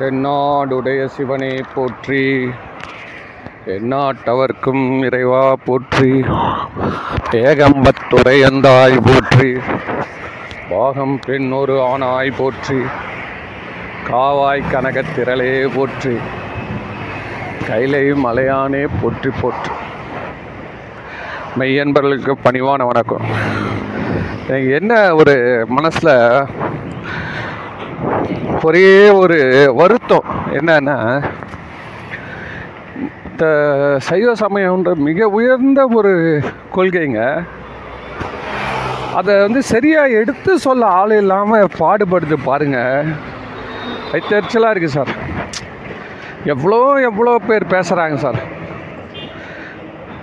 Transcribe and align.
தென்னாடுடைய 0.00 1.06
சிவனை 1.06 1.64
போற்றி. 1.74 2.50
எந்நாட்டவர்க்கும் 3.66 5.04
இறைவா 5.04 5.56
போற்றி. 5.64 6.12
ஏகம்பத்துரையந்தாய் 7.30 8.96
போற்றி. 9.08 9.50
பாகம் 10.70 11.18
பெண் 11.26 11.50
ஒரு 11.50 11.74
ஆணாய் 11.80 12.32
போற்றி. 12.36 12.78
காவாய் 14.08 14.62
கனகத்திரளே 14.72 15.52
போற்றி. 15.74 16.16
கைலை 17.68 18.12
மலையானே 18.24 18.86
போற்றி 19.02 19.30
போற்றி. 19.40 19.70
மெய்யன்பர்களுக்கு 21.58 22.34
பணிவான 22.44 22.86
வணக்கம். 22.86 23.26
என்ன 24.48 25.14
ஒரு 25.14 25.66
மனசில் 25.68 26.14
ஒரே 28.68 28.88
ஒரு 29.20 29.38
வருத்தம் 29.78 30.26
என்னன்னா 30.58 30.96
இந்த 33.28 33.44
சைவ 34.08 34.30
சமயம்ன்ற 34.42 34.92
மிக 35.06 35.28
உயர்ந்த 35.38 35.80
ஒரு 35.98 36.12
கொள்கைங்க. 36.76 37.20
அதை 39.18 39.34
வந்து 39.44 39.60
சரியாக 39.72 40.16
எடுத்து 40.20 40.52
சொல்ல 40.66 40.82
ஆள் 41.00 41.14
இல்லாமல் 41.20 41.72
பாடுபடுது 41.80 42.38
பாருங்கள் 42.48 43.12
எச்சரிச்சலாக 44.18 44.72
இருக்குது 44.74 44.96
சார். 44.98 45.12
எவ்வளோ 46.54 46.82
எவ்வளோ 47.10 47.34
பேர் 47.48 47.72
பேசுகிறாங்க 47.74 48.18
சார். 48.26 48.40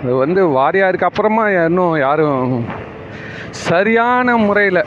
அது 0.00 0.14
வந்து 0.24 0.40
வாரியாருக்கு 0.58 1.10
அப்புறமா 1.10 1.44
இன்னும் 1.66 1.96
யாரும் 2.06 2.42
சரியான 3.68 4.36
முறையில் 4.46 4.82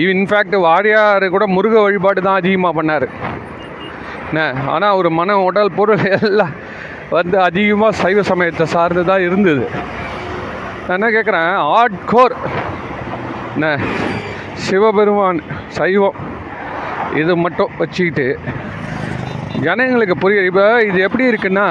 இன்ஃபேக்ட் 0.00 0.56
வாரியார் 0.66 1.24
கூட 1.34 1.44
முருக 1.54 1.74
வழிபாடு 1.84 2.20
தான் 2.26 2.40
அதிகமாக 2.40 2.72
பண்ணார். 2.78 3.06
என்ன? 4.28 4.42
ஆனால் 4.72 4.92
அவர் 4.94 5.08
மன 5.20 5.36
உடல் 5.48 5.76
பொருள் 5.78 6.04
எல்லாம் 6.18 6.54
வந்து 7.16 7.36
அதிகமாக 7.48 7.98
சைவ 8.02 8.22
சமயத்தை 8.30 8.66
சார்ந்து 8.74 9.02
தான் 9.10 9.24
இருந்தது. 9.28 9.64
நான் 10.84 10.96
என்ன 10.98 11.10
கேட்குறேன் 11.16 11.50
ஆட் 11.78 11.98
கோர் 12.12 12.34
என்ன? 13.54 13.68
சிவபெருமான் 14.66 15.40
சைவம். 15.78 16.18
இது 17.20 17.32
மட்டும் 17.44 17.72
வச்சுக்கிட்டு 17.80 18.26
ஜனங்களுக்கு 19.66 20.14
புரிய 20.22 20.42
இப்போ 20.50 20.66
இது 20.88 20.98
எப்படி 21.06 21.24
இருக்குன்னா 21.30 21.66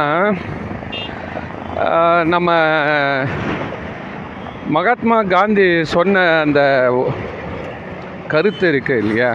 நம்ம 2.34 2.50
மகாத்மா 4.76 5.18
காந்தி 5.34 5.66
சொன்ன 5.94 6.26
அந்த 6.46 6.62
கருத்து 8.34 8.68
இருக்கு 8.68 8.96
இல்லையா? 8.98 9.30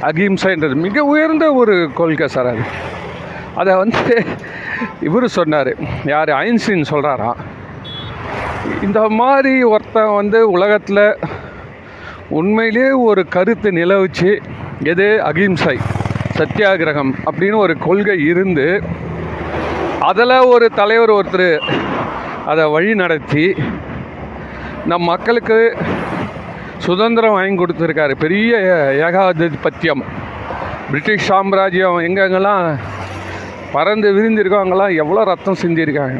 அகிம்சைன்றது 0.00 0.74
மிக 0.74 1.02
உயர்ந்த 1.12 1.44
ஒரு 1.60 1.74
கொள்கை 1.94 2.28
சார் 2.28 2.46
அது. 2.46 2.64
அதை 3.54 3.72
வந்து 3.74 4.02
இவர் 5.00 5.26
சொன்னார். 5.28 5.70
யார்? 6.04 6.30
ஐன்ஸ்டீன் 6.30 6.84
சொல்கிறாராம் 6.90 7.40
இந்த 8.82 9.00
மாதிரி 9.20 9.62
ஒருத்தன் 9.62 10.14
வந்து 10.14 10.40
உலகத்தில் 10.50 11.16
உண்மையிலேயே 12.28 12.90
ஒரு 13.08 13.22
கருத்து 13.28 13.70
நிலவுச்சு. 13.70 14.30
எது? 14.84 15.08
அகிம்சை 15.22 15.76
சத்தியாகிரகம் 16.38 17.12
அப்படின்னு 17.30 17.56
ஒரு 17.56 17.74
கொள்கை 17.78 18.16
இருந்து 18.32 18.82
அதில் 20.00 20.38
ஒரு 20.54 20.66
தலைவர் 20.70 21.12
ஒருத்தர் 21.18 21.54
அதை 22.46 22.64
வழி 22.64 22.94
நடத்தி 22.94 23.44
நம் 24.86 25.08
மக்களுக்கு 25.12 25.58
சுதந்திரம் 26.84 27.34
வாங்கி 27.36 27.56
கொடுத்துருக்காரு. 27.60 28.14
பெரிய 28.24 28.52
ஏகாதிபத்தியம். 29.06 30.02
பிரிட்டிஷ் 30.88 31.28
சாம்ராஜ்யம் 31.30 31.98
எங்கெங்கெல்லாம் 32.06 32.64
பறந்து 33.74 34.08
விரிந்திருக்கோ 34.16 34.58
அங்கெல்லாம் 34.62 34.96
எவ்வளோ 35.02 35.24
ரத்தம் 35.30 35.62
சிந்தியிருக்காங்க. 35.62 36.18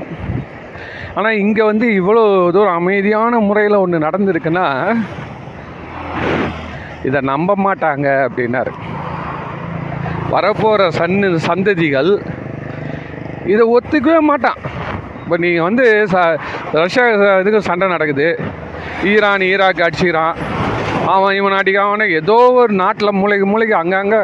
ஆனால் 1.19 1.39
இங்கே 1.43 1.62
வந்து 1.71 1.87
இவ்வளோ 2.00 2.22
தூரம் 2.56 2.78
அமைதியான 2.81 3.39
முறையில் 3.49 3.83
ஒன்று 3.83 3.99
நடந்திருக்குன்னா 4.06 4.67
இதை 7.09 7.21
நம்ப 7.33 7.50
மாட்டாங்க 7.67 8.06
அப்படின்னாரு. 8.27 8.73
வரப்போகிற 10.34 10.88
சன்னு 10.99 11.28
சந்ததிகள் 11.49 12.11
இதை 13.53 13.65
ஒத்துக்கவே 13.77 14.21
மாட்டான். 14.31 14.61
இப்போ 15.23 15.37
நீங்கள் 15.44 15.67
வந்து 15.69 15.84
ச 16.12 16.17
ரஷ்யா 16.83 17.05
இதுக்கு 17.43 17.61
சண்டை 17.69 17.87
நடக்குது. 17.94 18.27
ஈரான் 19.13 19.47
ஈராக் 19.53 19.85
அடிச்சுக்கிறான். 19.87 20.37
அவன் 21.15 21.37
இவன் 21.39 21.59
அடிக்காம 21.61 22.07
ஏதோ 22.21 22.37
ஒரு 22.61 22.73
நாட்டில் 22.83 23.19
மூளைக்கு 23.21 23.47
மூளைக்கு 23.51 23.77
அங்கங்கே 23.81 24.21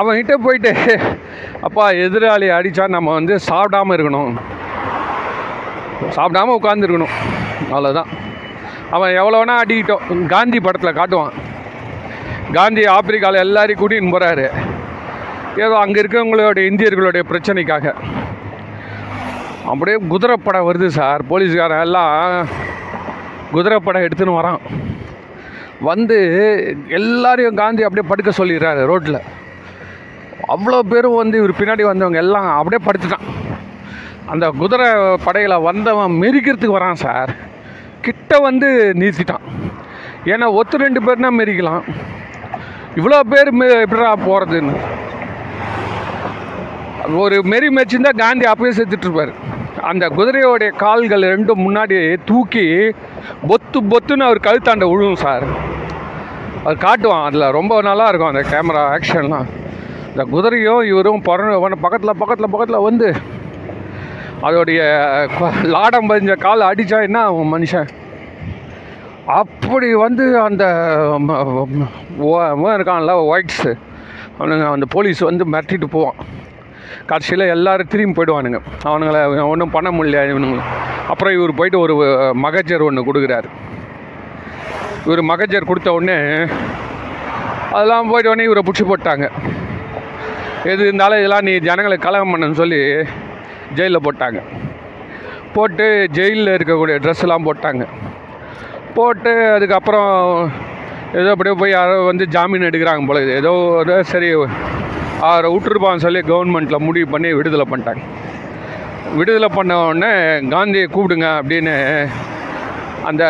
அவன்கிட்ட 0.00 0.34
போயிட்டு 0.46 0.72
அப்பா 1.66 1.84
எதிராளி 2.06 2.48
அடித்தா 2.56 2.84
நம்ம 2.96 3.12
வந்து 3.18 3.34
சாப்பிடாம 3.50 3.94
இருக்கணும். 3.96 4.34
சாப்பிடாம 6.16 6.54
உட்காந்துருக்கணும் 6.58 7.14
அவ்வளோதான் 7.72 8.10
அவன் 8.96 9.16
எவ்வளோனா 9.20 9.54
அடிக்கிட்டோம். 9.62 10.04
காந்தி 10.34 10.60
படத்தில் 10.60 10.98
காட்டுவான். 10.98 11.34
காந்தி 12.56 12.84
ஆப்பிரிக்காவில் 12.94 13.44
எல்லாரையும் 13.46 13.80
கூட்டின்னு 13.80 14.14
போகிறாரு 14.14 14.46
ஏதோ 15.64 15.74
அங்கே 15.84 16.00
இருக்கவங்களோட 16.02 16.58
இந்தியர்களுடைய 16.70 17.22
பிரச்சனைக்காக. 17.30 17.94
அப்படியே 19.70 19.96
குதிரைப்படம் 20.12 20.68
வருது 20.68 20.88
சார் 20.98 21.22
போலீஸ்காரன் 21.30 21.84
எல்லாம். 21.86 22.48
குதிரைப்படை 23.54 24.00
எடுத்துன்னு 24.06 24.38
வரான். 24.38 24.60
வந்து 25.90 26.18
எல்லாரையும் 26.98 27.60
காந்தி 27.60 27.84
அப்படியே 27.86 28.06
படுக்க 28.08 28.30
சொல்லிடுறாரு 28.38 28.80
ரோட்டில் 28.90 29.20
அவ்வளோ 30.54 30.78
பேரும் 30.92 31.20
வந்து 31.22 31.38
இவர் 31.40 31.58
பின்னாடி 31.60 31.82
வந்தவங்க 31.88 32.20
எல்லாம் 32.24 32.48
அப்படியே 32.58 32.80
படுத்துட்டான். 32.86 33.26
அந்த 34.32 34.46
குதிரை 34.60 34.88
படையில் 35.26 35.64
வந்தவன் 35.68 36.18
மெரிக்கிறதுக்கு 36.22 36.78
வரான் 36.78 37.02
சார். 37.04 37.32
கிட்ட 38.06 38.38
வந்து 38.48 38.68
நிறுத்திட்டான். 39.00 39.46
ஏன்னா 40.32 40.46
ஒத்து 40.60 40.84
ரெண்டு 40.84 41.00
பேர்னா 41.06 41.30
மெரிக்கலாம் 41.40 41.84
இவ்வளோ 42.98 43.18
பேர் 43.32 43.50
மெ 43.58 43.66
எப்படிடா 43.84 44.12
போகிறதுன்னு 44.26 44.74
ஒரு 47.24 47.36
மெரி 47.52 47.68
மெச்சிருந்தா 47.76 48.12
காந்தி 48.22 48.44
அப்பயே 48.52 48.72
செத்துட்ருப்பார் 48.78 49.32
அந்த 49.80 50.08
குதிரையோடைய 50.08 50.76
கால்கள் 50.76 51.22
ரெண்டும் 51.22 51.58
முன்னாடி 51.58 52.16
தூக்கி 52.24 52.64
பொத்து 53.48 53.80
பொத்துன்னு 53.80 54.22
அவர் 54.22 54.40
கழுத்தாண்ட 54.40 54.86
விழுவும் 54.86 55.16
சார். 55.16 55.42
அது 56.64 56.74
காட்டுவான் 56.74 57.24
அதில் 57.24 57.50
ரொம்ப 57.50 57.82
நல்லா 57.82 58.08
இருக்கும் 58.08 58.34
அந்த 58.34 58.48
கேமரா 58.50 59.00
ஆக்ஷன்லாம். 59.00 59.46
இந்த 60.08 60.24
குதிரையும் 60.24 60.84
இவரும் 60.84 61.22
பிறந்த 61.22 61.68
பக்கத்தில் 61.80 62.16
பக்கத்தில் 62.18 62.50
பக்கத்தில் 62.50 62.76
வந்து 62.76 63.14
அதோடைய 64.42 65.28
லாடம் 65.62 66.08
பதிஞ்ச 66.08 66.36
கால் 66.36 66.60
அடித்தா 66.60 67.02
என்ன 67.02 67.20
ஆகும் 67.20 67.58
மனுஷன்? 67.58 67.88
அப்படி 69.26 69.94
வந்து 69.94 70.40
அந்த 70.40 70.64
ஓ- 72.18 72.40
இருக்கான்ல 72.40 73.38
ஒயிட்ஸு. 73.38 73.78
அவனுங்க 74.38 74.70
அந்த 74.70 74.86
போலீஸ் 74.88 75.18
வந்து 75.18 75.44
மிரட்டிட்டு 75.44 75.84
போவான். 75.84 76.14
கடைசியில் 77.10 77.52
எல்லோரும் 77.54 77.90
திரும்பி 77.92 78.16
போயிடுவானுங்க. 78.18 78.60
அவனுங்களை 78.90 79.20
ஒன்றும் 79.52 79.74
பண்ண 79.76 79.90
முடியல 79.96 80.22
இவனுங்களும் 80.32 80.70
அப்புறம் 81.12 81.34
இவர் 81.38 81.58
போயிட்டு 81.60 81.78
ஒரு 81.84 81.94
மகஜர் 82.44 82.86
ஒன்று 82.88 83.08
கொடுக்குறாரு. 83.08 83.48
இவர் 85.06 85.22
மகஜர் 85.32 85.70
கொடுத்த 85.70 85.92
உடனே 85.98 86.18
அதெல்லாம் 87.74 88.10
போயிட்ட 88.12 88.32
உடனே 88.32 88.46
இவரை 88.48 88.62
பிடிச்சி 88.66 88.86
போட்டாங்க. 88.92 89.26
எது 90.70 90.80
இருந்தாலும் 90.86 91.20
இதெல்லாம் 91.20 91.46
நீ 91.48 91.52
ஜனங்களை 91.68 91.96
கலகம் 92.06 92.32
பண்ணுன்னு 92.32 92.60
சொல்லி 92.62 92.80
ஜெயிலில் 93.76 94.04
போட்டாங்க. 94.06 94.40
போட்டு 95.54 95.86
ஜெயிலில் 96.16 96.56
இருக்கக்கூடிய 96.56 96.96
ட்ரெஸ்லாம் 97.04 97.46
போட்டாங்க. 97.48 97.84
போட்டு 98.96 99.32
அதுக்கப்புறம் 99.56 100.10
ஏதோ 101.18 101.30
அப்படியே 101.34 101.54
போய் 101.60 101.74
யாரோ 101.76 101.94
வந்து 102.10 102.24
ஜாமீன் 102.34 102.66
எடுக்கிறாங்க 102.68 103.06
போல 103.08 103.22
இது 103.24 103.32
ஏதோ 103.42 103.52
ஒரு 103.78 103.94
சரி 104.12 104.28
விட்டுருப்பான்னு 105.54 106.04
சொல்லி 106.06 106.20
கவர்மெண்ட்டில் 106.30 106.84
முடிவு 106.86 107.06
பண்ணி 107.12 107.30
விடுதலை 107.38 107.66
பண்ணிட்டாங்க. 107.70 108.02
விடுதலை 109.18 109.48
பண்ண 109.56 109.72
உடனே 109.86 110.12
காந்தியை 110.54 110.86
கூப்பிடுங்க 110.94 111.28
அப்படின்னு 111.40 111.74
அந்த 113.08 113.24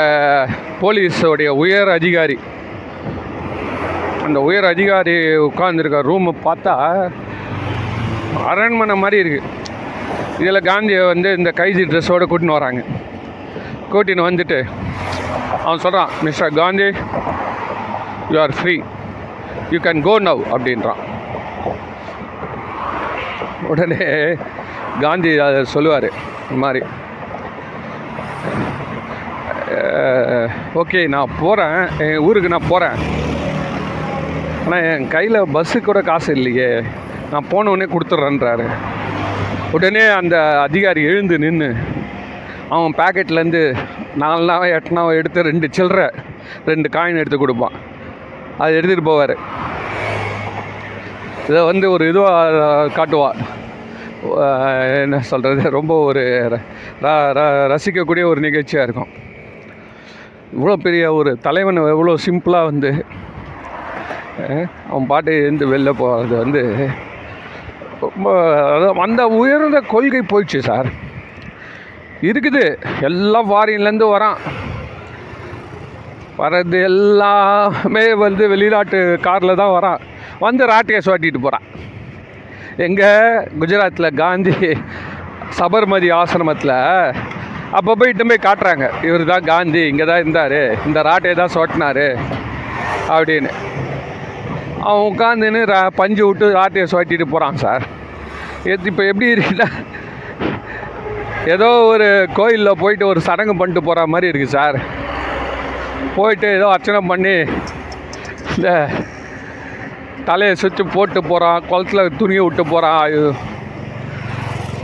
போலீஸோடைய 0.81 1.51
உயர் 1.63 1.91
அதிகாரி 1.99 2.37
அந்த 4.27 4.39
உயர் 4.49 4.67
அதிகாரி 4.73 5.15
உட்காந்துருக்க 5.49 6.01
ரூமை 6.11 6.33
பார்த்தா 6.47 6.75
அரண்மனை 8.51 8.97
மாதிரி 9.03 9.21
இருக்குது 9.23 9.59
இதில் 10.43 10.67
காந்தியை 10.71 11.03
வந்து 11.13 11.31
இந்த 11.39 11.51
கைதி 11.61 11.83
ட்ரெஸ்ஸோடு 11.91 12.31
கூட்டின்னு 12.31 12.59
வராங்க. 12.59 12.83
கூட்டின்னு 13.93 14.29
வந்துட்டு 14.29 14.59
அவன் 15.65 15.85
சொல்கிறான் 15.85 16.13
mister 16.27 16.57
Gandhi 16.61 16.89
you 18.33 18.39
are 18.47 18.57
free 18.59 18.77
you 19.73 19.81
can 19.87 20.05
go 20.09 20.15
now 20.29 20.45
அப்படின்றான். 20.55 21.03
உடனே 23.73 24.05
காந்தி 25.05 25.31
அதை 25.47 25.61
சொல்லுவார் 25.75 26.09
இந்த 26.13 26.59
மாதிரி. 26.65 26.83
ஓகே 30.81 31.01
நான் 31.15 31.37
போகிறேன் 31.43 31.79
என் 32.05 32.23
ஊருக்கு 32.27 32.55
நான் 32.55 32.71
போகிறேன் 32.73 32.97
ஆனால் 34.65 34.87
என் 34.93 35.07
கையில் 35.15 35.39
பஸ்ஸு 35.55 35.79
கூட 35.89 36.01
காசு 36.09 36.31
இல்லையே. 36.39 36.71
நான் 37.33 37.49
போன 37.53 37.71
உடனே 37.75 37.87
கொடுத்துட்றேன்றாரு 37.93 38.67
உடனே 39.77 40.05
அந்த 40.21 40.37
அதிகாரி 40.67 41.03
எழுந்து 41.11 41.37
நின்று 41.45 41.69
அவன் 42.75 42.97
பாக்கெட்லேருந்து 43.01 43.63
நாலுனாவோ 44.23 44.67
எட்டுனாவோ 44.77 45.11
எடுத்து 45.21 45.49
ரெண்டு 45.51 45.67
சில்லற 45.77 46.01
ரெண்டு 46.71 46.89
காயின் 46.97 47.21
எடுத்து 47.23 47.39
கொடுப்பான். 47.41 47.77
அதை 48.61 48.71
எடுத்துகிட்டு 48.79 49.11
போவார். 49.11 49.35
இதை 51.51 51.61
வந்து 51.71 51.87
ஒரு 51.95 52.05
இதுவாக 52.11 52.93
காட்டுவாள் 52.97 53.41
என்ன 55.05 55.19
சொல்கிறது 55.31 55.63
ரொம்ப 55.79 55.93
ஒரு 56.09 56.23
ரசிக்கக்கூடிய 57.73 58.25
ஒரு 58.33 58.41
நிகழ்ச்சியாக 58.47 58.87
இருக்கும். 58.87 59.13
இவ்வளோ 60.55 60.75
பெரிய 60.87 61.05
ஒரு 61.19 61.31
தலைவன் 61.47 61.81
எவ்வளோ 61.95 62.15
சிம்பிளாக 62.27 62.69
வந்து 62.71 62.91
அவன் 64.91 65.09
பாட்டு 65.13 65.33
இருந்து 65.45 65.65
வெளில 65.73 65.91
போகிறது 66.03 66.35
வந்து 66.43 66.63
ரொம்ப 68.05 68.29
அதான் 68.75 69.03
அந்த 69.07 69.23
உயர்ந்த 69.41 69.81
கொள்கை 69.95 70.23
போயிடுச்சு 70.33 70.61
சார். 70.69 70.89
இருக்குது 72.29 72.65
எல்லாம் 73.09 73.49
ஃபாரின்லேருந்து 73.51 74.09
வரான். 74.15 74.39
வர்றது 76.41 76.79
எல்லாமே 76.91 78.07
வந்து 78.25 78.45
வெளிநாட்டு 78.55 79.01
காரில் 79.27 79.61
தான் 79.63 79.77
வரான். 79.79 80.01
வந்து 80.47 80.65
ராட்டையை 80.73 81.01
சுவாட்டிட்டு 81.07 81.41
போகிறான் 81.47 81.67
எங்கே 82.87 83.11
குஜராத்தில் 83.61 84.17
காந்தி 84.23 84.57
சபர்மதி 85.59 86.09
ஆசிரமத்தில் 86.21 86.77
அப்போ 87.79 87.93
போய் 87.99 88.11
இட்டு 88.13 88.25
போய் 88.31 88.47
காட்டுறாங்க. 88.47 88.87
இவர் 89.09 89.25
தான் 89.33 89.49
காந்தி 89.51 89.83
இங்கே 89.91 90.07
தான் 90.11 90.21
இருந்தார் 90.23 90.61
இந்த 90.89 90.99
ராட்டையை 91.09 91.35
தான் 91.41 91.55
சொட்டினார் 91.57 92.07
அப்படின்னு. 93.17 93.51
அவன் 94.87 95.07
உட்காந்துன்னு 95.11 95.61
ரா 95.73 95.81
பஞ்சு 96.01 96.23
விட்டு 96.29 96.47
ராட்டையை 96.59 96.87
சுவாட்டிட்டு 96.93 97.27
போகிறான் 97.35 97.61
சார். 97.65 97.85
இப்போ 98.91 99.03
எப்படி 99.11 99.29
இருக்குன்னா 99.35 99.69
ஏதோ 101.55 101.69
ஒரு 101.93 102.09
கோயிலில் 102.39 102.81
போயிட்டு 102.83 103.05
ஒரு 103.13 103.21
சடங்கு 103.29 103.55
பண்ணிட்டு 103.61 103.83
போகிற 103.89 104.07
மாதிரி 104.15 104.31
இருக்குது 104.31 104.57
சார். 104.59 104.79
போயிட்டு 106.17 106.49
ஏதோ 106.59 106.67
அர்ச்சனை 106.75 107.01
பண்ணி 107.13 107.35
இந்த 108.57 108.71
தலையை 110.25 110.55
சுற்றி 110.55 110.83
போட்டு 110.83 111.25
போகிறான் 111.25 111.63
குளத்தில் 111.69 112.17
துணியை 112.19 112.45
விட்டு 112.45 112.67
போகிறான் 112.67 113.35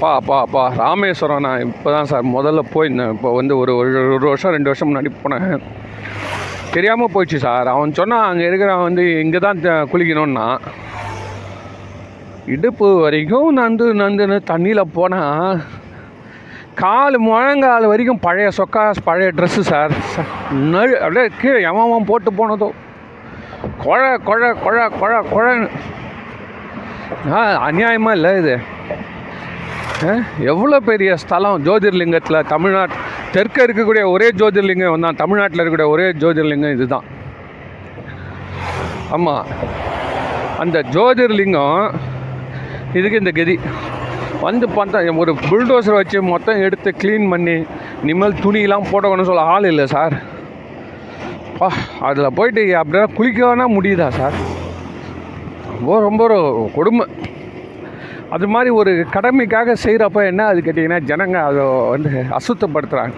பா 0.00 0.20
பா 0.20 0.44
பா. 0.44 0.72
ராமேஸ்வரம் 0.76 1.40
நான் 1.40 1.60
இப்போ 1.60 1.92
தான் 1.92 2.04
சார் 2.04 2.24
முதல்ல 2.24 2.60
போயிருந்தேன். 2.74 3.12
இப்போ 3.12 3.34
வந்து 3.34 3.58
ஒரு 3.58 3.76
ஒரு 3.76 4.08
ஒரு 4.12 4.26
வருஷம் 4.26 4.50
ரெண்டு 4.50 4.64
வருஷம் 4.64 4.94
முன்னாடி 4.94 5.10
போனேன். 5.24 5.60
தெரியாமல் 6.72 7.08
போயிடுச்சு 7.14 7.36
சார். 7.36 7.66
அவன் 7.66 7.92
சொன்னான் 7.92 8.28
அங்கே 8.28 8.44
இருக்கிறவன் 8.44 8.82
வந்து 8.82 9.20
இங்கே 9.20 9.38
தான் 9.38 9.58
குளிக்கணும்னா. 9.58 10.58
இடுப்பு 12.46 13.00
வரைக்கும் 13.00 13.58
நந்து 13.58 13.82
நந்துன்னு 13.82 14.40
தண்ணியில் 14.46 14.92
போனால் 14.92 15.60
கால் 16.74 17.18
முழங்கால் 17.18 17.86
வரைக்கும் 17.86 18.20
பழைய 18.20 18.48
சொக்கா 18.56 18.90
பழைய 19.04 19.32
ட்ரெஸ்ஸு 19.36 19.60
சார். 19.60 19.90
ச- 19.90 20.52
நழு 20.52 21.00
அப்படியே 21.00 21.26
கீழே 21.40 21.62
எவன் 21.62 22.04
போட்டு 22.04 22.32
போனதோ 22.32 22.70
குழ 23.84 24.02
குழ 24.28 24.42
குழ 24.64 24.78
குழ 25.00 25.12
குழன்னு 25.32 25.68
ஆ 27.36 27.40
அநியாயமாக 27.68 28.16
இல்லை 28.18 28.30
இது. 28.40 28.54
எவ்வளோ 30.52 30.78
பெரிய 30.88 31.10
ஸ்தலம் 31.22 31.62
ஜோதிர்லிங்கத்தில் 31.66 32.46
தமிழ்நாட் 32.52 32.96
தெற்க 33.34 33.56
இருக்கக்கூடிய 33.66 34.02
ஒரே 34.14 34.28
ஜோதிர்லிங்கம் 34.40 35.06
தான். 35.06 35.20
தமிழ்நாட்டில் 35.22 35.60
இருக்கக்கூடிய 35.60 35.88
ஒரே 35.94 36.06
ஜோதிர்லிங்கம் 36.22 36.74
இதுதான். 36.76 37.06
ஆமாம் 39.16 39.46
அந்த 40.64 40.78
ஜோதிர்லிங்கம் 40.96 41.80
இதுக்கு 42.98 43.20
இந்த 43.22 43.32
கதி. 43.40 43.56
வந்து 44.46 44.66
பார்த்தா 44.76 45.18
ஒரு 45.24 45.32
புல்டோசர் 45.48 45.98
வச்சு 46.00 46.18
மொத்தம் 46.32 46.62
எடுத்து 46.66 46.90
க்ளீன் 47.02 47.28
பண்ணி 47.32 47.56
இனிமேல் 48.04 48.40
துணியெலாம் 48.44 48.88
போட்டோன்னு 48.90 49.28
சொல்ல 49.28 49.50
ஆள் 49.54 49.70
இல்லை 49.72 49.86
சார். 49.96 50.16
அப்பா 51.56 51.68
அதில் 52.06 52.34
போயிட்டு 52.38 52.62
அப்படின்னா 52.78 53.08
குளிக்க 53.16 53.40
வேணால் 53.46 53.74
முடியுதா 53.74 54.08
சார்? 54.16 54.34
ரொம்ப 55.70 56.00
ரொம்ப 56.06 56.22
ஒரு 56.24 56.70
கொடுமை. 56.74 57.04
அது 58.34 58.46
மாதிரி 58.54 58.70
ஒரு 58.80 58.92
கடமைக்காக 59.14 59.76
செய்கிறப்ப 59.84 60.24
என்ன 60.30 60.46
அது 60.46 60.60
கேட்டிங்கன்னா 60.66 60.98
ஜனங்க 61.10 61.38
அதை 61.50 61.64
வந்து 61.92 62.10
அசுத்தப்படுத்துகிறாங்க 62.38 63.16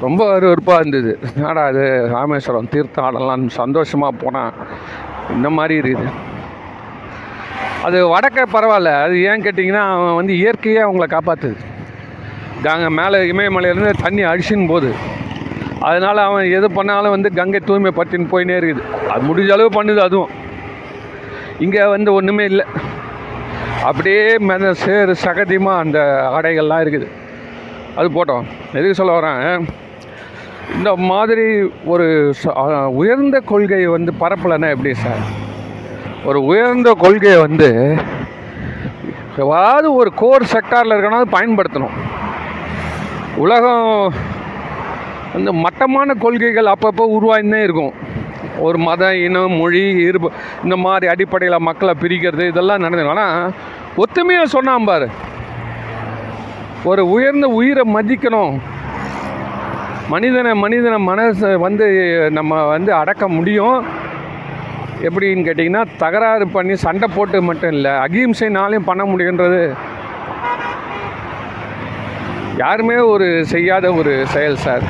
ரொம்ப 0.00 0.20
வெறுப்பாக 0.46 0.80
இருந்தது. 0.80 1.12
என்னடா 1.36 1.66
அது 1.66 1.84
ராமேஸ்வரம் 2.14 2.70
தீர்த்தம் 2.74 3.04
ஆடலாம் 3.04 3.46
சந்தோஷமாக 3.60 4.18
போனால் 4.24 4.52
இந்த 5.36 5.50
மாதிரி 5.50 5.76
இருக்குது. 5.82 6.10
அது 7.86 8.00
வடக்க 8.14 8.48
பரவாயில்ல. 8.56 8.92
அது 9.04 9.22
ஏன் 9.30 9.46
கேட்டிங்கன்னா 9.46 9.84
அவன் 9.94 10.18
வந்து 10.20 10.34
இயற்கையே 10.42 10.82
அவங்கள 10.88 11.08
காப்பாற்றுது 11.16 11.58
நாங்கள் 12.68 12.96
மேலே 13.00 13.18
இமயமலையிலேருந்து 13.32 14.02
தண்ணி 14.04 14.24
அடிச்சின்னு 14.24 14.72
போகுது 14.74 14.92
அதனால் 15.88 16.20
அவன் 16.28 16.46
எது 16.56 16.66
பண்ணாலும் 16.78 17.14
வந்து 17.14 17.28
கங்கை 17.38 17.60
தூய்மைப்படுத்தின்னு 17.68 18.32
போயினே 18.32 18.56
இருக்குது. 18.60 18.82
அது 19.12 19.22
முடிஞ்ச 19.28 19.50
அளவு 19.56 19.70
பண்ணுது 19.76 20.00
அதுவும். 20.08 20.32
இங்கே 21.64 21.84
வந்து 21.94 22.10
ஒன்றுமே 22.18 22.44
இல்லை. 22.52 22.66
அப்படியே 23.88 24.24
மெத 24.48 24.70
சேறு 24.84 25.12
சகதியமாக 25.24 25.82
அந்த 25.84 25.98
ஆடைகள்லாம் 26.36 26.82
இருக்குது. 26.84 27.06
அது 28.00 28.08
போட்டோம். 28.16 28.44
எதுக்கு 28.78 28.98
சொல்ல 29.00 29.14
வரேன்? 29.18 29.64
இந்த 30.76 30.90
மாதிரி 31.10 31.46
ஒரு 31.92 32.06
உயர்ந்த 33.00 33.36
கொள்கையை 33.50 33.88
வந்து 33.96 34.12
பரப்பலைன்னா 34.20 34.68
எப்படி 34.74 34.92
சார்? 35.04 35.24
ஒரு 36.28 36.40
உயர்ந்த 36.50 36.90
கொள்கையை 37.04 37.38
வந்து 37.46 37.68
ஏதாவது 39.42 39.88
ஒரு 40.00 40.10
கோர் 40.22 40.50
செக்டாரில் 40.52 40.94
இருக்கணும் 40.96 41.34
பயன்படுத்தணும். 41.36 41.96
உலகம் 43.44 43.90
அந்த 45.36 45.50
மட்டமான 45.64 46.14
கொள்கைகள் 46.24 46.72
அப்பப்போ 46.74 47.04
உருவாயின்னே 47.16 47.60
இருக்கும். 47.66 47.92
ஒரு 48.66 48.78
மத 48.86 49.02
இனம் 49.26 49.54
மொழி 49.60 49.82
இருப்பு 50.08 50.28
இந்த 50.64 50.76
மாதிரி 50.84 51.06
அடிப்படையில் 51.12 51.66
மக்களை 51.68 51.94
பிரிக்கிறது 52.02 52.44
இதெல்லாம் 52.52 52.82
நடந்தது. 52.84 53.12
ஆனால் 53.14 53.52
ஒத்துமையாக 54.02 54.52
சொன்னான் 54.56 54.88
பாரு. 54.90 55.08
ஒரு 56.90 57.02
உயர்ந்த 57.14 57.46
உயிரை 57.60 57.84
மதிக்கணும். 57.96 58.54
மனிதனை 60.12 60.52
மனிதனை 60.62 60.98
மனசை 61.08 61.50
வந்து 61.66 61.86
நம்ம 62.38 62.62
வந்து 62.74 62.90
அடக்க 63.00 63.24
முடியும். 63.36 63.78
எப்படின்னு 65.08 65.46
கேட்டிங்கன்னா 65.46 65.82
தகராறு 66.02 66.46
பண்ணி 66.56 66.74
சண்டை 66.84 67.08
போட்டு 67.14 67.38
மட்டும் 67.48 67.72
இல்லை 67.76 67.92
அகிம்சைனாலையும் 68.06 68.88
பண்ண 68.90 69.04
முடியுன்றது. 69.12 69.62
யாருமே 72.62 72.96
ஒரு 73.14 73.28
செய்யாத 73.52 73.86
ஒரு 74.00 74.12
செயல் 74.34 74.62
சார். 74.66 74.84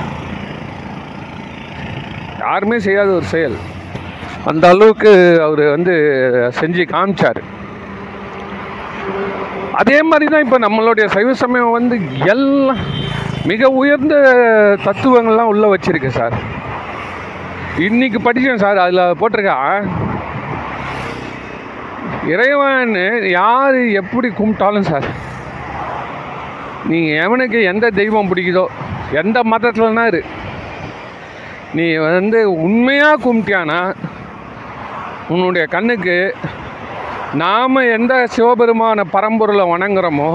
யாருமே 2.45 2.77
செய்யாத 2.87 3.11
ஒரு 3.19 3.27
செயல். 3.35 3.57
அந்த 4.51 4.65
அளவுக்கு 4.75 5.11
அவர் 5.47 5.63
வந்து 5.75 5.95
செஞ்சு 6.61 6.85
காமிச்சார். 6.93 7.41
அதே 9.81 9.99
மாதிரி 10.11 10.27
தான் 10.33 10.45
இப்போ 10.47 10.59
நம்மளுடைய 10.65 11.07
சைவ 11.17 11.35
சமயம் 11.43 11.77
வந்து 11.79 11.97
எல்லாம் 12.35 12.83
மிக 13.51 13.71
உயர்ந்த 13.83 14.15
தத்துவங்கள்லாம் 14.87 15.51
உள்ளே 15.53 15.69
வச்சுருக்கு 15.75 16.11
சார். 16.19 16.37
இன்னைக்கு 17.87 18.19
படித்தேன் 18.27 18.63
சார் 18.65 18.83
அதில் 18.85 19.19
போட்டிருக்கா 19.21 19.59
இறைவன் 22.33 22.93
யார் 23.39 23.79
எப்படி 24.01 24.29
கும்பிட்டாலும் 24.41 24.89
சார் 24.91 25.07
நீங்கள் 26.91 27.19
எவனுக்கு 27.25 27.59
எந்த 27.73 27.87
தெய்வம் 28.01 28.31
பிடிக்குதோ 28.31 28.65
எந்த 29.21 29.39
மதத்துலனா 29.53 30.05
இரு 30.11 30.21
நீ 31.77 31.85
வந்து 31.97 32.39
உண்மையாக 32.65 33.21
கும்பிட்டியானா? 33.25 33.81
உன்னுடைய 35.29 35.67
கண்ணுக்கு 35.75 36.17
நாம் 37.43 37.87
எந்த 37.97 38.15
சிவபெருமான 38.35 39.05
பரம்பொருளை 39.13 39.65
வணங்குறோமோ 39.71 40.31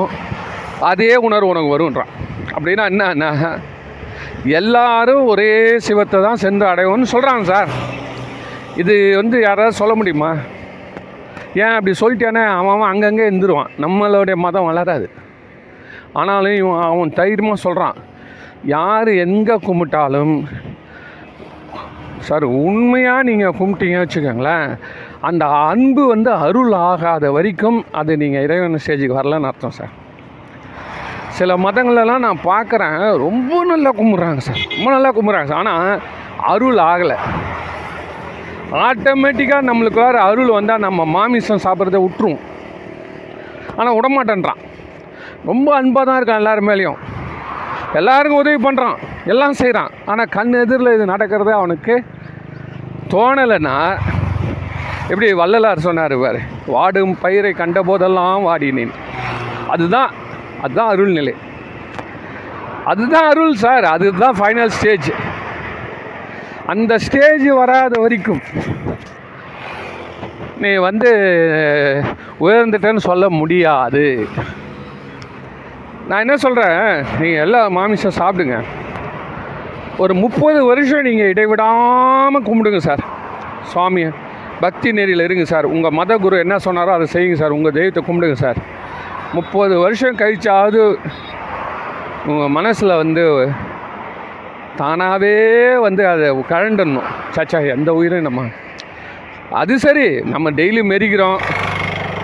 அதே 0.92 1.16
உணர்வு 1.28 1.50
உனக்கு 1.52 1.74
வருன்றான் 1.74 2.14
அப்படின்னா 2.56 2.86
என்னன்னா 2.92 3.32
எல்லாரும் 4.60 5.24
ஒரே 5.32 5.52
சிவத்தை 5.88 6.18
தான் 6.22 6.42
சென்று 6.44 6.66
அடைவோம்னு 6.72 7.14
சொல்கிறாங்க 7.14 7.46
சார். 7.54 7.70
இது 8.82 8.96
வந்து 9.16 9.38
யாராவது 9.42 9.80
சொல்ல 9.82 9.94
முடியுமா? 9.96 10.32
ஏன் 11.64 11.76
அப்படி 11.76 11.94
சொல்லிட்டானே 12.02 12.44
அவன் 12.58 12.74
அவன் 12.76 12.92
அங்கங்கே 12.92 13.30
இருந்துருவான். 13.30 13.72
நம்மளுடைய 13.84 14.36
மதம் 14.46 14.68
வளராது. 14.70 15.08
ஆனாலும் 16.14 16.58
இவன் 16.62 16.82
அவன் 16.92 17.18
தைரியமாக 17.20 17.64
சொல்கிறான் 17.66 17.98
யார் 18.76 19.10
எங்கே 19.26 19.56
கும்பிட்டாலும் 19.68 20.36
சார் 22.28 22.46
உண்மையாக 22.66 23.26
நீங்கள் 23.30 23.56
கும்பிட்டீங்க 23.60 23.98
வச்சுக்கோங்களேன் 24.02 24.68
அந்த 25.28 25.46
அன்பு 25.46 26.04
வந்து 26.14 26.30
அருள் 26.46 26.74
ஆகாத 26.90 27.32
வரைக்கும் 27.36 27.80
அது 28.00 28.18
நீங்கள் 28.24 28.44
இறைவன் 28.46 28.82
ஸ்டேஜுக்கு 28.84 29.18
வரலன்னு 29.20 29.50
அர்த்தம் 29.50 29.76
சார். 29.78 29.94
சில 31.38 31.58
மதங்களெல்லாம் 31.66 32.26
நான் 32.26 32.46
பார்க்குறேன் 32.52 33.00
ரொம்ப 33.26 33.64
நல்லா 33.72 33.92
கும்பிட்றாங்க 34.00 34.44
சார் 34.48 34.62
ரொம்ப 34.76 34.88
நல்லா 34.96 35.12
கும்பிட்றாங்க 35.18 35.50
சார். 35.52 35.62
ஆனால் 35.64 36.02
அருள் 36.54 36.80
ஆகலை. 36.92 37.18
ஆட்டோமேட்டிக்காக 38.88 39.68
நம்மளுக்கு 39.70 40.02
வேறு 40.06 40.20
அருள் 40.30 40.56
வந்தால் 40.58 40.86
நம்ம 40.88 41.06
மாமிசம் 41.18 41.64
சாப்பிட்றத 41.66 42.00
விட்டுருவோம். 42.06 42.44
ஆனால் 43.78 43.96
விடமாட்டேன்றான். 43.98 44.62
ரொம்ப 45.52 45.68
அன்பாக 45.80 46.06
தான் 46.06 46.18
இருக்கான் 46.20 46.42
எல்லாருமேலேயும் 46.44 47.00
எல்லாருக்கும் 47.94 48.40
உதவி 48.40 48.60
பண்ணுறான் 48.64 48.98
எல்லாம் 49.26 49.54
செய்கிறான் 49.54 49.92
ஆனால் 50.06 50.30
கண் 50.30 50.54
எதிரில் 50.54 50.94
இது 50.94 51.06
நடக்கிறது 51.06 51.54
அவனுக்கு 51.54 52.04
தோணலைன்னா 53.14 53.76
எப்படி 55.12 55.34
வள்ளலார் 55.34 55.86
சொன்னார் 55.88 56.16
பாரு 56.18 56.40
வாடும் 56.68 57.20
பயிரை 57.20 57.54
கண்ட 57.54 57.82
போதெல்லாம் 57.82 58.46
வாடினேன். 58.48 58.94
அதுதான் 59.68 60.12
அதுதான் 60.62 60.92
அருள்நிலை. 60.94 61.36
அதுதான் 62.86 63.28
அருள் 63.30 63.54
சார் 63.54 63.86
அதுதான் 63.86 64.36
ஃபைனல் 64.40 64.74
ஸ்டேஜ் 64.78 65.12
அந்த 66.74 66.98
ஸ்டேஜ் 66.98 67.48
வராத 67.48 68.02
வரைக்கும் 68.02 68.42
நீ 70.58 70.76
வந்து 70.76 71.12
உயர்ந்துட்டேன்னு 72.40 72.98
சொல்ல 72.98 73.30
முடியாது. 73.30 74.06
நான் 76.10 76.24
என்ன 76.24 76.36
சொல்கிறேன் 76.44 76.82
நீங்கள் 77.22 77.42
எல்லா 77.46 77.62
மாமிசம் 77.78 78.18
சாப்பிடுங்க. 78.20 78.58
ஒரு 80.04 80.14
முப்பது 80.24 80.60
வருஷம் 80.68 81.06
நீங்கள் 81.08 81.32
இடைவிடாமல் 81.34 82.46
கும்பிடுங்க 82.48 82.80
சார். 82.86 83.02
சுவாமியை 83.72 84.10
பக்தி 84.64 84.90
நெறியில் 84.98 85.24
இருங்க 85.26 85.46
சார். 85.52 85.66
உங்கள் 85.76 85.96
மத 86.00 86.18
குரு 86.26 86.38
என்ன 86.44 86.56
சொன்னாரோ 86.66 86.92
அதை 86.98 87.08
செய்யுங்க 87.14 87.38
சார். 87.42 87.56
உங்கள் 87.58 87.76
தெய்வத்தை 87.78 88.04
கும்பிடுங்க 88.08 88.38
சார். 88.44 88.60
முப்பது 89.38 89.76
வருஷம் 89.86 90.20
கழிச்சாவது 90.22 90.82
உங்கள் 92.32 92.54
மனசில் 92.58 93.00
வந்து 93.02 93.26
தானாகவே 94.82 95.36
வந்து 95.88 96.06
அதை 96.14 96.30
கழண்டணும். 96.54 97.10
சச்சா 97.38 97.62
எந்த 97.76 97.90
உயிரும் 98.00 98.28
நம்ம 98.30 98.46
அது 99.64 99.74
சரி. 99.86 100.08
நம்ம 100.34 100.52
டெய்லி 100.62 100.82
மெரிக்கிறோம். 100.94 101.38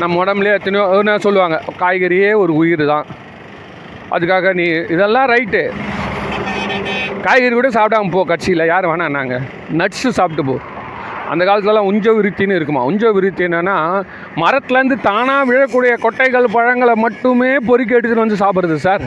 நம்ம 0.01 0.23
உடம்புலேயே 0.23 0.57
எத்தனையோ 0.59 0.85
என்ன 1.01 1.19
சொல்லுவாங்க? 1.27 1.57
காய்கறியே 1.83 2.31
ஒரு 2.43 2.53
உயிர் 2.61 2.85
தான். 2.93 3.05
அதுக்காக 4.15 4.53
நீ 4.59 4.65
இதெல்லாம் 4.95 5.29
ரைட்டு 5.33 5.63
காய்கறி 7.25 7.53
கூட 7.55 7.69
சாப்பிடாம 7.75 8.11
போ 8.15 8.21
கட்சியில். 8.31 8.69
யார் 8.71 8.87
நாங்கள் 9.17 9.43
நட்ஸு 9.81 10.09
சாப்பிட்டு 10.19 10.43
போ. 10.49 10.55
அந்த 11.31 11.43
காலத்துலலாம் 11.47 11.89
உஞ்ச 11.89 12.07
விருத்தின்னு 12.17 12.57
இருக்குமா? 12.57 12.81
உஞ்ச 12.89 13.11
விருத்தி 13.15 13.43
என்னென்னா 13.47 13.75
மரத்துலேருந்து 14.41 14.97
தானாக 15.07 15.47
விழக்கூடிய 15.49 15.93
கொட்டைகள் 16.05 16.47
பழங்களை 16.55 16.95
மட்டுமே 17.03 17.51
பொறுக்கி 17.69 17.95
எடுத்துகிட்டு 17.95 18.25
வந்து 18.25 18.41
சாப்பிட்றது 18.43 18.77
சார் 18.87 19.05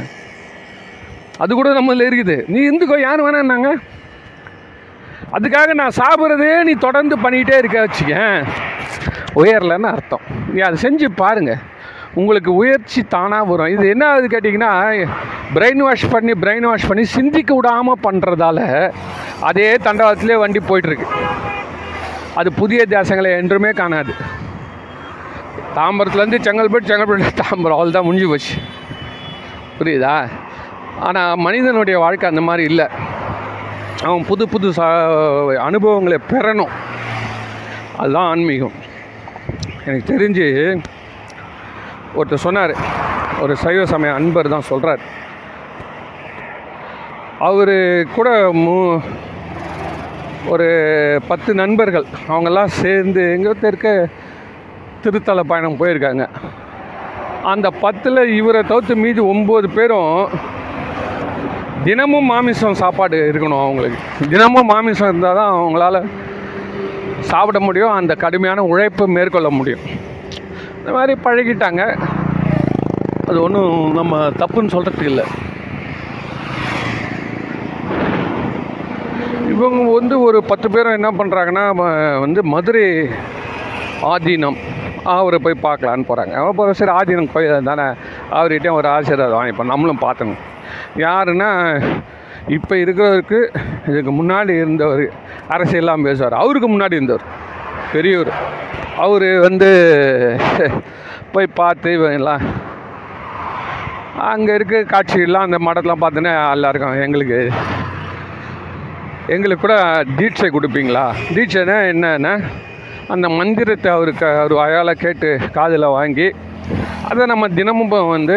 அது 1.45 1.53
கூட 1.59 1.71
நம்மளில் 1.79 2.09
இருக்குது. 2.09 2.37
நீ 2.53 2.59
இருந்துக்கோ 2.69 2.99
யார் 3.07 3.25
வேணான்னாங்க 3.27 3.71
அதுக்காக 5.37 5.71
நான் 5.83 5.99
சாப்பிட்றதே 6.03 6.53
நீ 6.69 6.75
தொடர்ந்து 6.87 7.15
பண்ணிகிட்டே 7.25 7.57
இருக்க 7.63 7.79
வச்சுக்கேன். 7.85 8.39
உயரலன்னு 9.41 9.89
அர்த்தம். 9.95 10.25
நீ 10.53 10.61
அதை 10.69 10.77
செஞ்சு 10.85 11.07
பாருங்கள் 11.23 11.63
உங்களுக்கு 12.20 12.50
உயர்ச்சி 12.54 13.00
தானாக 13.14 13.44
வரும். 13.44 13.73
இது 13.75 13.85
என்ன 13.88 14.04
ஆகுது 14.11 14.26
கேட்டிங்கன்னா 14.35 14.70
பிரெயின் 15.54 15.82
வாஷ் 15.87 16.11
பண்ணி 16.11 16.32
பிரெயின் 16.32 16.66
வாஷ் 16.70 16.88
பண்ணி 16.88 17.04
சிந்திக்க 17.16 17.54
விடாமல் 17.54 18.02
பண்ணுறதால 18.06 18.61
அதே 19.40 19.68
தண்டவாளத்திலே 19.75 20.38
வண்டி 20.42 20.61
போயிட்டுருக்கு. 20.68 21.08
அது 22.35 22.49
புதிய 22.52 22.80
தேசங்களை 22.88 23.30
என்றுமே 23.40 23.70
காணாது. 23.70 24.14
தாம்பரத்துலேருந்து 25.76 26.38
செங்கல்பட்டு 26.46 26.90
செங்கல்பட்டு 26.90 27.40
தாம்பரம். 27.42 27.78
அவள் 27.78 27.96
தான் 27.99 28.04
முடிஞ்சு 28.04 28.28
போச்சு. 28.28 28.54
புரியுதா? 29.78 30.16
ஆனால் 31.06 31.37
மனிதனுடைய 31.46 31.96
வாழ்க்கை 31.99 32.28
அந்த 32.28 32.40
மாதிரி 32.40 32.64
இல்லை. 32.73 32.87
அவன் 34.04 34.26
புது 34.30 34.44
புது 34.49 34.68
ச 34.70 34.82
அனுபவங்களை 35.68 36.18
பெறணும். 36.32 36.75
அதுதான் 37.96 38.28
ஆன்மீகம். 38.32 38.76
எனக்கு 39.85 40.06
தெரிஞ்சு 40.12 40.46
ஒருத்தர் 42.15 42.45
சொன்னார் 42.47 42.75
ஒரு 43.45 43.55
சைவ 43.63 43.85
சமய 43.93 44.13
அன்பர் 44.19 44.55
தான் 44.55 44.69
சொல்கிறார் 44.73 45.03
அவர் 47.49 47.77
கூட 48.17 48.29
மு 48.65 48.77
ஒரு 50.53 50.69
பத்து 51.29 51.51
நண்பர்கள் 51.61 52.07
அவங்கெல்லாம் 52.29 52.77
சேர்ந்து 52.83 53.23
எங்கே 53.37 53.53
இருக்க 53.71 53.91
திருத்தல 55.05 55.41
பயணம் 55.51 55.79
போயிருக்காங்க. 55.81 56.25
அந்த 57.53 57.67
பத்தில் 57.83 58.21
இவரை 58.37 58.61
தவிர்த்து 58.71 58.95
மீதி 59.03 59.21
ஒம்பது 59.33 59.69
பேரும் 59.79 60.31
தினமும் 61.85 62.31
மாமிசம் 62.33 62.81
சாப்பாடு 62.83 63.19
இருக்கணும் 63.31 63.65
அவங்களுக்கு. 63.65 63.99
தினமும் 64.33 64.71
மாமிசம் 64.73 65.11
இருந்தால் 65.11 65.39
தான் 65.41 65.55
அவங்களால 65.59 65.97
சாப்பிட 67.31 67.59
முடியும் 67.61 67.97
அந்த 67.99 68.15
கடுமையான 68.25 68.65
உழைப்பை 68.73 69.07
மேற்கொள்ள 69.17 69.51
முடியும். 69.59 69.85
இந்த 70.87 70.97
மாதிரி 70.97 71.14
பழகிட்டாங்க. 71.23 71.83
அது 73.28 73.38
ஒன்றும் 73.45 73.73
நம்ம 73.97 74.19
தப்புன்னு 74.40 74.73
சொல்கிறதுக்கு 74.75 75.09
இல்லை. 75.12 75.25
இவங்க 79.55 79.81
வந்து 79.97 80.14
ஒரு 80.26 80.38
பத்து 80.50 80.66
பேரும் 80.75 80.97
என்ன 80.99 81.09
பண்ணுறாங்கன்னா 81.19 81.64
வந்து 82.25 82.40
மதுரை 82.52 82.85
ஆதீனம் 84.12 84.59
அவரை 85.14 85.40
போய் 85.47 85.64
பார்க்கலான்னு 85.66 86.09
போகிறாங்க 86.11 86.37
அப்போ 86.50 86.69
சரி 86.81 86.95
ஆதீனம் 86.99 87.33
கோயில் 87.35 87.69
தானே 87.71 87.87
அவர்கிட்டையும் 88.38 88.78
ஒரு 88.81 88.88
ஆசீர்வாதம் 88.97 89.38
வாங்கிப்போம் 89.38 89.73
நம்மளும் 89.73 90.05
பார்த்தணும் 90.07 90.40
யாருன்னா 91.07 91.50
இப்போ 92.59 92.75
இருக்கிறவருக்கு 92.85 93.40
இதுக்கு 93.90 94.14
முன்னாடி 94.21 94.55
இருந்தவர் 94.62 95.05
அரசியல்லாம் 95.57 96.07
பேசுவார். 96.09 96.40
அவருக்கு 96.45 96.71
முன்னாடி 96.75 96.99
இருந்தவர். 97.00 97.26
பெரியவர் 97.97 98.33
அவர் 99.05 99.29
வந்து 99.47 99.71
போய் 101.33 101.57
பார்த்து 101.61 101.91
இவங்கெல்லாம் 101.99 102.45
அங்கே 104.31 104.53
இருக்க 104.55 104.76
காட்சியெல்லாம் 104.93 105.47
அந்த 105.47 105.59
மடத்தெலாம் 105.67 106.03
பார்த்தோன்னே 106.03 106.33
எல்லாருக்கும் 106.53 107.03
எங்களுக்கு 107.07 107.38
எங்களுக்கு 109.35 109.65
கூட 109.65 109.76
தீட்சை 110.19 110.49
கொடுப்பீங்களா? 110.50 111.05
தீட்சைனா 111.35 111.76
என்னன்னா 111.93 112.33
அந்த 113.15 113.26
மந்திரத்தை 113.38 113.88
அவருக்கு 113.93 114.25
அவர் 114.41 114.55
வாயால் 114.61 115.00
கேட்டு 115.03 115.29
காதில் 115.57 115.95
வாங்கி 115.97 116.29
அதை 117.09 117.26
நம்ம 117.26 117.49
தினமும் 117.59 117.95
வந்து 118.17 118.37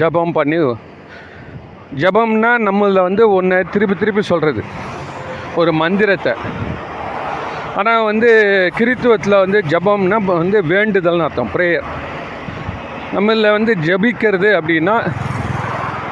ஜபம் 0.00 0.32
பண்ணி 0.32 0.58
ஜபம்னா 2.02 2.50
நம்மள 2.68 3.02
வந்து 3.08 3.24
ஒன்று 3.34 3.58
திருப்பி 3.74 3.94
திருப்பி 3.94 4.22
சொல்கிறது 4.22 4.62
ஒரு 5.60 5.70
மந்திரத்தை. 5.82 6.34
ஆனால் 7.76 8.04
வந்து 8.04 8.44
கிறித்துவத்தில் 8.78 9.38
வந்து 9.38 9.64
ஜபம்னா 9.68 10.24
வந்து 10.24 10.62
வேண்டுதல்னு 10.62 11.22
அர்த்தம் 11.22 11.50
ப்ரேயர் 11.54 11.82
நம்மள 13.14 13.50
வந்து 13.50 13.76
ஜபிக்கிறது 13.84 14.60
அப்படின்னா 14.60 15.10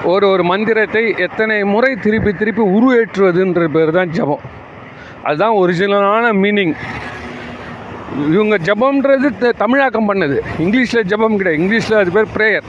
ஒரு 0.04 0.28
ஒரு 0.28 0.42
மந்திரத்தை 0.42 1.14
எத்தனை 1.18 1.64
முறை 1.64 1.96
திருப்பி 1.96 2.32
திருப்பி 2.32 2.62
உருவேற்றுவதுன்ற 2.62 3.68
பேர் 3.68 3.90
தான் 3.90 4.08
ஜபம். 4.08 4.40
அதுதான் 5.22 5.50
ஒரிஜினலான 5.50 6.32
மீனிங் 6.32 6.74
இவங்க 8.30 8.58
ஜபம்ன்றது 8.58 9.38
த- 9.38 9.52
தமிழாக்கம் 9.52 10.14
பண்ணது. 10.14 10.40
இங்கிலீஷில் 10.58 11.02
ஜபம் 11.02 11.36
கிடையாது. 11.36 11.64
இங்கிலீஷில் 11.64 11.98
அது 11.98 12.10
பேர் 12.10 12.26
ப்ரேயர் 12.36 12.62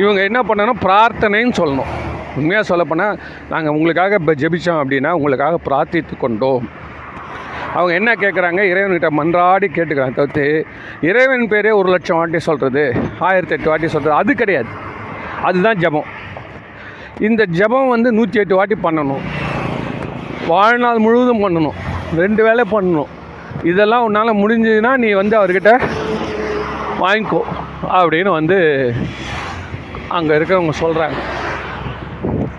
இவங்க 0.00 0.22
என்ன 0.22 0.42
பண்ணணும்? 0.42 0.82
பிரார்த்தனைன்னு 0.82 1.52
சொல்லணும். 1.56 1.92
உண்மையாக 2.36 2.62
சொல்லப்போனால் 2.62 3.18
நாங்கள் 3.50 3.72
உங்களுக்காக 3.72 4.16
இப்போ 4.20 4.32
ஜெபிச்சோம் 4.32 4.84
அப்படின்னா 4.84 5.10
உங்களுக்காக 5.10 5.58
பிரார்த்தித்து 5.64 6.16
கொண்டோம். 6.16 6.68
அவங்க 7.76 7.92
என்ன 7.98 8.10
கேட்குறாங்க 8.22 8.60
இறைவன்கிட்ட 8.72 9.08
மன்றாடி 9.18 9.68
கேட்டுக்கிறாங்க. 9.76 10.14
தவிர்த்து 10.18 10.44
இறைவன் 11.08 11.50
பேரே 11.52 11.72
ஒரு 11.80 11.88
லட்சம் 11.94 12.18
வாட்டி 12.20 12.40
சொல்கிறது 12.48 12.84
ஆயிரத்தி 13.28 13.54
எட்டு 13.56 13.70
வாட்டி 13.72 13.88
சொல்கிறது 13.94 14.18
அது 14.20 14.34
கிடையாது. 14.42 14.70
அதுதான் 15.48 15.80
ஜெபம். 15.84 16.08
இந்த 17.28 17.42
ஜெபம் 17.58 17.92
வந்து 17.94 18.08
நூற்றி 18.18 18.40
எட்டு 18.42 18.58
வாட்டி 18.58 18.76
பண்ணணும். 18.86 19.24
வாழ்நாள் 20.52 21.04
முழுவதும் 21.06 21.44
பண்ணணும். 21.44 21.76
ரெண்டு 22.22 22.42
வேளை 22.46 22.64
பண்ணணும். 22.74 23.10
இதெல்லாம் 23.70 24.04
உன்னால் 24.06 24.40
முடிஞ்சதுன்னா 24.42 24.92
நீ 25.04 25.10
வந்து 25.20 25.34
அவர்கிட்ட 25.40 25.72
வாங்கிக்கோ 27.02 27.42
அப்படின்னு 27.98 28.30
வந்து 28.38 28.58
அங்கே 30.16 30.32
இருக்கிறவங்க 30.38 30.74
சொல்கிறாங்க 30.82 31.16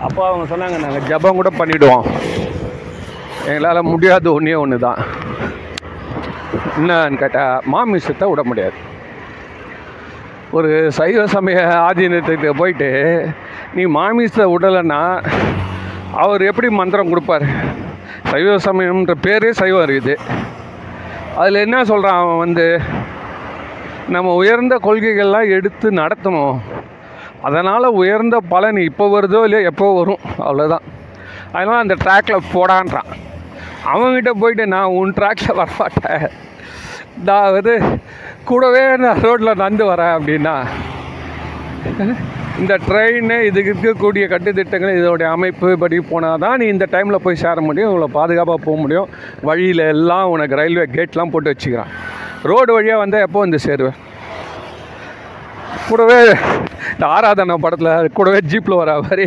அப்போ 0.06 0.20
அவங்க 0.28 0.44
சொன்னாங்க 0.52 0.78
நாங்கள் 0.84 1.06
ஜெபம் 1.10 1.38
கூட 1.40 1.50
பண்ணிவிடுவோம் 1.60 2.06
எங்களால் 3.50 3.88
முடியாத 3.92 4.26
ஒன்றே 4.36 4.54
ஒன்று 4.62 4.76
தான் 4.84 5.00
என்னன்னு 6.78 7.18
கேட்டால் 7.22 7.64
மாமிசத்தை 7.72 8.26
விட 8.30 8.42
முடியாது. 8.50 8.78
ஒரு 10.56 10.70
சைவ 10.98 11.22
சமய 11.34 11.58
ஆதீனத்துக்கு 11.88 12.50
போயிட்டு 12.60 12.88
நீ 13.76 13.82
மாமிசத்தை 13.98 14.46
விடலைன்னா 14.52 15.00
அவர் 16.22 16.42
எப்படி 16.50 16.68
மந்திரம் 16.80 17.12
கொடுப்பார்? 17.12 17.46
சைவ 18.30 18.56
சமயம்ன்ற 18.66 19.14
பேரே 19.26 19.50
சைவம் 19.60 19.84
இருக்குது 19.86 20.14
அதில் 21.40 21.64
என்ன 21.66 21.78
சொல்கிறான் 21.90 22.20
அவன் 22.22 22.42
வந்து 22.44 22.66
நம்ம 24.14 24.34
உயர்ந்த 24.40 24.74
கொள்கைகள்லாம் 24.86 25.52
எடுத்து 25.56 25.86
நடத்தணும். 26.02 26.58
அதனால் 27.46 27.96
உயர்ந்த 28.00 28.36
பலன் 28.52 28.78
இப்போ 28.88 29.06
வருதோ 29.14 29.40
இல்லையோ 29.46 29.68
எப்போ 29.70 29.86
வரும்? 30.00 30.22
அவ்வளோதான் 30.46 30.84
அதனால் 31.54 31.82
அந்த 31.84 31.96
ட்ராக்கில் 32.04 32.48
போடான்றான். 32.54 33.10
அவன்கிட்ட 33.92 34.30
போயிட்டு 34.42 34.64
நான் 34.74 34.94
உன் 34.98 35.16
ட்ராக்கில் 35.18 35.58
வரமாட்டேன். 35.60 36.26
நான் 37.28 37.52
வந்து 37.56 37.74
கூடவே 38.48 38.82
நான் 39.04 39.22
ரோட்டில் 39.26 39.58
நடந்து 39.60 39.84
வரேன் 39.92 40.14
அப்படின்னா 40.16 40.56
இந்த 42.60 42.74
ட்ரெயின் 42.88 43.32
இதுக்கு 43.46 43.70
இருக்கக்கூடிய 43.72 44.24
கட்டுத்திட்டங்கள் 44.32 44.98
இதோடைய 44.98 45.28
அமைப்பு 45.36 45.70
படி 45.82 45.96
போனால் 46.10 46.42
தான் 46.44 46.58
நீ 46.60 46.66
இந்த 46.74 46.86
டைமில் 46.94 47.24
போய் 47.24 47.42
சேர 47.42 47.56
முடியும் 47.68 47.90
உங்களை 47.90 48.08
பாதுகாப்பாக 48.18 48.60
போக 48.66 48.76
முடியும். 48.82 49.10
வழியில் 49.48 49.82
எல்லாம் 49.94 50.30
உனக்கு 50.34 50.58
ரயில்வே 50.60 50.86
கேட்லாம் 50.96 51.32
போட்டு 51.34 51.52
வச்சுக்கிறான். 51.52 51.92
ரோடு 52.50 52.72
வழியாக 52.76 53.02
வந்தால் 53.02 53.26
எப்போ 53.26 53.38
வந்து 53.44 53.60
சேருவேன்? 53.66 53.98
கூடவே 55.88 56.20
இந்த 56.96 57.06
ஆராதனா 57.14 57.54
படத்தில் 57.62 58.12
கூடவே 58.18 58.38
ஜீப்பில் 58.50 58.78
வர 58.80 58.92
மாதிரி 59.06 59.24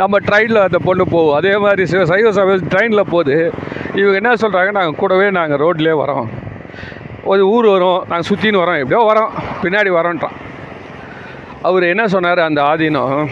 நம்ம 0.00 0.18
ட்ரெயினில் 0.26 0.60
அந்த 0.64 0.78
பொண்ணு 0.86 1.04
போவோம் 1.14 1.36
அதே 1.38 1.54
மாதிரி 1.64 1.84
சிவ 1.92 2.02
சைவ 2.10 2.30
சபை 2.36 2.54
ட்ரெயினில் 2.72 3.10
போகுது 3.12 3.36
இவங்க 4.00 4.16
என்ன 4.20 4.32
சொல்கிறாங்க 4.42 4.70
நாங்கள் 4.76 4.98
கூடவே 5.00 5.26
நாங்கள் 5.38 5.60
ரோட்லேயே 5.62 5.94
வரோம். 6.02 6.28
ஒரு 7.32 7.42
ஊர் 7.54 7.66
வரும் 7.72 8.00
நாங்கள் 8.10 8.28
சுற்றின்னு 8.30 8.62
வரோம் 8.62 8.80
எப்படியோ 8.82 9.02
வரோம் 9.10 9.32
பின்னாடி 9.62 9.90
வரோன்றான். 9.98 10.36
அவர் 11.68 11.84
என்ன 11.92 12.04
சொன்னார் 12.14 12.46
அந்த 12.48 12.62
ஆதீனம் 12.70 13.30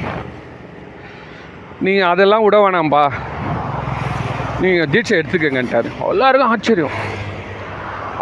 நீங்கள் 1.86 2.10
அதெல்லாம் 2.12 2.44
விட 2.46 2.58
வேணாம்பா. 2.64 3.04
நீங்கள் 4.64 4.90
தீட்சை 4.94 5.14
எடுத்துக்கங்கன்ட்டார். 5.20 5.90
எல்லாருக்கும் 6.14 6.52
ஆச்சரியம். 6.54 6.96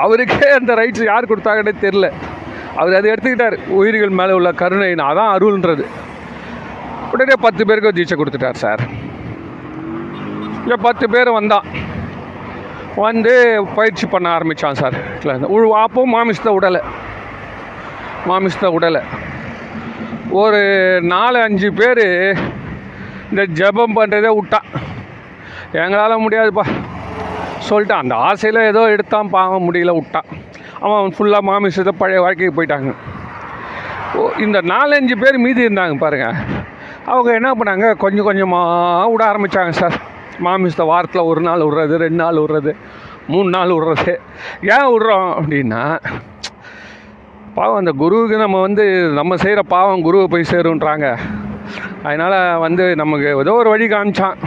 அவருக்கே 0.04 0.48
அந்த 0.58 0.74
ரைட்ஸ் 0.82 1.10
யார் 1.10 1.30
கொடுத்தாங்கன்னே 1.32 1.74
தெரில 1.86 2.08
அவர் 2.80 2.96
அதை 2.98 3.08
எடுத்துக்கிட்டார். 3.12 3.56
உயிர்கள் 3.78 4.16
மேலே 4.18 4.32
உள்ள 4.38 4.50
கருணை 4.62 4.88
அதான் 5.10 5.32
அருள்ன்றது. 5.36 5.84
உடனே 7.12 7.34
பத்து 7.44 7.62
பேருக்கு 7.68 7.96
தீட்சை 7.96 8.16
கொடுத்துட்டார் 8.18 8.62
சார். 8.64 8.82
இங்கே 10.62 10.78
பத்து 10.88 11.04
பேர் 11.14 11.36
வந்தான். 11.38 11.66
வந்து 13.04 13.32
பயிற்சி 13.76 14.06
பண்ண 14.12 14.26
ஆரம்பித்தான் 14.36 14.78
சார். 14.80 14.96
உழு 15.54 15.66
அப்போ 15.84 16.02
மாமிசத்தை 16.14 16.52
விடலை 16.56 16.80
மாமிசத்தை 18.30 18.68
விடலை 18.76 19.02
ஒரு 20.40 20.60
நாலு 21.12 21.38
அஞ்சு 21.46 21.68
பேர் 21.78 22.02
இந்த 23.30 23.42
ஜெபம் 23.58 23.96
பண்ணுறதே 23.98 24.30
விட்டான். 24.38 24.68
எங்களால் 25.82 26.22
முடியாதுப்பா. 26.24 26.64
சொல்லிட்டான். 27.68 28.04
அந்த 28.04 28.14
ஆசையில் 28.28 28.68
ஏதோ 28.70 28.82
எடுத்தான் 28.94 29.32
பாவம் 29.36 29.66
முடியல 29.66 29.94
விட்டான். 29.98 30.28
அவன் 30.84 31.14
ஃபுல்லாக 31.16 31.48
மாமிசத்தை 31.50 31.92
பழைய 32.02 32.20
வாழ்க்கைக்கு 32.24 32.56
போயிட்டாங்க. 32.58 32.92
ஓ 34.18 34.20
இந்த 34.44 34.58
நாலஞ்சு 34.72 35.16
பேர் 35.22 35.44
மீதி 35.44 35.66
இருந்தாங்க 35.66 35.96
பாருங்கள் 36.04 36.38
அவங்க 37.12 37.30
என்ன 37.38 37.50
பண்ணாங்க? 37.58 37.86
கொஞ்சம் 38.04 38.28
கொஞ்சமாக 38.28 39.10
விட 39.12 39.22
ஆரம்பித்தாங்க 39.30 39.74
சார். 39.80 39.96
மாமிசத்தை 40.46 40.84
வாரத்தில் 40.90 41.28
ஒரு 41.30 41.40
நாள் 41.46 41.64
விட்றது 41.66 41.94
ரெண்டு 42.04 42.20
நாள் 42.24 42.42
விட்றது 42.42 42.72
மூணு 43.32 43.48
நாள் 43.56 43.74
விட்றது 43.76 44.12
ஏன் 44.74 44.90
விட்றோம் 44.92 45.30
அப்படின்னா 45.38 45.82
பாவம் 47.56 47.80
அந்த 47.80 47.92
குருவுக்கு 48.02 48.36
நம்ம 48.44 48.56
வந்து 48.66 48.84
நம்ம 49.18 49.36
செய்கிற 49.42 49.60
பாவம் 49.74 50.04
குருவை 50.06 50.26
போய் 50.32 50.50
சேருன்றாங்க. 50.52 51.06
அதனால் 52.08 52.38
வந்து 52.64 52.84
நமக்கு 53.00 53.26
ஏதோ 53.42 53.54
ஒரு 53.62 53.70
வழி 53.72 53.86
காமிச்சான். 53.92 54.38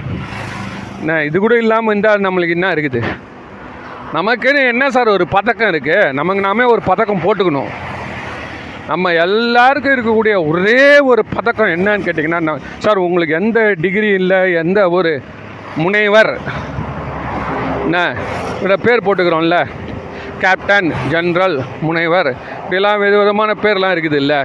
என்ன 1.02 1.18
இது 1.28 1.38
கூட 1.46 1.56
இல்லாமல் 1.64 1.92
இருந்தால் 1.94 2.26
நம்மளுக்கு 2.28 2.58
என்ன 2.58 2.70
இருக்குது? 2.76 3.02
நமக்குன்னு 4.14 4.68
என்ன 4.68 4.90
சார் 4.90 5.08
ஒரு 5.08 5.28
பதக்கம் 5.28 5.70
இருக்குது 5.70 6.14
நமக்கு 6.14 6.42
நாமே 6.42 6.64
ஒரு 6.64 6.82
பதக்கம் 6.82 7.22
போட்டுக்கணும். 7.22 7.68
நம்ம 8.88 9.12
எல்லாருக்கும் 9.12 9.94
இருக்கக்கூடிய 9.94 10.48
ஒரே 10.48 11.00
ஒரு 11.00 11.26
பதக்கம் 11.26 11.68
என்னன்னு 11.68 12.00
கேட்டிங்கன்னா 12.00 12.40
நான், 12.40 12.62
சார் 12.78 12.98
உங்களுக்கு 12.98 13.36
எந்த 13.36 13.76
டிகிரி 13.78 14.08
இல்லை 14.08 14.54
எந்த 14.54 14.90
ஒரு 14.90 15.22
முனைவர்? 15.76 16.38
என்ன 17.84 18.16
இவட 18.60 18.76
பேர் 18.76 19.04
போட்டுக்கிறோம்ல. 19.04 19.68
கேப்டன் 20.40 20.94
ஜென்ரல் 21.12 21.64
முனைவர். 21.82 22.36
இப்படிலாம் 22.62 23.00
வித 23.00 23.18
விதமான 23.18 23.54
பேர்லாம் 23.62 23.96
இருக்குது 23.96 24.16
இல்லை. 24.16 24.38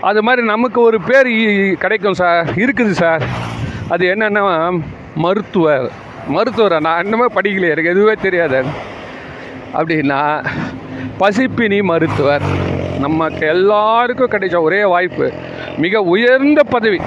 அது 0.00 0.22
மாதிரி 0.22 0.46
நமக்கு 0.46 0.80
ஒரு 0.80 1.00
பேர் 1.00 1.26
இ- 1.26 1.72
கிடைக்கும் 1.72 2.14
சார். 2.14 2.54
இருக்குது 2.54 2.90
சார். 2.90 3.22
அது 3.88 4.06
என்னென்னா 4.06 4.80
மருத்துவர். 5.14 6.02
மருத்துவரை? 6.28 6.78
நான் 6.78 7.04
இன்னுமே 7.04 7.26
படிக்கலையே 7.34 7.70
எனக்கு 7.70 7.94
எதுவே 7.94 8.20
தெரியாது. 8.20 8.64
அப்படின்னா 9.74 10.44
பசிப்பினி 11.18 11.82
மருத்துவர். 11.82 12.42
நமக்கு 12.98 13.46
எல்லாருக்கும் 13.46 14.30
கிடைச்ச 14.30 14.60
ஒரே 14.60 14.84
வாய்ப்பு 14.84 15.32
மிக 15.76 16.00
உயர்ந்த 16.00 16.62
பதவி. 16.62 17.00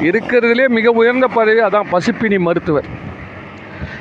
இருக்கிறதுலே 0.00 0.68
மிக 0.68 0.90
உயர்ந்த 0.90 1.26
பதவி 1.26 1.60
அதான் 1.60 1.92
பசிப்பினி 1.92 2.38
மருத்துவர். 2.38 2.84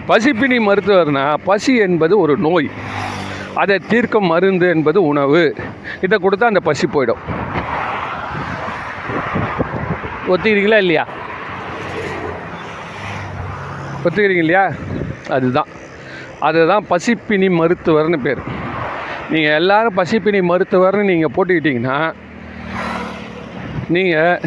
பசிப்பினி 0.08 0.60
மருத்துவர்னா 0.60 1.34
பசி 1.44 1.76
என்பது 1.76 2.20
ஒரு 2.20 2.38
நோய். 2.38 2.70
அதை 3.56 3.80
தீர்க்கும் 3.88 4.26
மருந்து 4.26 4.70
என்பது 4.70 5.06
உணவு. 5.06 5.56
இதை 6.02 6.20
கொடுத்தா 6.22 6.44
அந்த 6.44 6.60
பசி 6.60 6.88
போயிடும். 6.88 7.22
ஒத்துக்கிறீங்களா 10.28 10.78
இல்லையா? 10.78 11.08
ஒத்துக்கிறீங்க 14.06 14.44
இல்லையா? 14.46 14.66
அதுதான். 15.36 15.70
அதுதான் 16.48 16.86
பசிப்பினி 16.92 17.48
மருத்துவர்னு 17.60 18.20
பேர். 18.26 18.42
நீங்கள் 19.34 19.58
எல்லாரும் 19.60 19.98
பசிப்பினி 20.00 20.40
மருத்துவர்னு 20.52 21.10
நீங்கள் 21.12 21.34
போட்டுக்கிட்டிங்கன்னா 21.36 21.98
நீங்கள் 23.96 24.42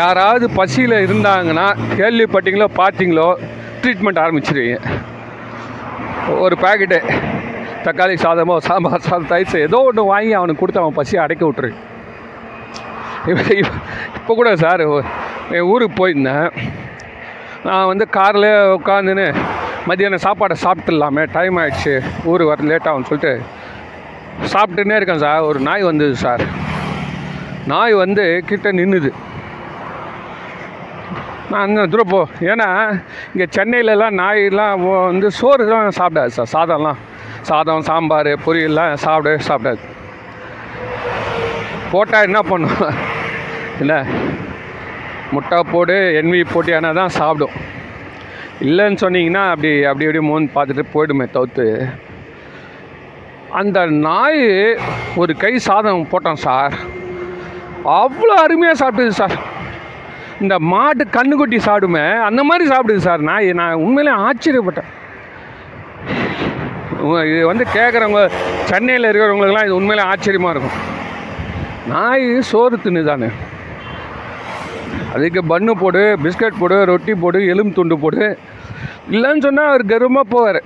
யாராவது 0.00 0.46
பசியில் 0.58 0.96
இருந்தாங்கன்னா 1.06 1.66
கேள்விப்பட்டீங்களோ 1.98 2.68
பார்த்தீங்களோ 2.80 3.28
ட்ரீட்மெண்ட் 3.82 4.22
ஆரம்பிச்சிருவீங்க. 4.24 4.78
ஒரு 6.44 6.54
பாக்கெட்டு 6.64 6.98
தக்காளி 7.86 8.14
சாதமோ 8.24 8.56
சாம்பார் 8.66 9.06
சாதம் 9.06 9.30
தயிர் 9.32 9.64
ஏதோ 9.66 9.78
ஒன்று 9.88 10.02
வாங்கி 10.12 10.32
அவனுக்கு 10.40 10.62
கொடுத்து 10.62 10.82
அவன் 10.82 10.98
பசியை 11.00 11.20
அடைக்க 11.24 11.42
விட்டுரு. 11.48 11.70
இப்போ 14.20 14.32
கூட 14.38 14.50
சார் 14.62 14.84
என் 15.56 15.68
ஊருக்கு 15.72 15.96
போயிருந்தேன். 16.00 16.48
நான் 17.66 17.86
வந்து 17.86 18.04
காரில் 18.08 18.50
உட்காந்துன்னு 18.76 19.26
மதியானம் 19.88 20.24
சாப்பாடை 20.26 20.56
சாப்பிட்டுடலாமே. 20.64 21.22
டைம் 21.36 21.56
ஆகிடுச்சு 21.56 21.94
ஊர் 22.24 22.42
வர 22.50 22.64
லேட்டாகும் 22.70 23.08
சொல்லிட்டு 23.08 23.32
சாப்பிட்டுன்னே 24.52 24.96
இருக்கேன் 24.96 25.24
சார் 25.24 25.46
ஒரு 25.48 25.60
நாய் 25.60 25.82
வந்தது 25.82 26.14
சார் 26.16 26.44
நாய் 27.66 27.94
வந்து 27.94 28.24
கிட்ட 28.50 28.72
நின்றுது 28.72 29.10
நான் 31.50 31.64
அந்த 31.64 31.82
தூரம் 31.86 32.12
போ. 32.12 32.20
ஏன்னா 32.50 32.68
இங்கே 33.32 33.46
சென்னையிலலாம் 33.56 34.18
நாயெல்லாம் 34.20 34.84
வந்து 35.10 35.30
சோறு 35.30 35.64
தான் 35.72 35.98
சாப்பிடாது 35.98 36.32
சார் 36.36 36.52
சாதம்லாம். 36.54 37.00
சாதம் 37.42 37.86
சாம்பார் 37.88 38.30
பொரியல்லாம் 38.44 38.94
சாப்பிடவே 39.04 39.40
சாப்பிடாது. 39.48 39.82
போட்டால் 41.92 42.26
என்ன 42.28 42.40
பண்ணுவோம் 42.50 42.94
என்ன? 43.82 43.94
முட்டை 45.34 45.58
போடு 45.72 45.96
என்வி 46.20 46.40
போட்டியானா 46.52 46.90
தான் 47.00 47.14
சாப்பிடும். 47.18 47.54
இல்லைன்னு 48.68 49.02
சொன்னீங்கன்னா 49.04 49.42
அப்படி 49.52 49.70
அப்படி 49.90 50.06
அப்படி 50.06 50.22
மோந்து 50.30 50.54
பார்த்துட்டு 50.56 50.84
போயிடுமே 50.94 51.26
தவிர்த்து. 51.36 51.66
அந்த 53.60 53.78
நாய் 54.06 54.42
ஒரு 55.22 55.32
கை 55.42 55.52
சாதம் 55.68 56.10
போட்டோம் 56.12 56.42
சார். 56.46 56.74
அவ்வளோ 58.00 58.34
அருமையாக 58.44 58.80
சாப்பிடுது 58.82 59.14
சார். 59.20 59.36
இந்த 60.42 60.54
மாட்டு 60.72 61.04
கண்ணுக்குட்டி 61.16 61.58
சாப்பிடுமே 61.68 62.04
அந்த 62.28 62.40
மாதிரி 62.48 62.64
சாப்பிடுது 62.72 63.02
சார் 63.08 63.22
நாய். 63.30 63.48
நான் 63.60 63.82
உண்மையிலே 63.86 64.14
ஆச்சரியப்பட்டேன். 64.26 64.90
இது 67.30 67.40
வந்து 67.50 67.64
கேட்குறவங்க 67.76 68.22
சென்னையில் 68.70 69.08
இருக்கிறவங்களுக்குலாம் 69.10 69.68
இது 69.68 69.78
உண்மையிலே 69.80 70.04
ஆச்சரியமாக 70.12 70.54
இருக்கும். 70.54 70.78
நாய் 71.92 72.26
சோறு 72.50 72.76
தின்னு 72.84 73.02
தானே 73.10 73.30
அதுக்கு 75.14 75.40
பன்னு 75.52 75.72
போடு 75.82 76.02
பிஸ்கட் 76.24 76.60
போடு 76.60 76.76
ரொட்டி 76.90 77.14
போடு 77.22 77.38
எலும்பு 77.52 77.76
துண்டு 77.78 77.96
போடு. 78.04 78.24
இல்லைன்னு 79.14 79.44
சொன்னால் 79.46 79.70
அவர் 79.70 79.90
கர்வமாக 79.92 80.26
போவார். 80.34 80.60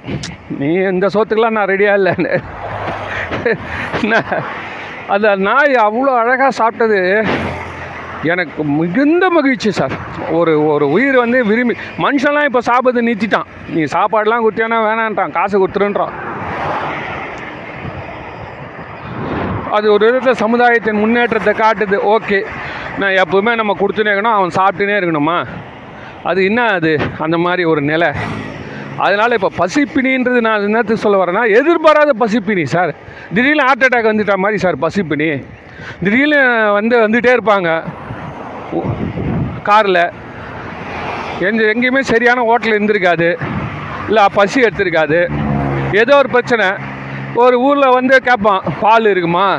நீ 0.61 0.69
இந்த 0.93 1.07
சோத்துக்கெலாம் 1.15 1.57
நான் 1.59 1.71
ரெடியாக 1.73 1.99
இல்லைன்னு 2.01 2.33
அந்த 5.15 5.29
நாய் 5.49 5.75
அவ்வளோ 5.87 6.13
அழகாக 6.23 6.53
சாப்பிட்டது. 6.61 7.01
எனக்கு 8.33 8.63
மிகுந்த 8.79 9.25
மகிழ்ச்சி 9.37 9.71
சார். 9.79 9.95
ஒரு 10.39 10.53
ஒரு 10.75 10.87
உயிர் 10.95 11.19
வந்து 11.23 11.39
விரும்பி 11.51 11.75
மனுஷன்லாம் 12.05 12.49
இப்போ 12.49 12.63
சாப்பிட்டு 12.69 13.07
நிறுத்திட்டான். 13.09 13.51
நீ 13.75 13.83
சாப்பாடுலாம் 13.97 14.45
கொடுத்தியானா 14.45 14.79
வேணான்ட்டான் 14.89 15.37
காசு 15.39 15.57
கொடுத்துருன்றான். 15.63 16.15
அது 19.77 19.87
ஒரு 19.93 20.05
விதத்தில் 20.07 20.41
சமுதாயத்தின் 20.45 21.03
முன்னேற்றத்தை 21.03 21.53
காட்டுது. 21.55 21.97
ஓகே 22.15 22.39
நான் 22.99 23.19
எப்பவுமே 23.23 23.55
நம்ம 23.61 23.77
கொடுத்துனே 23.81 24.13
இருக்கணும் 24.15 24.37
அவன் 24.39 24.57
சாப்பிட்டுனே 24.57 24.97
இருக்கணுமா? 25.01 25.39
அது 26.23 26.41
என்ன 26.45 26.61
அது? 26.79 26.93
அந்த 27.19 27.37
மாதிரி 27.39 27.65
ஒரு 27.73 27.83
நிலை. 27.91 28.11
அதனால் 29.05 29.37
இப்போ 29.39 29.51
பசிப்பினின்றது 29.59 30.41
நான் 30.47 30.67
என்னத்துக்கு 30.69 31.05
சொல்ல 31.05 31.19
வரேன்னா 31.23 31.43
எதிர்பாராத 31.61 32.13
பசிப்பினி 32.21 32.65
சார் 32.75 32.93
திடீர்னு 33.35 33.67
ஹார்ட் 33.69 33.85
அட்டாக் 33.87 34.11
வந்துட்ட 34.11 34.37
மாதிரி 34.37 34.59
சார் 34.65 34.79
பசிப்பினி. 34.79 35.31
திடீர்னு 36.05 36.41
வந்து 36.73 36.97
வந்துகிட்டே 37.09 37.33
இருப்பாங்க. 37.37 37.71
காரில். 39.63 40.03
எந்த 41.49 41.63
எங்கேயுமே 41.73 42.03
சரியான 42.13 42.41
ஹோட்டல் 42.43 42.77
இருந்திருக்காது. 42.79 43.29
இல்லை 44.07 44.25
பசி 44.35 44.59
எடுத்திருக்காது. 44.61 45.21
ஏதோ 45.93 46.13
ஒரு 46.17 46.29
பிரச்சனை. 46.29 46.67
ஒரு 47.35 47.61
ஊரில் 47.61 47.93
வந்து 47.93 48.21
கேட்பான் 48.21 48.63
பால் 48.81 49.07
இருக்குமா? 49.07 49.59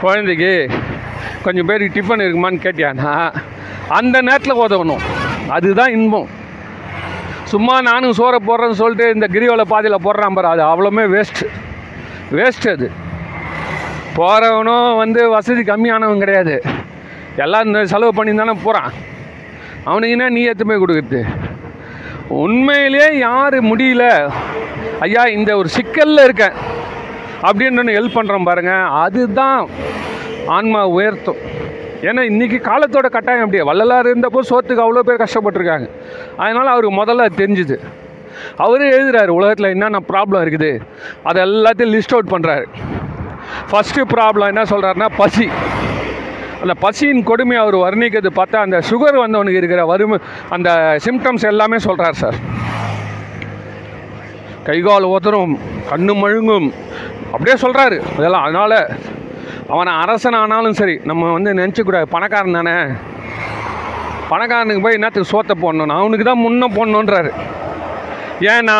குழந்தைக்கு. 0.00 0.70
கொஞ்சம் 1.42 1.66
பேருக்கு 1.66 2.00
டிஃபன் 2.00 2.18
இருக்குமான்னு 2.18 2.64
கேட்டியானா 2.64 3.34
அந்த 3.88 4.22
நேரத்தில் 4.22 4.54
உதவணும். 4.54 5.00
அதுதான் 5.48 5.90
இன்பம். 5.90 6.28
சும்மா 7.44 7.80
நானும் 7.80 8.10
சோறை 8.10 8.36
போடுறேன்னு 8.46 8.70
சொல்லிட்டு 8.70 9.14
இந்த 9.14 9.26
கிரிவல 9.26 9.60
பாதையில் 9.60 10.04
போடுறான் 10.04 10.34
பாரு 10.34 10.46
அது 10.46 10.62
அவ்வளோமே 10.62 11.04
வேஸ்ட்டு 11.14 11.48
வேஸ்ட் 12.32 12.70
அது. 12.70 12.90
போகிறவனும் 14.16 14.96
வந்து 14.96 15.28
வசதி 15.28 15.62
கம்மியானவன் 15.62 16.18
கிடையாது. 16.18 16.62
எல்லாம் 17.36 17.64
இந்த 17.64 17.84
செலவு 17.84 18.14
பண்ணி 18.14 18.36
தானே 18.36 18.52
போகிறான் 18.62 18.92
அவனுக்குன்னா 19.86 20.28
நீ 20.28 20.42
எடுத்து 20.42 20.86
கொடுக்குறது? 20.86 21.26
உண்மையிலே 22.28 23.18
யார் 23.18 23.64
முடியல? 23.64 24.32
ஐயா 25.00 25.24
இந்த 25.24 25.56
ஒரு 25.56 25.68
சிக்கலில் 25.68 26.24
இருக்கேன். 26.24 26.52
அப்படின்னு 27.42 27.96
ஹெல்ப் 27.98 28.16
பண்ணுறோம் 28.18 28.44
பாருங்கள் 28.44 28.88
அதுதான் 29.04 29.68
ஆன்மா 30.46 30.88
உயர்த்தும். 30.88 31.40
ஏன்னா 32.00 32.22
இன்றைக்கி 32.30 32.58
காலத்தோட 32.70 33.06
கட்டாயம் 33.10 33.40
அப்படியே. 33.40 33.62
வள்ளலார் 33.62 34.06
இருந்தப்போ 34.06 34.40
சோத்துக்கு 34.50 34.84
அவ்வளோ 34.84 34.98
பேர் 34.98 35.22
கஷ்டப்பட்டிருக்காங்க. 35.22 35.90
அதனால் 36.36 36.66
அவருக்கு 36.66 37.04
முதல்ல 37.04 37.28
தெரிஞ்சுது. 37.36 37.78
அவரே 38.56 38.90
எழுதுறாரு 38.90 39.28
உலகத்தில் 39.28 39.70
என்னென்ன 39.70 40.00
ப்ராப்ளம் 40.12 40.44
இருக்குது? 40.46 40.80
அதை 41.22 41.42
எல்லாத்தையும் 41.42 41.94
லிஸ்ட் 41.96 42.14
அவுட் 42.16 42.30
பண்ணுறாரு 42.30 42.64
ஃபஸ்ட்டு 43.70 44.04
ப்ராப்ளம் 44.14 44.46
என்ன 44.46 44.62
சொல்கிறாருன்னா 44.62 45.08
பசி. 45.16 45.48
அந்த 46.62 46.74
பசியின் 46.84 47.26
கொடுமை 47.30 47.56
அவர் 47.62 47.76
வர்ணிக்கிறது 47.84 48.30
பார்த்தா 48.38 48.58
அந்த 48.66 48.78
சுகர் 48.90 49.22
வந்தவனுக்கு 49.22 49.60
இருக்கிற 49.62 49.82
வறுமை 49.90 50.16
அந்த 50.54 50.68
சிம்டம்ஸ் 51.06 51.50
எல்லாமே 51.52 51.78
சொல்கிறார் 51.86 52.20
சார். 52.22 52.38
கைகால் 54.68 55.10
ஓதரும் 55.14 55.52
கண்ணு 55.90 56.14
மழுங்கும் 56.22 56.68
அப்படியே 57.32 57.56
சொல்கிறாரு 57.64 57.98
அதெல்லாம் 58.16 58.46
அதனால் 58.46 58.78
அவனை 59.74 59.92
அரசன் 60.02 60.38
ஆனாலும் 60.40 60.78
சரி 60.80 60.96
நம்ம 61.10 61.30
வந்து 61.36 61.50
நினச்சிக்கூடாது. 61.60 62.06
பணக்காரன் 62.14 62.58
தானே. 62.58 62.74
பணக்காரனுக்கு 64.30 64.84
போய் 64.84 64.98
என்னத்துக்கு 64.98 65.32
சோத்தை 65.32 65.54
போடணும் 65.62 65.96
அவனுக்கு 66.00 66.26
தான் 66.28 66.44
முன்ன 66.46 66.68
போடணுன்றாரு 66.76 67.30
ஏன்னா 68.54 68.76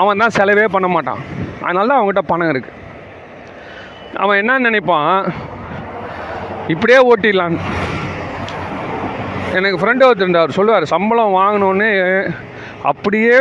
அவன் 0.00 0.22
தான் 0.22 0.36
செலவே 0.38 0.66
பண்ண 0.74 0.88
மாட்டான். 0.94 1.20
அதனால 1.66 1.88
தான் 1.90 1.98
அவங்ககிட்ட 1.98 2.24
பணம் 2.32 2.52
இருக்குது 2.52 2.78
அவன் 4.22 4.40
என்ன 4.42 4.58
நினைப்பான்? 4.68 5.12
இப்படியே 6.70 6.98
ஓட்டிடலான்னு 7.08 7.60
எனக்கு 9.58 9.78
ஃப்ரெண்டு 9.80 10.06
ஒருத்தர் 10.06 10.36
அவர் 10.36 10.50
சொல்லுவார் 10.50 10.92
சம்பளம் 10.92 11.36
வாங்கினோன்னே 11.38 11.90
அப்படியே 12.82 13.34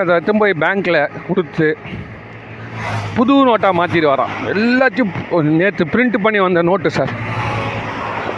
அதை 0.00 0.10
எடுத்துன்னு 0.16 0.42
போய் 0.42 0.60
பேங்க்கில் 0.62 0.98
கொடுத்து 1.28 1.68
புது 3.16 3.34
நோட்டாக 3.48 3.78
மாற்றிட்டு 3.78 4.10
வரான் 4.10 4.34
எல்லாத்தையும் 4.52 5.12
நேற்று 5.58 5.84
பிரிண்ட் 5.92 6.18
பண்ணி 6.18 6.38
வந்த 6.40 6.62
நோட்டு 6.62 6.90
சார் 6.90 7.12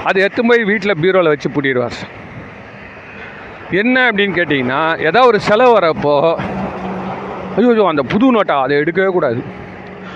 அது 0.05 0.19
எடுத்துன்னு 0.21 0.53
போய் 0.53 0.69
வீட்டில் 0.71 1.01
பீரோவில் 1.03 1.33
வச்சு 1.33 1.49
பூட்டிடுவார் 1.49 1.97
சார் 1.97 2.13
என்ன 3.77 3.97
அப்படின்னு 4.09 4.37
கேட்டிங்கன்னா 4.37 4.81
ஏதாவது 5.01 5.29
ஒரு 5.29 5.39
செலவு 5.41 5.79
வரப்போ 5.79 6.15
ஐயோ 7.57 7.71
ஐயோ, 7.71 7.85
அந்த 7.85 8.03
புது 8.03 8.27
நோட்டா 8.35 8.57
அதை 8.63 8.77
எடுக்கவே 8.77 9.11
கூடாது. 9.13 9.41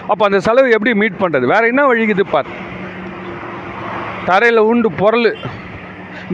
அப்போ 0.09 0.23
அந்த 0.25 0.39
செலவு 0.41 0.71
எப்படி 0.71 0.93
மீட் 0.95 1.21
பண்ணுறது 1.23 1.47
வேறு 1.47 1.69
என்ன 1.69 1.83
வழிக்குது 1.87 2.25
பார்? 2.27 2.49
தரையில் 4.31 4.67
உண்டு 4.71 4.89
பொருள் 5.03 5.29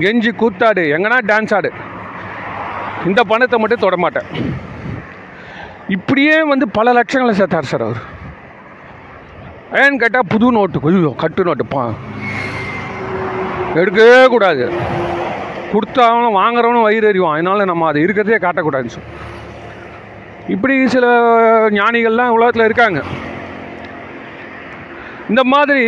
கெஞ்சி 0.03 0.31
கூத்தாடு. 0.41 0.83
எங்கன்னா 0.97 1.19
டான்ஸ் 1.31 1.55
ஆடு. 1.57 1.71
இந்த 3.09 3.21
பணத்தை 3.31 3.57
மட்டும் 3.63 3.85
தொடமாட்டேன் 3.85 4.29
இப்படியே 5.97 6.37
வந்து 6.53 6.67
பல 6.79 6.93
லட்சங்களை 6.99 7.33
சேர்த்தார் 7.41 7.71
சார் 7.71 7.85
அவர். 7.87 8.01
ஏன்னு 9.81 10.01
கேட்டால் 10.03 10.31
புது 10.33 10.47
நோட்டு 10.57 10.81
ஐயோ 10.91 11.13
கட்டு 11.23 11.45
நோட்டு 11.49 11.67
பா. 11.75 11.83
எடுக்கவே 13.81 14.19
கூடாது. 14.35 14.65
கொடுத்தவனும் 15.73 16.37
வாங்குறவனும் 16.41 16.87
வயிறு 16.89 17.09
எறிவான் 17.13 17.37
அதனால் 17.37 17.71
நம்ம 17.71 17.87
அதை 17.91 18.03
இருக்கிறதே 18.07 18.39
காட்டக்கூடாதுன்னு 18.45 18.95
சொல்லி. 18.97 19.11
இப்படி 20.55 20.75
சில 20.95 21.07
ஞானிகள்லாம் 21.79 22.37
உலகத்தில் 22.37 22.69
இருக்காங்க. 22.69 23.01
இந்த 25.29 25.43
மாதிரி 25.53 25.83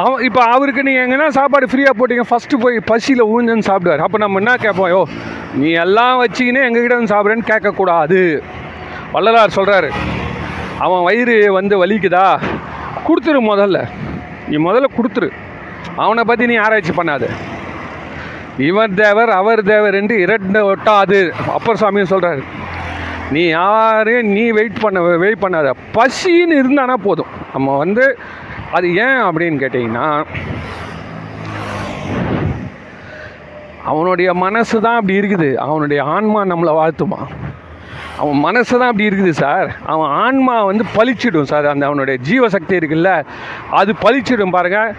அவன் 0.00 0.22
இப்போ 0.26 0.42
அவருக்கு 0.54 0.82
நீங்கள் 0.86 1.04
எங்கன்னா 1.04 1.26
சாப்பாடு 1.36 1.66
ஃப்ரீயாக 1.70 1.94
போட்டீங்க. 1.96 2.24
ஃபஸ்ட்டு 2.28 2.60
போய் 2.62 2.76
பசியில் 2.90 3.22
ஊஞ்சன்னு 3.32 3.66
சாப்பிடுவார். 3.68 4.02
அப்போ 4.06 4.18
நம்ம 4.22 4.38
என்ன 4.42 4.52
கேட்போம்? 4.62 4.90
யோ 4.94 5.00
நீ 5.60 5.70
எல்லாம் 5.84 6.20
வச்சுக்கினே 6.22 6.60
எங்ககிட்ட 6.66 6.96
வந்து 6.98 7.12
சாப்பிட்றேன்னு 7.14 7.48
கேட்கக்கூடாது. 7.50 8.20
வள்ளலார் 9.14 9.56
சொல்கிறாரு 9.58 9.90
அவன் 10.84 11.02
வயிறு 11.06 11.34
வந்து 11.58 11.74
வலிக்குதா? 11.82 12.26
கொடுத்துரு 13.06 13.40
முதல்ல. 13.52 13.78
நீ 14.50 14.56
முதல்ல 14.68 14.88
கொடுத்துரு. 14.98 15.28
அவனை 16.04 16.22
பற்றி 16.30 16.44
நீ 16.52 16.56
ஆராய்ச்சி 16.64 16.92
பண்ணாத. 17.00 17.24
இவர் 18.68 18.94
தேவர் 19.02 19.32
அவர் 19.40 19.62
தேவர் 19.72 19.98
என்று 20.00 20.16
இரண்டு 20.24 20.60
ஒட்டாது. 20.70 21.20
அப்பர் 21.56 21.80
சாமியும் 21.82 22.12
சொல்கிறாரு 22.14 22.42
நீ 23.34 23.42
யாரையும் 23.58 24.30
நீ 24.36 24.44
வெயிட் 24.58 24.80
பண்ண 24.84 25.00
வெயிட் 25.24 25.44
பண்ணாத. 25.44 25.68
பசின்னு 25.98 26.58
இருந்தானா 26.62 26.96
போதும். 27.08 27.30
நம்ம 27.52 27.76
வந்து 27.84 28.04
அது 28.76 28.86
ஏன் 29.04 29.20
அப்படின்னு 29.28 29.58
கேட்டிங்கன்னா 29.62 30.06
அவனுடைய 33.90 34.28
மனசு 34.42 34.76
தான் 34.84 34.98
அப்படி 34.98 35.14
இருக்குது. 35.20 35.48
அவனுடைய 35.66 36.00
ஆன்மா 36.14 36.40
நம்மளை 36.50 36.72
வாழ்த்துமா? 36.78 37.20
அவன் 38.20 38.38
மனசு 38.46 38.72
தான் 38.80 38.90
அப்படி 38.90 39.08
இருக்குது 39.08 39.32
சார். 39.42 39.68
அவன் 39.92 40.10
ஆன்மா 40.24 40.54
வந்து 40.70 40.84
பழிச்சிடும் 40.96 41.50
சார். 41.52 41.66
அந்த 41.72 41.84
அவனுடைய 41.88 42.16
ஜீவசக்தி 42.28 42.74
இருக்குல்ல 42.80 43.12
அது 43.80 43.92
பழிச்சிடும் 44.04 44.54
பாருங்கள் 44.56 44.94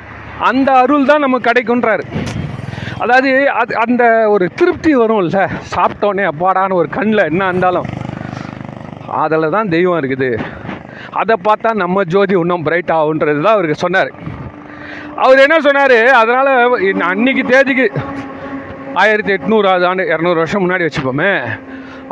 அந்த 0.50 0.70
அருள் 0.82 1.10
தான் 1.12 1.24
நமக்கு 1.26 1.48
கிடைக்குன்றார் 1.50 2.04
அதாவது 3.04 3.32
அது 3.62 3.72
அந்த 3.86 4.04
ஒரு 4.34 4.46
திருப்தி 4.60 4.92
வரும்ல. 5.02 5.40
சாப்பிட்டோன்னே 5.76 6.26
அப்பாடான 6.32 6.76
ஒரு 6.82 6.90
கண்ணில் 6.98 7.30
என்ன 7.32 7.48
இருந்தாலும் 7.52 7.90
அதில் 9.24 9.54
தான் 9.56 9.72
தெய்வம் 9.76 10.00
இருக்குது. 10.02 10.30
அதை 11.22 11.36
பார்த்தா 11.48 11.70
நம்ம 11.84 12.04
ஜோதி 12.14 12.36
இன்னும் 12.42 12.66
பிரைட் 12.68 12.92
ஆகுன்றது 13.00 13.40
தான் 13.46 13.56
அவருக்கு 13.56 13.84
சொன்னார். 13.86 14.12
அவர் 15.24 15.44
என்ன 15.46 15.58
சொன்னார்? 15.68 15.98
அதனால் 16.22 16.52
அன்னைக்கு 17.10 17.44
தேதிக்கு 17.52 17.86
ஆயிரத்தி 19.02 19.32
எட்நூறாவது 19.36 19.86
ஆண்டு 19.90 20.04
இரநூறு 20.14 20.40
வருஷம் 20.42 20.64
முன்னாடி 20.64 20.86
வச்சுப்போமே. 20.88 21.32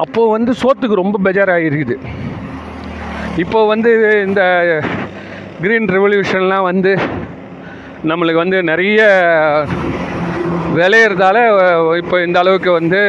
அப்போது 0.04 0.34
வந்து 0.36 0.52
சோத்துக்கு 0.62 1.02
ரொம்ப 1.02 1.20
பெஜாராக 1.28 1.68
இருக்குது 1.70 1.98
இப்போ 3.44 3.60
வந்து 3.74 3.92
இந்த 4.28 4.42
க்ரீன் 5.64 5.92
ரெவல்யூஷன்லாம் 5.96 6.68
வந்து 6.72 6.94
நம்மளுக்கு 8.12 8.44
வந்து 8.44 8.60
நிறைய 8.72 9.02
விளையிறதால 10.78 11.38
இப்போ 12.02 12.18
இந்த 12.28 12.38
அளவுக்கு 12.44 12.72
வந்து 12.80 13.00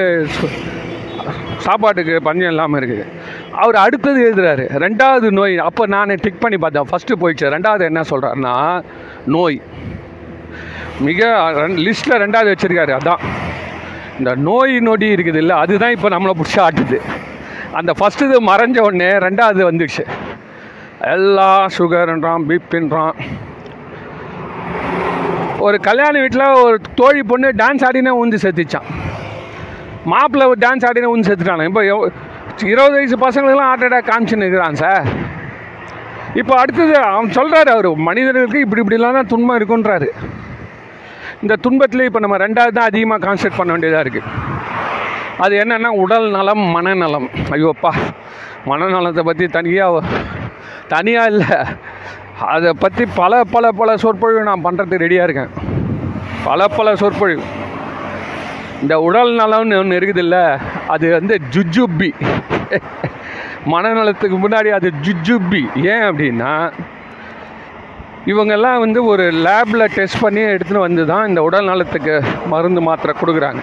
சாப்பாட்டுக்கு 1.66 2.14
பஞ்சம் 2.28 2.52
இல்லாமல் 2.52 2.78
இருக்குது. 2.80 3.04
அவர் 3.52 3.74
அடுத்தது 3.74 4.32
எழுதுறாரு. 4.32 4.64
ரெண்டாவது 4.84 5.30
நோய் 5.30 5.58
அப்போ 5.58 5.86
நான் 5.86 6.14
டிக் 6.14 6.40
பண்ணி 6.40 6.58
பார்த்தேன். 6.58 6.88
ஃபஸ்ட்டு 6.90 7.20
போயிடுச்சு. 7.20 7.52
ரெண்டாவது 7.56 7.80
என்ன 7.80 8.00
சொல்கிறாருன்னா 8.10 8.82
நோய். 9.26 9.60
மிக 11.00 11.26
லிஸ்ட்டில் 11.68 12.20
ரெண்டாவது 12.24 12.54
வச்சுருக்காரு. 12.54 12.92
அதான். 13.00 13.22
இந்த 14.18 14.34
நோய் 14.34 14.80
நொடி 14.80 15.14
இருக்குது 15.14 15.36
இல்லை 15.36 15.56
அதுதான் 15.56 15.90
இப்போ 15.90 16.08
நம்மளை 16.08 16.34
பிடிச்சி 16.40 16.58
ஆட்டுது. 16.58 17.00
அந்த 17.72 17.92
ஃபஸ்ட்டு 17.98 18.26
இது 18.28 18.40
மறைஞ்ச 18.46 18.78
உடனே 18.78 19.06
ரெண்டாவது 19.06 19.62
வந்துடுச்சு. 19.70 20.04
எல்லாம் 21.00 21.68
சுகர்ன்றான் 21.78 22.44
பிபின்றான் 22.48 23.12
ஒரு 25.58 25.80
கல்யாண 25.80 26.20
வீட்டில் 26.20 26.46
ஒரு 26.62 26.80
தோழி 26.94 27.22
பொண்ணு 27.22 27.48
டான்ஸ் 27.48 27.84
ஆடினே 27.84 28.08
உந்து 28.08 28.36
செத்துச்சான் 28.36 28.88
மாப்பிள்ளை 30.04 30.52
டான்ஸ் 30.60 30.86
ஆடினே 30.86 31.04
உந்து 31.04 31.34
செத்துட்டானே 31.34 31.64
இப்போ 31.64 32.10
இருபது 32.72 32.94
வயசு 32.96 33.16
பசங்களுக்கெல்லாம் 33.24 33.70
ஹார்ட் 33.70 33.84
அட்டாக் 33.86 34.08
காமிச்சுன்னு 34.10 34.46
இருக்கிறான் 34.46 34.80
சார் 34.82 35.06
இப்போ 36.40 36.54
அடுத்தது 36.62 36.94
அவன் 37.12 37.34
சொல்கிறாரு 37.38 37.70
அவர் 37.74 37.88
மனிதர்களுக்கு 38.08 38.62
இப்படி 38.64 38.82
இப்படிலாம் 38.82 39.18
தான் 39.18 39.30
துன்பம் 39.32 39.58
இருக்குன்றாரு. 39.58 40.08
இந்த 41.42 41.54
துன்பத்தில் 41.64 42.06
இப்போ 42.08 42.20
நம்ம 42.24 42.36
ரெண்டாவது 42.44 42.76
தான் 42.78 42.90
அதிகமாக 42.90 43.20
கான்சென்ட்ரேட் 43.26 43.58
பண்ண 43.60 43.72
வேண்டியதாக 43.74 44.04
இருக்குது 44.04 44.28
அது 45.44 45.54
என்னென்னா 45.62 45.90
உடல் 46.02 46.26
நலம் 46.36 46.64
மனநலம். 46.76 47.28
ஐயோப்பா 47.56 47.92
மனநலத்தை 48.70 49.22
பற்றி 49.30 49.46
தனியாக 49.58 50.02
தனியாக 50.94 51.30
இல்லை. 51.32 51.58
அதை 52.54 52.70
பற்றி 52.84 53.04
பல 53.20 53.42
பல 53.54 53.72
பல 53.80 53.96
சொற்பொழிவு 54.04 54.48
நான் 54.50 54.64
பண்ணுறதுக்கு 54.66 55.04
ரெடியாக 55.04 55.26
இருக்கேன். 55.28 55.52
பல 56.48 56.68
பல 56.78 56.94
சொற்பொழிவு. 57.02 57.42
இந்த 58.82 58.94
உடல் 59.06 59.32
நலம்னு 59.40 59.78
ஒன்று 59.80 59.98
இருக்குதுல்ல 59.98 60.38
அது 60.94 61.06
வந்து 61.18 61.34
ஜுஜுப்பி 61.54 62.10
மனநலத்துக்கு 63.72 64.36
முன்னாடி 64.44 64.70
அது 64.78 64.88
ஜுஜுப்பி 65.04 65.62
ஏன் 65.92 66.06
அப்படின்னா 66.08 66.54
இவங்கெல்லாம் 68.32 68.82
வந்து 68.84 69.00
ஒரு 69.12 69.24
லேபில் 69.46 69.92
டெஸ்ட் 69.94 70.22
பண்ணி 70.24 70.42
எடுத்துகிட்டு 70.50 70.86
வந்து 70.86 71.04
தான் 71.12 71.28
இந்த 71.30 71.40
உடல் 71.48 71.70
நலத்துக்கு 71.70 72.14
மருந்து 72.52 72.82
மாத்திரை 72.88 73.14
கொடுக்குறாங்க. 73.20 73.62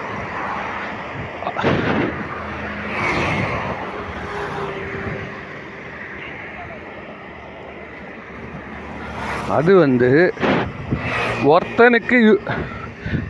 அது 9.58 9.72
வந்து 9.86 10.10
ஒருத்தனுக்கு 11.54 12.18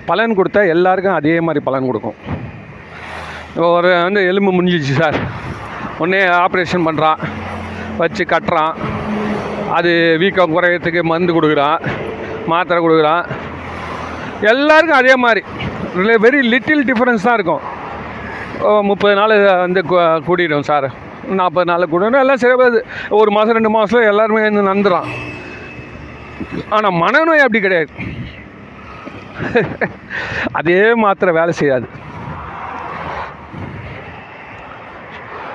பலன் 0.10 0.38
கொடுத்தா 0.40 0.62
எல்லாருக்கும் 0.76 1.18
அதே 1.20 1.36
மாதிரி 1.48 1.62
பலன் 1.68 1.88
கொடுக்கும். 1.90 2.18
ஒரு 3.76 3.92
வந்து 4.06 4.22
எலும்பு 4.32 4.52
முடிஞ்சிச்சு 4.58 4.96
சார். 5.02 5.18
உடனே 6.02 6.22
ஆப்ரேஷன் 6.44 6.86
பண்ணுறான் 6.88 7.20
வச்சு 8.02 8.24
கட்டுறான். 8.34 8.74
அது 9.78 9.92
வீக்கம் 10.22 10.54
குறையிறதுக்கு 10.56 11.02
மருந்து 11.12 11.36
கொடுக்குறான். 11.38 11.80
மாத்திரை 12.52 12.80
கொடுக்குறான். 12.86 13.26
எல்லாருக்கும் 14.54 15.00
அதே 15.02 15.16
மாதிரி. 15.26 15.42
வெரி 16.26 16.40
லிட்டில் 16.54 16.88
டிஃப்ரென்ஸ் 16.90 17.28
தான் 17.28 17.38
இருக்கும். 17.40 17.64
முப்பது 18.90 19.14
நாள் 19.20 19.34
வந்து 19.66 19.82
கூடிடும் 20.28 20.68
சார். 20.70 20.88
நாற்பது 21.40 21.68
நாள் 21.70 21.92
கூடிடும் 21.92 22.22
எல்லாம் 22.24 22.42
சரியாது 22.44 22.80
ஒரு 23.20 23.30
மாதம் 23.36 23.58
ரெண்டு 23.58 23.72
மாதம் 23.76 24.08
எல்லாருமே 24.12 24.42
வந்து 24.48 24.70
நந்துறான். 24.72 25.10
ஆனால் 26.76 26.98
மனநோய் 27.04 27.44
அப்படி 27.46 27.62
கிடையாது. 27.66 27.92
அதே 30.52 30.94
மாத்திரை 30.94 31.34
வேலை 31.34 31.52
செய்யாது. 31.52 31.90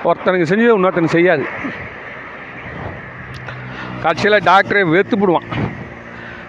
ஒருத்தனுக்கு 0.03 0.47
செஞ்சது 0.49 0.77
இன்னொருத்தனுக்கு 0.77 1.05
செய்யாது. 1.05 1.45
கட்சியில் 4.01 4.39
டாக்டரே 4.39 4.89
வெத்து 4.89 5.17
போடுவான். 5.17 5.43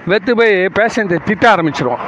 வெத்து 0.07 0.37
போய் 0.37 0.55
பேஷண்ட்டை 0.55 1.18
திட்ட 1.25 1.55
ஆரம்பிச்சிருவான். 1.55 1.99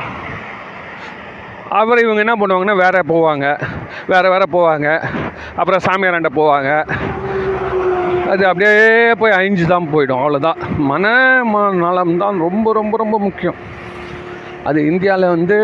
அப்புறம் 1.70 2.04
இவங்க 2.04 2.18
என்ன 2.18 2.34
பண்ணுவாங்கன்னா 2.34 2.76
வேற 2.76 3.02
போவாங்க. 3.08 3.60
வேற 4.06 4.30
வேற 4.30 4.44
போவாங்க. 4.52 5.04
அப்புறம் 5.56 5.80
சாமியாராண்ட 5.86 6.26
போவாங்க. 6.36 6.88
அது 8.28 8.46
அப்படியே 8.46 9.14
போய் 9.14 9.32
அழிஞ்சு 9.32 9.66
தான் 9.66 9.88
போயிடும். 9.94 10.18
அவ்வளோதான் 10.18 10.76
மன 10.76 11.08
ம- 11.44 11.72
நலம் 11.72 12.18
தான் 12.18 12.38
ரொம்ப 12.38 12.72
ரொம்ப 12.72 12.96
ரொம்ப 12.96 13.18
முக்கியம். 13.18 13.54
அது 14.68 14.80
இந்தியாவில் 14.90 15.32
வந்து 15.34 15.56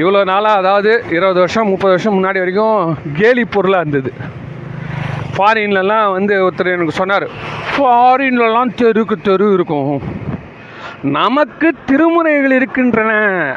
இவ்வளோ 0.00 0.20
நாளாக 0.30 0.60
அதாவது 0.62 0.90
இருபது 1.16 1.38
வருஷம் 1.38 1.70
முப்பது 1.72 1.92
வருஷம் 1.94 2.16
முன்னாடி 2.16 2.38
வரைக்கும் 2.42 2.80
கேலி 3.20 3.44
பொருளாக 3.44 3.84
இருந்தது. 3.84 4.10
ஃபாரின்லலாம் 5.34 6.12
வந்து 6.16 6.34
ஒருத்தர் 6.44 6.74
எனக்கு 6.74 6.98
சொன்னார் 7.00 7.26
ஃபாரின்லலாம் 7.72 8.70
தெருக்கு 8.80 9.16
தெரு 9.22 9.46
இருக்கும். 9.52 10.02
நமக்கு 11.18 11.68
திருமுறைகள் 11.88 12.54
இருக்கின்றன 12.58 13.12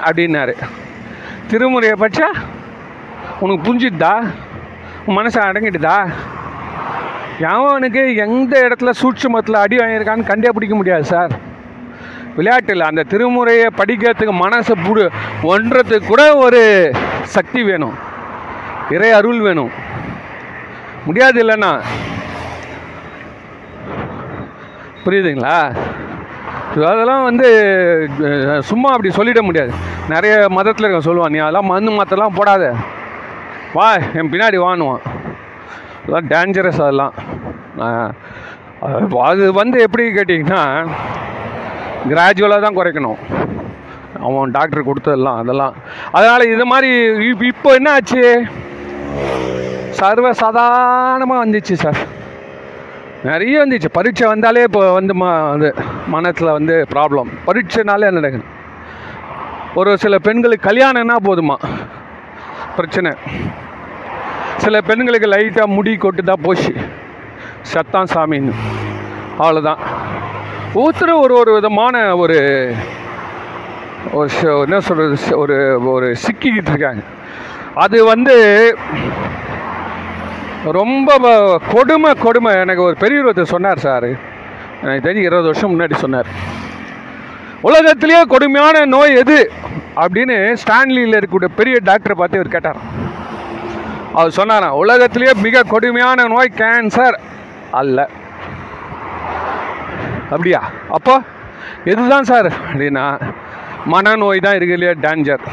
அப்படின்னாரு. 0.07 0.55
திருமுறையை 1.51 1.95
பற்றா 2.03 2.29
உனக்கு 3.43 3.61
புரிஞ்சுதா? 3.67 4.15
உன் 5.05 5.17
மனசு 5.19 5.39
அடங்கிட்டுதா 5.41 5.97
எவனுக்கு 7.51 8.01
எந்த 8.25 8.53
இடத்துல 8.65 8.91
சூட்சமத்தில் 9.01 9.63
அடி 9.63 9.77
வாங்கியிருக்கான்னு 9.77 10.31
கண்டே 10.31 10.51
பிடிக்க 10.55 10.75
முடியாது 10.75 11.05
சார். 11.13 11.31
விளையாட்டில் 12.37 12.87
அந்த 12.89 13.01
திருமுறையை 13.11 13.67
படிக்கிறதுக்கு 13.79 14.33
மனசை 14.43 14.75
புடு 14.85 15.05
ஒன்றதுக்கு 15.53 16.09
கூட 16.11 16.23
ஒரு 16.45 16.61
சக்தி 17.35 17.61
வேணும். 17.69 17.95
இறை 18.95 19.09
அருள் 19.19 19.41
வேணும். 19.47 19.71
முடியாது 21.05 21.39
இல்லைன்னா? 21.43 21.71
புரியுதுங்களா? 25.03 25.57
அதெல்லாம் 26.89 27.23
வந்து 27.27 27.47
சும்மா 28.69 28.89
அப்படி 28.95 29.09
சொல்லிட 29.15 29.39
முடியாது. 29.47 29.71
நிறைய 30.11 30.35
மதத்தில் 30.57 30.87
இருக்க 30.87 31.07
சொல்லுவான் 31.07 31.33
நீ 31.35 31.39
அதெல்லாம் 31.45 31.69
மருந்து 31.71 31.95
மாத்தெல்லாம் 31.95 32.37
போடாத. 32.37 32.65
வா 33.77 33.87
என் 34.19 34.31
பின்னாடி 34.33 34.57
வாணுவான் 34.65 35.03
அதெல்லாம் 35.99 36.29
டேஞ்சரஸ் 36.33 36.83
அதெல்லாம். 36.85 37.13
அது 39.29 39.45
வந்து 39.61 39.77
எப்படி 39.87 40.05
கேட்டிங்கன்னா 40.17 40.63
கிராஜுவலாக 42.09 42.61
தான் 42.65 42.77
குறைக்கணும். 42.79 43.19
அவன் 44.27 44.53
டாக்டர் 44.55 44.87
கொடுத்ததெல்லாம் 44.87 45.39
அதெல்லாம். 45.41 45.75
அதனால் 46.17 46.51
இது 46.53 46.65
மாதிரி 46.71 46.89
இப்போ 47.51 47.69
என்ன 47.79 47.91
ஆச்சு? 47.97 48.23
சர்வ 49.99 50.27
சாதாரணமாக 50.41 51.43
வந்துச்சு 51.45 51.75
சார் 51.83 51.99
நிறைய 53.29 53.55
வந்துச்சு. 53.63 53.89
பரீட்சை 53.97 54.27
வந்தாலே 54.33 54.63
இப்போ 54.67 54.81
வந்து 54.97 55.13
ம 55.21 55.25
அது 55.53 55.69
மனத்தில் 56.13 56.55
வந்து 56.57 56.75
ப்ராப்ளம் 56.93 57.29
பரீட்சைனாலே 57.47 58.07
என்ன 58.09 58.21
நடக்குது? 58.21 58.47
ஒரு 59.79 59.91
சில 60.03 60.15
பெண்களுக்கு 60.27 60.69
கல்யாணம்னா 60.69 61.17
போதுமா? 61.27 61.57
பிரச்சனை. 62.77 63.11
சில 64.63 64.81
பெண்களுக்கு 64.89 65.27
லைட்டாக 65.35 65.73
முடி 65.75 65.93
கொட்டுதா 65.95 66.35
போச்சு. 66.47 66.73
சத்தான் 67.73 68.11
சாமின்னு. 68.13 68.55
அவ்வளோதான் 69.41 69.81
ஊத்துற 70.75 71.19
ஒரு 71.19 71.33
ஒரு 71.35 71.53
விதமான 71.53 72.15
ஒரு 72.15 72.37
ஒரு 74.11 74.29
என்ன 74.43 74.79
சொல்கிறது 74.79 75.37
ஒரு 75.37 75.89
ஒரு 75.89 76.15
சிக்கிக்கிட்டு 76.25 76.69
இருக்காங்க. 76.69 77.01
அது 77.75 78.05
வந்து 78.05 78.35
ரொம்ப 80.63 81.59
கொடுமை 81.73 82.13
கொடுமை. 82.13 82.53
எனக்கு 82.55 82.81
ஒரு 82.81 82.95
பெரிய 82.99 83.21
ஒருத்தர் 83.21 83.51
சொன்னார் 83.53 83.77
சார். 83.77 84.07
எனக்கு 84.83 85.09
தெரிஞ்சு 85.09 85.27
இருபது 85.29 85.43
வருஷம் 85.43 85.79
முன்னாடி 85.79 85.93
சொன்னார். 85.93 86.25
உலகத்திலேயே 87.61 88.21
கொடுமையான 88.21 88.85
நோய் 88.85 89.15
எது? 89.15 89.51
அப்படின்னு 89.95 90.57
ஸ்டான்லியில் 90.63 91.17
இருக்கக்கூடிய 91.17 91.47
பெரிய 91.55 91.77
டாக்டரை 91.83 92.15
பார்த்து 92.15 92.37
இவர் 92.39 92.47
கேட்டார். 92.47 92.77
அவர் 94.13 94.31
சொன்னாராம் 94.31 94.79
உலகத்திலேயே 94.85 95.31
மிக 95.41 95.63
கொடுமையான 95.63 96.27
நோய் 96.27 96.51
கேன்சர் 96.55 97.17
அல்ல. 97.71 98.09
அப்படியா? 100.33 100.61
அப்போ 100.97 101.13
எதுதான் 101.91 102.29
சார்? 102.31 102.49
அப்படின்னா 102.69 103.05
மனநோய் 103.93 104.45
தான் 104.45 104.57
இருக்கு 104.57 104.75
இல்லையா? 104.77 104.93
டேஞ்சர் 105.05 105.43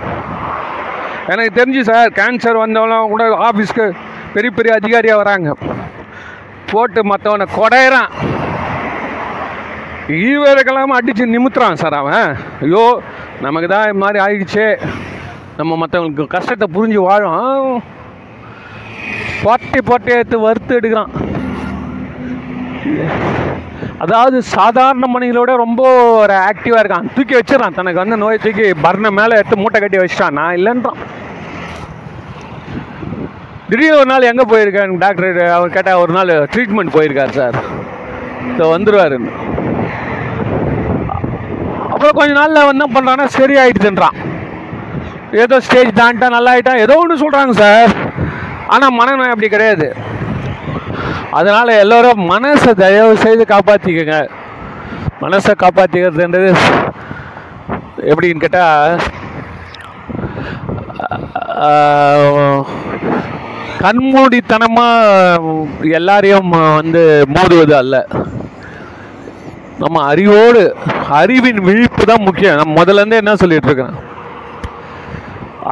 எனக்கு 1.32 1.52
தெரிஞ்சு 1.58 1.82
சார் 1.90 2.14
கேன்சர் 2.18 2.62
வந்தவங்களாம் 2.64 3.12
கூட 3.12 3.24
ஆஃபீஸ்க்கு 3.48 3.86
பெரிய 4.34 4.50
பெரிய 4.58 4.72
அதிகாரியாக 4.80 5.20
வராங்க. 5.22 5.50
போட்டு 6.70 7.00
மற்றவனை 7.10 7.46
கொடையிறான். 7.58 8.10
ஈவேதக்கெல்லாம் 10.26 10.96
அடித்து 10.98 11.24
நிமித்துறான் 11.34 11.80
சார் 11.82 11.96
அவன். 12.00 12.30
ஐயோ 12.64 12.84
நமக்கு 13.44 13.68
தான் 13.72 13.86
இது 13.88 14.02
மாதிரி 14.04 14.18
ஆயிடுச்சே. 14.26 14.68
நம்ம 15.58 15.76
மற்றவங்களுக்கு 15.82 16.34
கஷ்டத்தை 16.36 16.68
புரிஞ்சு 16.76 17.00
வாழும். 17.08 17.82
பொட்டி 19.44 19.80
பொட்டி 19.90 20.10
எடுத்து 20.16 20.38
வறுத்து 20.46 20.78
எடுக்கிறான். 20.78 21.12
அதாவது 24.04 24.38
சாதாரண 24.56 25.04
மனிதனோட 25.14 25.52
ரொம்ப 25.64 25.82
ஒரு 26.22 26.34
ஆக்டிவாக 26.48 26.82
இருக்கான். 26.82 27.08
தூக்கி 27.16 27.34
வச்சிடறான். 27.38 27.76
தனக்கு 27.78 28.02
வந்து 28.02 28.18
நோய் 28.22 28.44
தூக்கி 28.44 28.66
பர்னை 28.84 29.10
மேலே 29.18 29.38
எடுத்து 29.40 29.60
மூட்டை 29.62 29.78
கட்டி 29.84 29.98
வச்சிட்டான். 30.02 30.36
நான் 30.40 30.56
இல்லைன்றான். 30.58 31.00
திடீர்னு 33.70 33.98
ஒரு 34.00 34.08
நாள் 34.10 34.28
எங்கே 34.30 34.44
போயிருக்கேன் 34.50 34.92
டாக்டர் 35.04 35.40
அவர் 35.56 35.74
கேட்டால் 35.76 36.02
ஒரு 36.02 36.12
நாள் 36.16 36.30
ட்ரீட்மெண்ட் 36.52 36.94
போயிருக்கார் 36.96 37.34
சார் 37.38 37.56
ஸோ 38.58 38.66
வந்துடுவாருன்னு 38.74 39.32
அப்புறம் 41.92 42.16
கொஞ்ச 42.18 42.32
நாளில் 42.38 42.66
வந்து 42.68 42.84
என்ன 42.84 42.86
பண்ணுறான்னா 42.94 43.26
சரி 43.38 43.56
ஏதோ 45.42 45.56
ஸ்டேஜ் 45.66 45.90
தாண்டிட்டா 46.00 46.28
நல்லா 46.36 46.52
ஆயிட்டான் 46.54 46.82
ஏதோ 46.84 46.94
ஒன்று 47.02 47.22
சொல்கிறாங்க 47.22 47.54
சார் 47.62 47.90
ஆனால் 48.74 48.96
மனநோய் 49.00 49.32
அப்படி 49.34 49.48
கிடையாது. 49.54 49.88
அதனால் 51.36 51.78
எல்லோரும் 51.82 52.20
மனசை 52.32 52.72
தயவு 52.82 53.14
செய்து 53.24 53.44
காப்பாற்றிக்கங்க 53.52 54.16
மனசை 55.22 55.52
காப்பாற்றிக்கிறதுன்றது 55.62 56.50
எப்படின்னு 58.10 58.44
கேட்டால் 58.44 59.00
கண்மூடித்தனமாக 63.82 65.52
எல்லாரையும் 65.98 66.50
வந்து 66.78 67.02
மோதுவது 67.34 67.74
அல்ல. 67.80 67.96
நம்ம 69.82 70.02
அறிவோடு 70.10 70.62
அறிவின் 71.18 71.60
விழிப்பு 71.68 72.02
தான் 72.10 72.26
முக்கியம். 72.28 72.58
நம்ம 72.60 72.72
முதல்ல 72.80 73.02
இருந்தே 73.02 73.20
என்ன 73.22 73.34
சொல்லிட்டு 73.42 73.68
இருக்கிறோம் 73.68 73.98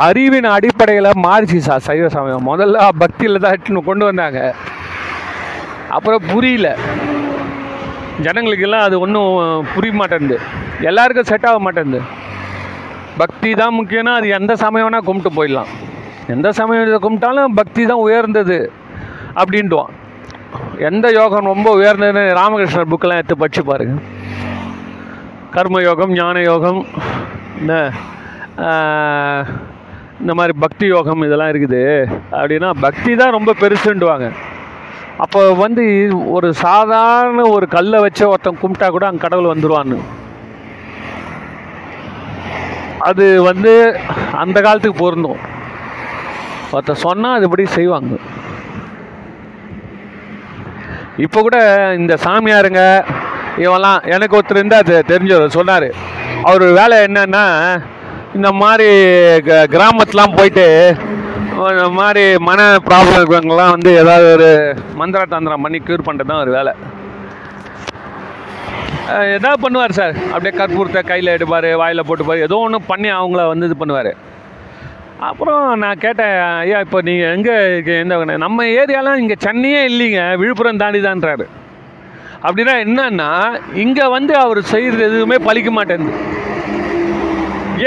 அறிவின் 0.06 0.48
அடிப்படையில் 0.56 1.20
மாறிச்சு 1.26 1.58
சார் 1.66 1.86
சைவ 1.88 2.08
சமயம். 2.16 2.48
முதல்ல 2.50 2.88
பக்தியில் 3.02 3.42
தான் 3.44 3.54
இட்டுன்னு 3.56 3.88
கொண்டு 3.88 4.04
வந்தாங்க. 4.08 4.40
அப்புறம் 5.94 6.22
புரியல. 6.32 6.68
ஜனங்களுக்கெல்லாம் 8.26 8.86
அது 8.88 8.96
ஒன்றும் 9.04 9.32
புரிய 9.72 9.94
மாட்டேன்து. 10.00 10.36
எல்லாருக்கும் 10.90 11.28
செட் 11.30 11.46
ஆக 11.50 11.58
மாட்டேன்து. 11.66 12.00
பக்தி 13.22 13.50
தான் 13.60 13.76
முக்கியம்னா 13.78 14.14
அது 14.20 14.28
எந்த 14.38 14.52
சமயம் 14.62 14.86
வேணால் 14.86 15.06
கும்பிட்டு 15.08 15.36
போயிடலாம். 15.36 15.70
எந்த 16.34 16.48
சமயம் 16.58 17.04
கும்பிட்டாலும் 17.04 17.56
பக்தி 17.60 17.82
தான் 17.90 18.02
உயர்ந்தது 18.06 18.58
அப்படின்ட்டுவான். 19.40 19.92
எந்த 20.88 21.06
யோகம் 21.20 21.50
ரொம்ப 21.52 21.68
உயர்ந்ததுன்னு 21.78 22.24
ராமகிருஷ்ணர் 22.40 22.90
புக்கெல்லாம் 22.92 23.20
எடுத்து 23.20 23.40
படிச்சு 23.42 23.62
பாருங்க. 23.70 23.96
கர்ம 25.56 25.80
யோகம் 25.88 26.12
ஞான 26.18 26.36
யோகம் 26.50 26.80
இந்த 30.20 30.32
மாதிரி 30.38 30.54
பக்தி 30.64 30.86
யோகம் 30.96 31.24
இதெல்லாம் 31.26 31.52
இருக்குது. 31.52 31.82
அப்படின்னா 32.38 32.70
பக்தி 32.86 33.12
தான் 33.22 33.34
ரொம்ப 33.36 33.54
பெருசுன்டுவாங்க 33.62 34.28
அப்போ 35.18 35.52
வந்து 35.54 36.10
ஒரு 36.30 36.54
சாதாரண 36.54 37.42
ஒரு 37.48 37.68
கல்லை 37.68 38.00
வச்சு 38.00 38.28
ஒருத்தன் 38.28 38.58
கும்பிட்டா 38.62 38.88
கூட 38.88 39.06
அங்கே 39.06 39.18
கடவுள் 39.18 39.56
வந்துடுவான்னு 39.56 39.98
அது 42.98 43.42
வந்து 43.42 44.00
அந்த 44.32 44.60
காலத்துக்கு 44.60 44.98
பொருந்தும். 44.98 45.36
ஒருத்தன் 46.70 46.96
சொன்னால் 46.96 47.40
அதுபடி 47.40 47.66
செய்வாங்க. 47.66 48.16
இப்போ 51.16 51.40
கூட 51.40 51.58
இந்த 51.98 52.14
சாமியாருங்க 52.24 53.04
இவெல்லாம் 53.56 54.02
எனக்கு 54.02 54.38
ஒருத்தர் 54.38 54.56
இருந்தால் 54.56 54.78
அது 54.78 55.04
தெரிஞ்சவர் 55.06 55.46
சொன்னார். 55.46 55.88
அவர் 56.42 56.64
வேலை 56.64 56.98
என்னன்னா 56.98 57.44
இந்த 58.34 58.52
மாதிரி 58.52 58.88
க- 59.40 59.66
கிராமத்துலாம் 59.70 60.36
போயிட்டு 60.36 60.96
இந்த 61.56 61.84
மாதிரி 61.98 62.22
மன 62.46 62.60
ப்ராப்ளம் 62.86 63.16
இருக்கிறவங்கலாம் 63.18 63.72
வந்து 63.74 63.90
ஏதாவது 64.00 64.26
ஒரு 64.34 64.48
மந்திர 65.00 65.20
தந்திரம் 65.34 65.62
பண்ணி 65.64 65.78
க்யூர் 65.86 66.06
பண்ணுறது 66.08 66.30
தான் 66.30 66.42
ஒரு 66.44 66.50
வேலை. 66.56 66.72
எதாவது 69.36 69.58
பண்ணுவார் 69.64 69.94
சார். 69.98 70.14
அப்படியே 70.30 70.52
கற்பூரத்தை 70.58 71.02
கையில் 71.10 71.32
எடுப்பார் 71.34 71.68
வாயில் 71.82 72.06
போட்டுப்பார். 72.08 72.42
ஏதோ 72.46 72.56
ஒன்று 72.64 72.78
பண்ணி 72.90 73.08
அவங்கள 73.18 73.42
வந்து 73.52 73.68
இது 73.68 73.76
பண்ணுவார். 73.82 74.10
அப்புறம் 75.28 75.62
நான் 75.82 76.02
கேட்டேன் 76.04 76.34
ஐயா 76.62 76.78
இப்போ 76.86 76.98
நீங்கள் 77.08 77.32
எங்கே 77.36 77.54
எந்த 78.02 78.38
நம்ம 78.46 78.66
ஏரியாலாம் 78.80 79.20
இங்கே 79.22 79.36
சென்னையே 79.46 79.82
இல்லைங்க. 79.90 80.24
விழுப்புரம் 80.42 80.82
தாண்டி 80.82 81.00
தான்றாரு 81.08 81.46
அப்படின்னா 82.46 82.74
என்னன்னா 82.86 83.30
இங்கே 83.84 84.08
வந்து 84.16 84.34
அவர் 84.42 84.60
செய்கிறது 84.72 85.06
எதுவுமே 85.08 85.38
பலிக்க 85.48 85.70
மாட்டேங்குது. 85.78 86.18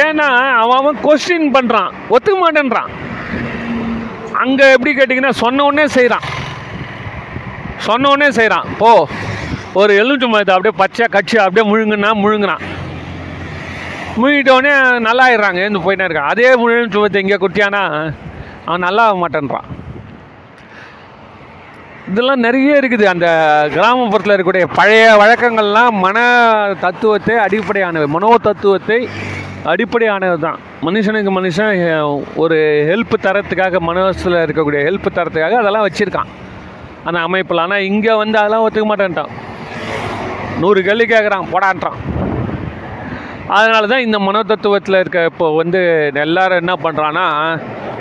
ஏன்னா 0.06 0.30
அவன் 0.64 0.80
அவன் 0.82 0.98
கொஸ்டின் 1.06 1.48
பண்ணுறான் 1.58 1.92
ஒத்துக்க 2.16 2.40
மாட்டேன்றான். 2.46 2.90
அங்கே 4.44 4.66
எப்படி 4.76 4.92
கேட்டிங்கன்னா 4.98 5.34
சொன்ன 5.44 5.64
உடனே 5.70 5.86
செய்கிறான் 5.98 6.28
சொன்ன 7.88 8.10
உடனே 8.14 8.30
செய்கிறான் 8.38 8.68
போ 8.82 8.92
ஒரு 9.80 9.92
எலுமிச்சை 10.02 10.28
மரத்தை 10.30 10.54
அப்படியே 10.56 10.74
பச்சையாக 10.82 11.14
கட்சி 11.16 11.36
அப்படியே 11.44 11.66
முழுங்குனா 11.72 12.12
முழுங்குறான். 12.24 12.64
முழுங்கிட்டோடனே 14.20 14.72
நல்லா 15.08 15.26
ஆயிடுறாங்க 15.28 15.60
எழுந்து 15.64 15.84
போயிட்டே 15.86 16.06
இருக்கான். 16.08 16.32
அதே 16.34 16.48
எலுமிச்சை 16.54 17.00
மரத்தை 17.02 17.22
இங்கே 17.26 17.38
குட்டியானா 17.44 17.82
அவன் 18.68 18.86
நல்லா 18.88 19.04
ஆக 19.10 19.18
மாட்டேன்றான். 19.24 19.68
இதெல்லாம் 22.12 22.44
நிறைய 22.48 22.82
இருக்குது. 22.82 23.06
அந்த 23.14 23.28
கிராமப்புறத்தில் 23.76 24.36
இருக்கக்கூடிய 24.36 24.68
பழைய 24.80 25.06
வழக்கங்கள்லாம் 25.22 26.00
மன 26.06 26.18
தத்துவத்தை 26.86 27.36
அடிப்படையானவை. 27.46 28.08
மனோ 28.16 28.32
தத்துவத்தை 28.48 29.00
அடிப்படையானது 29.72 30.38
தான் 30.46 30.60
மனுஷனுக்கு 30.88 31.32
மனுஷன் 31.38 31.80
ஒரு 32.44 32.58
ஹெல்ப் 32.90 33.16
தரத்துக்காக 33.26 33.80
மனசில் 33.88 34.38
இருக்கக்கூடிய 34.46 34.82
ஹெல்ப் 34.88 35.08
தரத்துக்காக 35.18 35.58
அதெல்லாம் 35.62 35.86
வச்சுருக்கான். 35.88 36.30
அந்த 37.08 37.20
அமைப்பில். 37.28 37.62
ஆனால் 37.66 37.86
இங்கே 37.90 38.14
வந்து 38.22 38.38
அதெல்லாம் 38.42 38.64
ஒத்துக்க 38.66 38.88
மாட்டேன்ட்டான். 38.92 39.34
நூறு 40.62 40.80
கேள்வி 40.88 41.08
கேட்குறான் 41.14 41.50
போடான்றான். 41.54 42.00
அதனால 43.58 43.84
தான் 43.92 44.06
இந்த 44.06 44.18
மனோ 44.26 44.42
தத்துவத்தில் 44.52 45.00
இருக்க 45.02 45.30
இப்போ 45.32 45.46
வந்து 45.62 45.80
எல்லாரும் 46.26 46.62
என்ன 46.64 46.74
பண்ணுறான்னா 46.86 47.26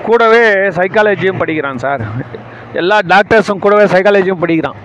கூடவே 0.09 0.42
சைக்காலஜியும் 0.79 1.40
படிக்கிறான் 1.42 1.83
சார். 1.85 2.05
எல்லா 2.83 2.99
டாக்டர்ஸும் 3.14 3.64
கூடவே 3.64 3.85
சைக்காலஜியும் 3.94 4.42
படிக்கிறான். 4.44 4.79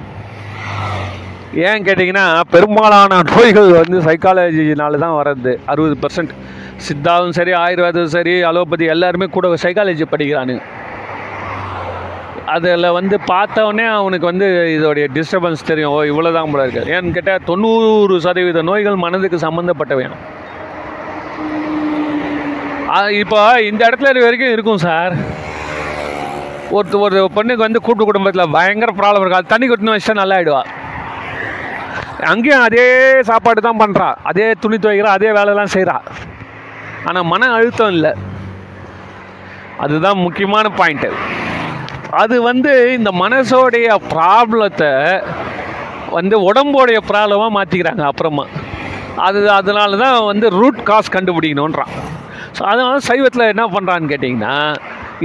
ஏன் 1.69 1.83
கேட்டிங்கன்னா 1.85 2.25
பெரும்பாலான 2.53 3.17
நோய்கள் 3.31 3.67
வந்து 3.79 3.97
சைக்காலஜினால 4.05 4.99
தான் 5.03 5.17
வர்றது. 5.17 5.51
அறுபது 5.71 5.95
பர்சன்ட் 6.03 6.31
சித்தாவும் 6.85 7.35
சரி 7.37 7.51
ஆயுர்வேதம் 7.63 8.13
சரி 8.15 8.33
அலோபதி 8.49 8.85
எல்லாருமே 8.93 9.27
கூட 9.35 9.51
சைக்காலஜி 9.63 10.05
படிக்கிறானுங்க. 10.13 10.63
அதில் 12.55 12.87
வந்து 12.97 13.15
பார்த்தவொடனே 13.31 13.85
அவனுக்கு 13.99 14.25
வந்து 14.31 14.47
இதோடைய 14.77 15.05
டிஸ்டர்பன்ஸ் 15.17 15.67
தெரியும். 15.69 15.93
ஓ 15.97 15.99
இவ்வளோதான் 16.11 16.51
போல 16.53 16.65
இருக்குது 16.65 16.91
ஏன்னு 16.95 17.15
கேட்டால் 17.17 17.45
தொண்ணூறு 17.49 18.15
சதவீத 18.25 18.63
நோய்கள் 18.69 19.03
மனதுக்கு 19.05 19.39
சம்மந்தப்பட்டவையாம் 19.45 20.19
இப்போ 23.23 23.39
இந்த 23.69 23.81
இடத்துல 23.89 24.11
இது 24.13 24.25
வரைக்கும் 24.27 24.53
இருக்கும் 24.55 24.83
சார். 24.87 25.13
ஒருத்தர் 26.77 27.03
ஒரு 27.07 27.19
பொண்ணுக்கு 27.37 27.65
வந்து 27.67 27.79
கூட்டு 27.87 28.03
குடும்பத்தில் 28.09 28.53
பயங்கர 28.57 28.91
ப்ராப்ளம் 28.99 29.23
இருக்கா. 29.25 29.41
தண்ணி 29.53 29.67
கொட்டின 29.69 29.95
வச்சா 29.95 30.15
நல்லா 30.21 30.37
ஆகிடுவாள் 30.39 30.69
அங்கேயும் 32.31 32.65
அதே 32.67 32.85
சாப்பாடு 33.29 33.59
தான் 33.67 33.81
பண்ணுறா 33.81 34.07
அதே 34.29 34.47
துணி 34.63 34.77
துவைக்கிறா 34.83 35.11
அதே 35.17 35.29
வேலைலாம் 35.37 35.73
செய்கிறா 35.75 35.97
ஆனால் 37.07 37.29
மன 37.31 37.49
அழுத்தம் 37.57 37.93
இல்லை. 37.95 38.11
அதுதான் 39.83 40.21
முக்கியமான 40.25 40.65
பாயிண்ட்டு 40.79 41.09
அது 42.21 42.35
வந்து 42.49 42.71
இந்த 42.97 43.09
மனசோடைய 43.23 43.87
ப்ராப்ளத்தை 44.13 44.91
வந்து 46.17 46.35
உடம்போடைய 46.49 46.97
ப்ராப்ளமாக 47.09 47.55
மாற்றிக்கிறாங்க 47.57 48.03
அப்புறமா. 48.09 48.45
அது 49.27 49.39
அதனால 49.59 49.97
தான் 50.03 50.17
வந்து 50.31 50.47
ரூட் 50.59 50.81
காஸ் 50.89 51.13
கண்டுபிடிக்கணுன்றான் 51.15 51.93
ஸோ 52.57 52.61
அதனால 52.71 52.95
சைவத்தில் 53.09 53.51
என்ன 53.53 53.63
பண்ணுறான்னு 53.75 54.11
கேட்டிங்கன்னா 54.11 54.55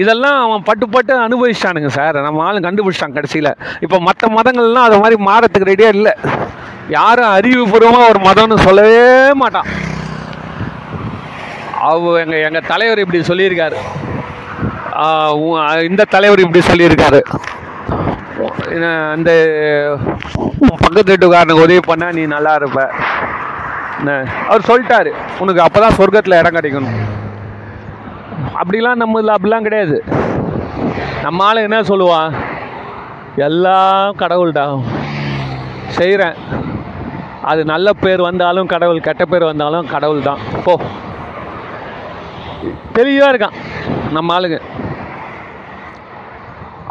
இதெல்லாம் 0.02 0.38
அவன் 0.46 0.66
பட்டு 0.68 0.86
பட்டு 0.94 1.12
அனுபவிச்சிட்டானுங்க 1.26 1.90
சார். 1.98 2.16
நம்ம 2.26 2.42
ஆளும் 2.46 2.66
கண்டுபிடிச்சிட்டான் 2.66 3.16
கடைசியில். 3.18 3.52
இப்போ 3.84 3.96
மற்ற 4.08 4.28
மதங்கள்லாம் 4.38 4.88
அது 4.88 4.98
மாதிரி 5.02 5.16
மாறத்துக்கு 5.28 5.70
ரெடியாக 5.72 5.96
இல்லை. 5.98 6.14
யாரும் 6.88 7.24
அறிவுபூர்வமாக 7.24 8.08
ஒரு 8.08 8.20
மதம்னு 8.24 8.58
சொல்லவே 8.58 9.32
மாட்டான். 9.32 9.64
அவ 11.80 12.18
எங்கள் 12.18 12.42
எங்கள் 12.42 12.64
தலைவர் 12.66 12.98
இப்படி 12.98 13.18
சொல்லியிருக்காரு. 13.18 13.74
உ- 15.30 15.78
இந்த 15.78 16.04
தலைவர் 16.04 16.38
இப்படி 16.38 16.64
சொல்லியிருக்காரு. 16.72 17.20
இந்த- 18.70 19.10
அந்த 19.14 19.32
பக்கத்து 20.78 21.14
வீட்டுக்காரனுக்கு 21.14 21.62
உதவி 21.62 21.78
பண்ணால் 21.78 22.12
நீ 22.12 22.26
நல்லா 22.26 22.54
இருப்ப. 22.54 22.90
என்ன, 23.98 24.24
அவர் 24.48 24.64
சொல்லிட்டாரு. 24.68 25.12
உனக்கு 25.38 25.60
அப்போ 25.60 25.80
தான் 25.80 25.94
சொர்க்கத்தில் 25.96 26.38
இடம் 26.38 26.54
கிடைக்கணும். 26.54 26.96
அப்படிலாம் 28.54 28.94
நம்ம 28.94 29.20
இதில் 29.20 29.34
அப்படிலாம் 29.34 29.62
கிடையாது. 29.62 30.04
நம்ம 31.22 31.44
ஆளு 31.44 31.62
என்ன 31.62 31.80
சொல்லுவான்? 31.80 32.32
எல்லாம் 33.36 34.16
கடவுள்டா. 34.18 34.82
செய்கிறேன் 35.88 36.34
அது 37.50 37.62
நல்ல 37.72 37.88
பேர் 38.02 38.22
வந்தாலும் 38.28 38.70
கடவுள் 38.72 39.06
கெட்ட 39.08 39.24
பேர் 39.32 39.50
வந்தாலும் 39.50 39.90
கடவுள் 39.94 40.26
தான் 40.28 40.40
போ. 40.64 40.74
தெளிவாக 42.96 43.30
இருக்கான் 43.32 43.58
நம்ம 44.16 44.34
ஆளுங்க. 44.36 44.58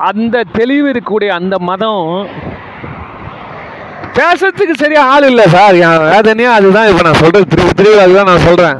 அந்த 0.09 0.43
தெளிவு 0.59 0.87
இருக்கக்கூடிய 0.93 1.29
அந்த 1.39 1.55
மதம் 1.69 2.05
பேசுறதுக்கு 4.17 4.75
சரியா 4.83 5.01
ஆள் 5.13 5.27
இல்லை 5.31 5.45
சார். 5.55 5.75
என் 5.87 6.05
வேதனையே 6.13 6.51
அதுதான். 6.57 6.89
இப்போ 6.91 7.03
நான் 7.07 7.21
சொல்கிறது 7.23 7.51
திருப்பி 7.53 7.73
திருப்பி 7.79 7.99
அதுதான் 8.05 8.31
நான் 8.31 8.45
சொல்கிறேன் 8.47 8.79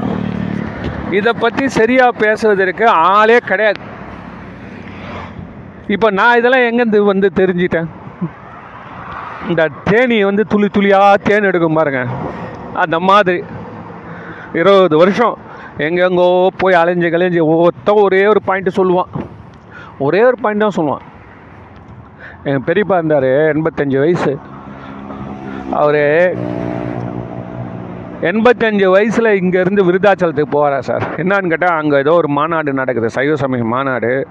இதை 1.17 1.31
பற்றி 1.43 1.65
சரியாக 1.79 2.19
பேசுவதற்கு 2.23 2.85
ஆளே 3.11 3.37
கிடையாது. 3.49 3.81
இப்போ 5.95 6.07
நான் 6.19 6.37
இதெல்லாம் 6.39 6.65
எங்கேருந்து 6.69 6.99
வந்து 7.11 7.27
தெரிஞ்சிட்டேன்? 7.39 7.89
இந்த 9.49 9.69
தேனி 9.83 10.23
வந்து 10.23 10.43
துளி 10.47 10.67
துளியாக 10.67 11.17
தேன் 11.23 11.43
எடுக்கும் 11.43 11.73
பாருங்க. 11.73 12.01
அந்த 12.73 12.99
மாதிரி. 12.99 13.43
இருபது 14.53 14.97
வருஷம் 14.97 15.37
எங்கெங்கோ 15.77 16.47
போய் 16.57 16.73
அலைஞ்சு 16.73 17.07
கலைஞ்சு 17.09 17.41
ஒவ்வொருத்தன் 17.51 18.03
ஒரே 18.03 18.27
ஒரு 18.27 18.39
பாயிண்ட்டு 18.47 18.77
சொல்லுவான். 18.79 19.11
ஒரே 19.99 20.23
ஒரு 20.23 20.37
பாயிண்ட் 20.41 20.63
தான் 20.65 20.77
சொல்லுவான். 20.77 21.05
எங்கள் 22.43 22.65
பெரியப்பா 22.67 22.97
இருந்தார் 22.99 23.27
எண்பத்தஞ்சு 23.53 23.97
வயசு. 23.99 24.37
அவர் 25.71 26.01
எண்பத்தஞ்சு 28.29 28.85
வயசில் 28.85 29.37
இங்கேருந்து 29.41 29.81
விருதாச்சலத்துக்கு 29.89 30.55
போகிறார் 30.57 30.87
சார்? 30.89 31.03
என்னான்னு 31.15 31.47
கேட்டால் 31.47 31.79
அங்கே 31.79 31.97
ஏதோ 31.97 32.13
ஒரு 32.13 32.27
மாநாடு 32.27 32.73
நடக்குது 32.73 33.09
சைவ 33.09 33.35
சமய 33.35 33.63
மாநாடு. 33.63 34.27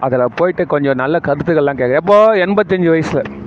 அதில் 0.00 0.34
போயிட்டு 0.34 0.66
கொஞ்சம் 0.66 1.00
நல்ல 1.02 1.18
கருத்துக்கள்லாம் 1.28 1.80
கேட்க 1.80 2.00
எப்போ? 2.02 2.18
எண்பத்தஞ்சு 2.46 2.88
வயசில். 2.88 3.37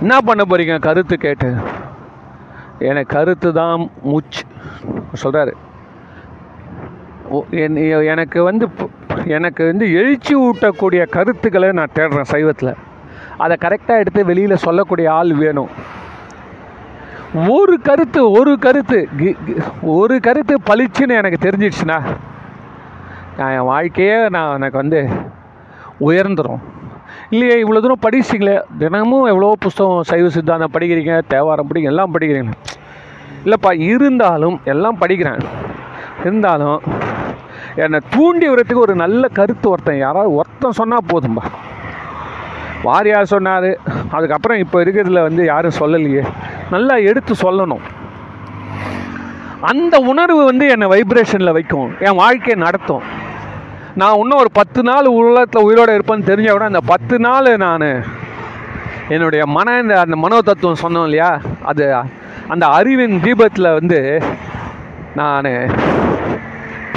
என்ன 0.00 0.20
பண்ண 0.20 0.44
போகிறீங்க 0.48 0.78
கருத்து 0.78 1.16
கேட்டு. 1.16 1.54
எனக்கு 2.78 3.16
கருத்து 3.16 3.52
தான் 3.52 3.90
மூச்சு. 4.02 4.42
சொல்கிறாரு 5.22 5.52
எனக்கு 8.06 8.42
வந்து 8.42 8.68
எனக்கு 9.24 9.66
வந்து 9.66 9.92
எழுச்சி 9.92 10.36
ஊட்டக்கூடிய 10.36 11.08
கருத்துக்களை 11.08 11.72
நான் 11.72 11.88
தேடுறேன் 11.94 12.24
சைவத்தில். 12.30 12.74
அதை 13.38 13.56
கரெக்டாக 13.60 13.98
எடுத்து 13.98 14.24
வெளியில் 14.24 14.56
சொல்லக்கூடிய 14.56 15.12
ஆள் 15.12 15.34
வேணும். 15.34 15.68
ஒரு 17.48 17.80
கருத்து 17.80 18.30
ஒரு 18.30 18.58
கருத்து 18.58 19.08
கி- 19.18 19.36
ஒரு 19.82 20.20
கருத்து 20.20 20.58
பளிச்சுன்னு 20.66 21.08
எனக்கு 21.08 21.48
தெரிஞ்சிடுச்சுன்னா 21.48 22.02
நான் 23.36 23.52
என் 23.52 23.58
வாழ்க்கையே 23.58 24.28
நான் 24.28 24.54
எனக்கு 24.54 24.76
வந்து 24.76 25.08
உயர்ந்துடும் 26.00 26.58
இல்லையே 27.30 27.56
இவ்வளோ 27.62 27.80
தூரம் 27.80 28.04
படிச்சிங்களே 28.04 28.60
தினமும் 28.78 29.24
எவ்வளோ 29.24 29.48
புஸ்தகம் 29.60 30.02
சைவ 30.02 30.28
சித்தாந்தம் 30.28 30.72
படிக்கிறீங்க 30.72 31.14
தேவாரம் 31.28 31.66
படிக்கிறீங்க 31.68 31.92
எல்லாம் 31.92 32.14
படிக்கிறீங்க. 32.14 32.52
இல்லைப்பா 33.44 33.72
இருந்தாலும் 33.80 34.60
எல்லாம் 34.64 34.98
படிக்கிறேன். 35.00 35.42
இருந்தாலும் 36.24 36.80
என்னை 37.74 38.00
தூண்டி 38.14 38.48
வரத்துக்கு 38.48 38.84
ஒரு 38.86 38.94
நல்ல 38.94 39.28
கருத்து 39.28 39.70
ஒருத்தன் 39.70 39.98
யாராவது 39.98 40.34
ஒருத்தன் 40.34 40.78
சொன்னால் 40.80 41.08
போதும்பா. 41.08 41.44
வாரியார் 42.82 43.32
சொன்னார். 43.34 43.70
அதுக்கப்புறம் 44.10 44.58
இப்போ 44.58 44.84
இருக்கிறதுல 44.84 45.22
வந்து 45.22 45.44
யாரும் 45.44 45.78
சொல்லலையே. 45.78 46.24
நல்லா 46.70 46.96
எடுத்து 46.96 47.34
சொல்லணும். 47.42 47.84
அந்த 49.60 49.98
உணர்வு 49.98 50.44
வந்து 50.44 50.68
என்னை 50.68 50.88
வைப்ரேஷனில் 50.88 51.52
வைக்கும். 51.52 51.88
என் 52.00 52.20
வாழ்க்கையை 52.24 52.62
நடத்தும். 52.66 53.02
நான் 54.00 54.18
இன்னும் 54.22 54.40
ஒரு 54.42 54.50
பத்து 54.58 54.80
நாள் 54.88 55.06
உலகத்தில் 55.18 55.66
உயிரோடு 55.66 55.94
இருப்பேன்னு 55.96 56.28
தெரிஞ்ச 56.30 56.48
கூட 56.50 56.64
அந்த 56.70 56.80
பத்து 56.90 57.16
நாள் 57.26 57.48
நான் 57.64 57.84
என்னுடைய 59.14 59.42
மன 59.56 59.74
இந்த 59.82 59.94
அந்த 60.04 60.16
மனோ 60.24 60.38
தத்துவம் 60.48 60.82
சொன்னோம் 60.82 61.06
இல்லையா? 61.08 61.30
அது 61.70 61.84
அந்த 62.52 62.64
அறிவின் 62.78 63.16
தீபத்தில் 63.24 63.76
வந்து 63.78 64.00
நான் 65.20 65.48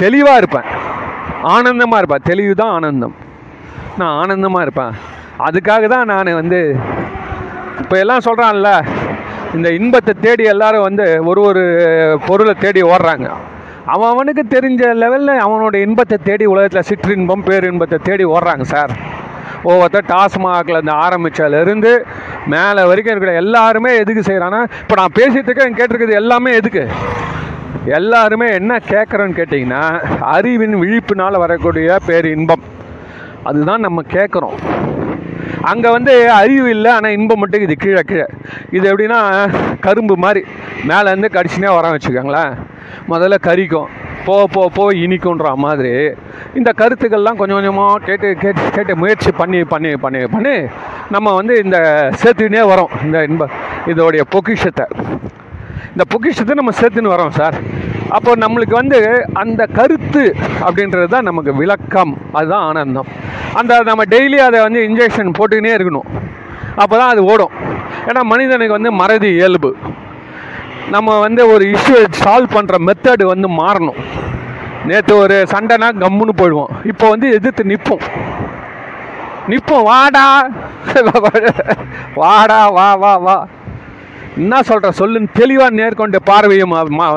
தெளிவாக 0.02 0.40
இருப்பேன். 0.42 0.68
ஆனந்தமாக 1.54 2.00
இருப்பேன். 2.02 2.26
தெளிவு 2.30 2.54
தான் 2.60 2.72
ஆனந்தம். 2.76 3.16
நான் 4.00 4.16
ஆனந்தமாக 4.22 4.66
இருப்பேன். 4.66 4.92
அதுக்காக 5.46 5.88
தான் 5.94 6.10
நான் 6.12 6.38
வந்து 6.40 6.60
இப்போ 7.82 7.96
எல்லாம் 8.02 8.26
சொல்கிறான்ல 8.28 8.70
இந்த 9.56 9.68
இன்பத்தை 9.78 10.14
தேடி 10.26 10.44
எல்லாரும் 10.54 10.86
வந்து 10.88 11.06
ஒரு 11.30 11.40
ஒரு 11.48 11.64
பொருளை 12.26 12.54
தேடி 12.64 12.82
ஓடுறாங்க. 12.92 13.28
அவன் 13.86 14.10
அவனுக்கு 14.10 14.42
தெரிஞ்ச 14.42 14.82
லெவலில் 14.94 15.42
அவனோட 15.44 15.76
இன்பத்தை 15.76 16.18
தேடி 16.24 16.44
உலகத்தில் 16.44 16.86
சிற்றின்பம் 16.90 17.46
பேரின்பத்தை 17.46 17.98
தேடி 18.02 18.24
ஓடுறாங்க 18.24 18.62
சார் 18.62 18.92
ஒவ்வொருத்தர் 19.62 20.04
டாஸ்மாகில் 20.04 20.76
இருந்து 20.76 20.92
ஆரம்பித்ததுலேருந்து 20.92 22.02
மேலே 22.46 22.84
வரைக்கும் 22.84 23.14
இருக்கிற 23.14 23.32
எல்லாருமே 23.32 23.96
எதுக்கு 23.96 24.32
செய்கிறான்னா 24.32 24.60
இப்போ 24.80 24.94
நான் 24.94 25.16
பேசிட்டுருக்கேன் 25.18 25.76
கேட்டிருக்கிறது 25.78 26.12
எல்லாமே 26.12 26.52
எதுக்கு? 26.54 26.88
எல்லாருமே 27.84 28.52
என்ன 28.52 28.76
கேட்குறோன்னு 28.76 29.38
கேட்டிங்கன்னா 29.38 29.82
அறிவின் 30.20 30.76
விழிப்புனால் 30.76 31.38
வரக்கூடிய 31.38 31.96
பேர் 32.06 32.26
இன்பம் 32.26 32.62
அதுதான் 33.42 33.80
நம்ம 33.80 34.02
கேட்குறோம். 34.02 34.58
அங்கே 35.62 35.90
வந்து 35.90 36.30
அறிவு 36.30 36.70
இல்லை 36.70 36.90
ஆனால் 36.90 37.10
இன்பம் 37.10 37.38
மட்டும் 37.38 37.60
இது 37.60 37.76
கீழே 37.76 38.00
கீழே. 38.00 38.26
இது 38.70 38.96
எப்படின்னா 38.96 39.50
கரும்பு 39.80 40.16
மாதிரி. 40.16 40.44
மேலேருந்து 40.88 41.30
கடிச்சுனே 41.36 41.74
வர 41.74 41.90
வச்சுக்கோங்களேன். 41.90 42.71
முதல்ல 43.12 43.36
கறிக்கும் 43.48 43.88
போ 44.26 44.34
போ 44.54 44.62
போ 44.74 44.84
இனிக்குன்ற 45.04 45.54
மாதிரி 45.64 45.92
இந்த 46.58 46.70
கருத்துக்கள்லாம் 46.80 47.38
கொஞ்சம் 47.40 47.58
கொஞ்சமாக 47.58 48.02
கேட்டு 48.08 48.28
கேட்டு 48.42 48.70
கேட்டு 48.76 48.96
முயற்சி 48.96 49.30
பண்ணி 49.40 49.60
பண்ணி 49.72 49.92
பண்ணி 50.04 50.20
பண்ணி 50.34 50.54
நம்ம 51.14 51.34
வந்து 51.34 51.54
இந்த 51.64 51.78
சேர்த்துக்கினே 52.22 52.62
வரோம். 52.72 52.92
இந்த 53.04 53.18
இன்ப 53.28 53.48
இதோடைய 53.92 54.22
பொக்கிஷத்தை. 54.34 54.86
இந்த 55.92 56.04
பொக்கிஷத்தை 56.12 56.54
நம்ம 56.60 56.72
சேர்த்துன்னு 56.80 57.14
வரோம் 57.14 57.34
சார். 57.38 57.56
அப்போ 58.16 58.30
நம்மளுக்கு 58.44 58.74
வந்து 58.80 59.26
அந்த 59.42 59.62
கருத்து 59.78 60.22
அப்படின்றது 60.66 61.08
தான் 61.14 61.28
நமக்கு 61.30 61.54
விளக்கம். 61.54 62.12
அதுதான் 62.32 62.66
ஆனந்தம். 62.68 63.08
அந்த 63.60 63.80
நம்ம 63.90 64.04
டெய்லி 64.14 64.38
அதை 64.48 64.60
வந்து 64.60 64.80
இன்ஜெக்ஷன் 64.88 65.36
போட்டுக்கினே 65.38 65.74
இருக்கணும். 65.76 66.08
அப்போ 66.82 66.94
தான் 66.96 67.12
அது 67.14 67.24
ஓடும். 67.24 67.54
ஏன்னா 68.08 68.22
மனிதனுக்கு 68.32 68.78
வந்து 68.78 68.92
மறதி 68.92 69.30
இயல்பு. 69.38 69.70
நம்ம 70.90 71.20
வந்து 71.20 71.48
ஒரு 71.48 71.64
இஷ்யூ 71.64 71.98
சால்வ் 72.24 72.54
பண்ணுற 72.54 72.76
மெத்தடு 72.88 73.24
வந்து 73.24 73.48
மாறணும். 73.48 74.00
நேற்று 74.86 75.16
ஒரு 75.16 75.46
சண்டைனா 75.50 75.88
கம்முன்னு 76.02 76.34
போயிடுவோம். 76.36 76.72
இப்போ 76.84 77.08
வந்து 77.08 77.32
எதிர்த்து 77.32 77.64
நிற்போம் 77.64 78.04
நிற்போம் 79.48 79.82
வாடா. 79.82 80.48
வாடா 82.14 82.68
வா 82.68 82.94
வா 82.94 83.16
வா. 83.16 83.46
என்ன 84.36 84.62
சொல்கிற 84.62 84.92
சொல்லுன்னு 84.98 85.28
தெளிவாக 85.32 85.76
நேர்கொண்ட 85.76 86.18
பார்வையும் 86.24 86.74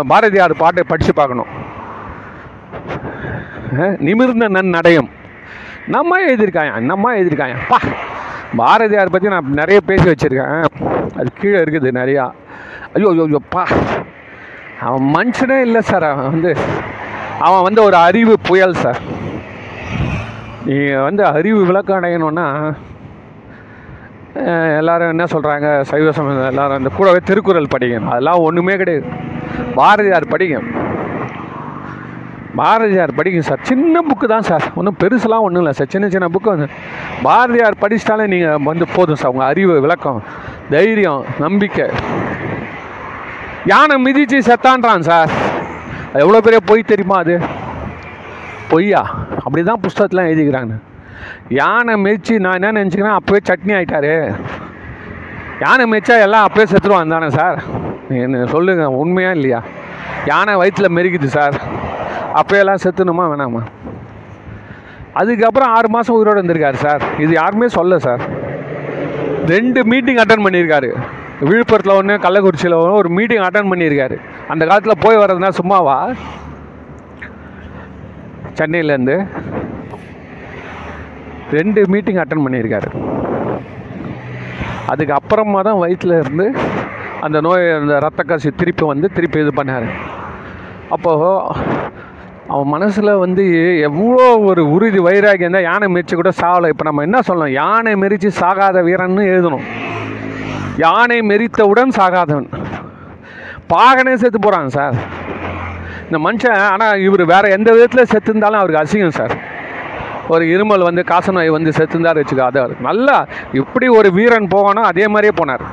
பாரதியார் 0.07 0.61
பாட்டை 0.63 0.84
படித்து 0.88 1.13
பார்க்கணும். 1.13 1.51
நிமிர்ந்த 3.72 4.03
நிமிர்ந்த 4.07 4.49
நன்னடையும் 4.49 5.09
நம்ம 5.88 6.20
எழுதியிருக்காயா 6.20 6.80
நம்ம 6.80 7.13
எழுதியிருக்காயா 7.16 7.57
பா. 7.68 7.80
பாரதியார் 8.55 9.13
பற்றி 9.13 9.28
நான் 9.30 9.49
நிறைய 9.49 9.82
பேசி 9.82 10.09
வச்சுருக்கேன். 10.09 10.66
அது 11.20 11.30
கீழே 11.39 11.59
இருக்குது 11.59 11.91
நிறையா. 12.01 12.32
ஐயோ 12.96 13.10
ஐயோ 13.14 13.26
ஐயோப்பா 13.30 13.64
அவன் 14.88 15.06
மனுஷனே 15.18 15.60
இல்லை 15.68 15.82
சார் 15.92 16.08
அவன் 16.12 16.32
வந்து 16.34 16.52
அவன் 17.46 17.66
வந்து 17.68 17.82
ஒரு 17.88 17.98
அறிவு 18.08 18.34
புயல் 18.50 18.82
சார் 18.84 19.00
நீங்கள் 20.68 21.06
வந்து 21.08 21.24
அறிவு 21.38 21.62
விளக்கம் 21.70 22.00
அடையணுன்னா 22.00 22.48
எல்லாரும் 24.80 25.12
என்ன 25.14 25.26
சொல்கிறாங்க 25.34 25.68
சைவ 25.90 26.12
சமயம் 26.16 26.50
எல்லாரும் 26.52 26.80
இந்த 26.82 26.90
கூடவே 26.96 27.20
திருக்குறள் 27.28 27.74
படிக்கணும். 27.74 28.10
அதெல்லாம் 28.14 28.46
ஒன்றுமே 28.48 28.74
கிடையாது. 28.82 29.06
பாரதியார் 29.78 30.34
படிக்கும். 30.34 30.68
பாரதியார் 32.60 33.16
படிக்கும் 33.18 33.48
சார் 33.50 33.64
சின்ன 33.70 34.02
புக்கு 34.10 34.28
தான் 34.34 34.48
சார் 34.50 34.66
ஒன்றும் 34.80 34.98
பெருசுலாம் 35.04 35.46
ஒன்றும் 35.46 35.62
இல்லை 35.64 35.74
சார் 35.80 35.92
சின்ன 35.94 36.10
சின்ன 36.14 36.28
புக்கு 36.36 36.54
வந்து 36.54 36.68
பாரதியார் 37.28 37.82
படிச்சிட்டாலே 37.84 38.26
நீங்கள் 38.34 38.62
வந்து 38.72 38.88
போதும் 38.96 39.20
சார் 39.22 39.34
உங்கள் 39.34 39.50
அறிவு 39.52 39.74
விளக்கம் 39.86 40.20
தைரியம் 40.74 41.24
நம்பிக்கை. 41.46 41.88
யானை 43.66 43.95
மிதிச்சு 44.05 44.38
செத்தான்றான் 44.49 45.05
சார். 45.09 45.32
அது 46.11 46.22
எவ்வளோ 46.24 46.41
பெரிய 46.41 46.59
பொய் 46.59 46.89
தெரியுமா 46.91 47.18
அது? 47.18 47.36
பொய்யா? 48.72 49.01
அப்படி 49.43 49.63
தான் 49.63 49.82
புஸ்தகத்தெலாம் 49.82 50.30
எழுதிக்கிறாங்க. 50.30 50.76
யானை 51.49 51.93
மிதிச்சு 52.03 52.39
நான் 52.39 52.61
என்ன 52.61 52.84
நினச்சிக்கிறேன் 52.84 53.18
அப்போவே 53.20 53.39
சட்னி 53.49 53.74
ஆகிட்டாரு 53.78 54.13
யானை 55.63 55.86
மிதிச்சா 55.91 56.16
எல்லாம் 56.22 56.45
அப்போயே 56.47 56.68
செத்துருவான் 56.74 57.16
தானே 57.16 57.30
சார்? 57.30 57.57
என்ன 58.09 58.45
சொல்லுங்கள் 58.45 58.97
உண்மையா 59.01 59.32
இல்லையா? 59.32 59.59
யானை 60.26 60.55
வயிற்றில் 60.55 60.95
மெருக்குது 60.97 61.26
சார். 61.26 61.57
அப்போயெல்லாம் 62.39 62.84
செத்துணுமா 62.84 63.26
வேணாமா? 63.32 63.61
அதுக்கப்புறம் 65.13 65.74
ஆறு 65.76 65.89
மாதம் 65.89 66.16
உயிரோடு 66.16 66.41
இருந்திருக்காரு 66.41 66.74
சார். 66.74 67.03
இது 67.18 67.34
யாருமே 67.34 67.68
சொல்ல 67.68 67.99
சார். 67.99 68.24
ரெண்டு 69.47 69.86
மீட்டிங் 69.86 70.16
அட்டன் 70.16 70.45
பண்ணியிருக்காரு. 70.45 70.89
விழுப்புரத்தில் 71.48 71.98
ஒன்று 72.00 72.16
கள்ளக்குறிச்சியில் 72.26 72.78
ஒன்று 72.82 73.00
ஒரு 73.02 73.10
மீட்டிங் 73.18 73.46
அட்டன் 73.48 73.72
பண்ணியிருக்காரு. 73.72 74.18
அந்த 74.52 74.64
காலத்தில் 74.70 75.02
போய் 75.06 75.22
வர்றதுனா 75.22 75.52
சும்மாவா? 75.60 75.98
சென்னையிலேருந்து 78.60 79.16
ரெண்டு 81.58 81.82
மீட்டிங் 81.94 82.22
அட்டன் 82.22 82.46
பண்ணியிருக்காரு. 82.46 82.90
அதுக்கு 84.92 85.14
அப்புறமா 85.18 85.60
தான் 85.68 85.82
வயிற்றில் 85.84 86.20
இருந்து 86.22 86.48
அந்த 87.26 87.38
நோய் 87.46 87.66
அந்த 87.80 87.94
ரத்த 88.06 88.24
கசி 88.30 88.50
திருப்பி 88.62 88.86
வந்து 88.92 89.08
திருப்பி 89.16 89.40
இது 89.44 89.52
பண்ணார். 89.60 89.88
அப்போது 90.96 91.30
அவன் 92.54 92.72
மனசில் 92.74 93.12
வந்து 93.24 93.44
எவ்வளோ 93.88 94.26
ஒரு 94.50 94.62
உறுதி 94.76 95.00
வைராகியம் 95.08 95.56
தான் 95.58 95.68
யானை 95.70 95.88
மிரிச்சு 95.94 96.16
கூட 96.16 96.32
சாவலை 96.42 96.70
இப்போ 96.74 96.86
நம்ம 96.88 97.06
என்ன 97.08 97.20
சொல்லணும்? 97.30 97.58
யானை 97.62 97.94
மெரிச்சு 98.04 98.32
சாகாத 98.42 98.84
வீரன்னு 98.90 99.24
எழுதணும். 99.34 99.66
யானை 100.84 101.18
மெரித்தவுடன் 101.32 101.96
சாகாதவன். 101.98 102.50
பாகனே 103.74 104.14
செத்து 104.22 104.40
போகிறாங்க 104.46 104.72
சார் 104.78 104.96
இந்த 106.08 106.18
மனுஷன் 106.26 106.58
ஆனால் 106.72 107.02
இவர் 107.06 107.24
வேறு 107.34 107.54
எந்த 107.58 107.70
விதத்தில் 107.76 108.10
செத்துருந்தாலும் 108.14 108.62
அவருக்கு 108.62 108.82
அசிங்கம் 108.82 109.18
சார் 109.20 109.34
ஒரு 110.34 110.44
இருமல் 110.54 110.86
வந்து 110.88 111.02
காசநோய் 111.12 111.56
வந்து 111.56 111.72
செத்துந்தார் 111.78 112.20
வச்சுக்கோ 112.20 112.46
அது 112.50 112.60
அவருக்கு 112.62 112.88
நல்லா 112.90 113.16
எப்படி 113.62 113.88
ஒரு 113.98 114.10
வீரன் 114.18 114.52
போகணும் 114.56 114.88
அதே 114.92 115.06
மாதிரியே 115.14 115.34
போனார். 115.40 115.64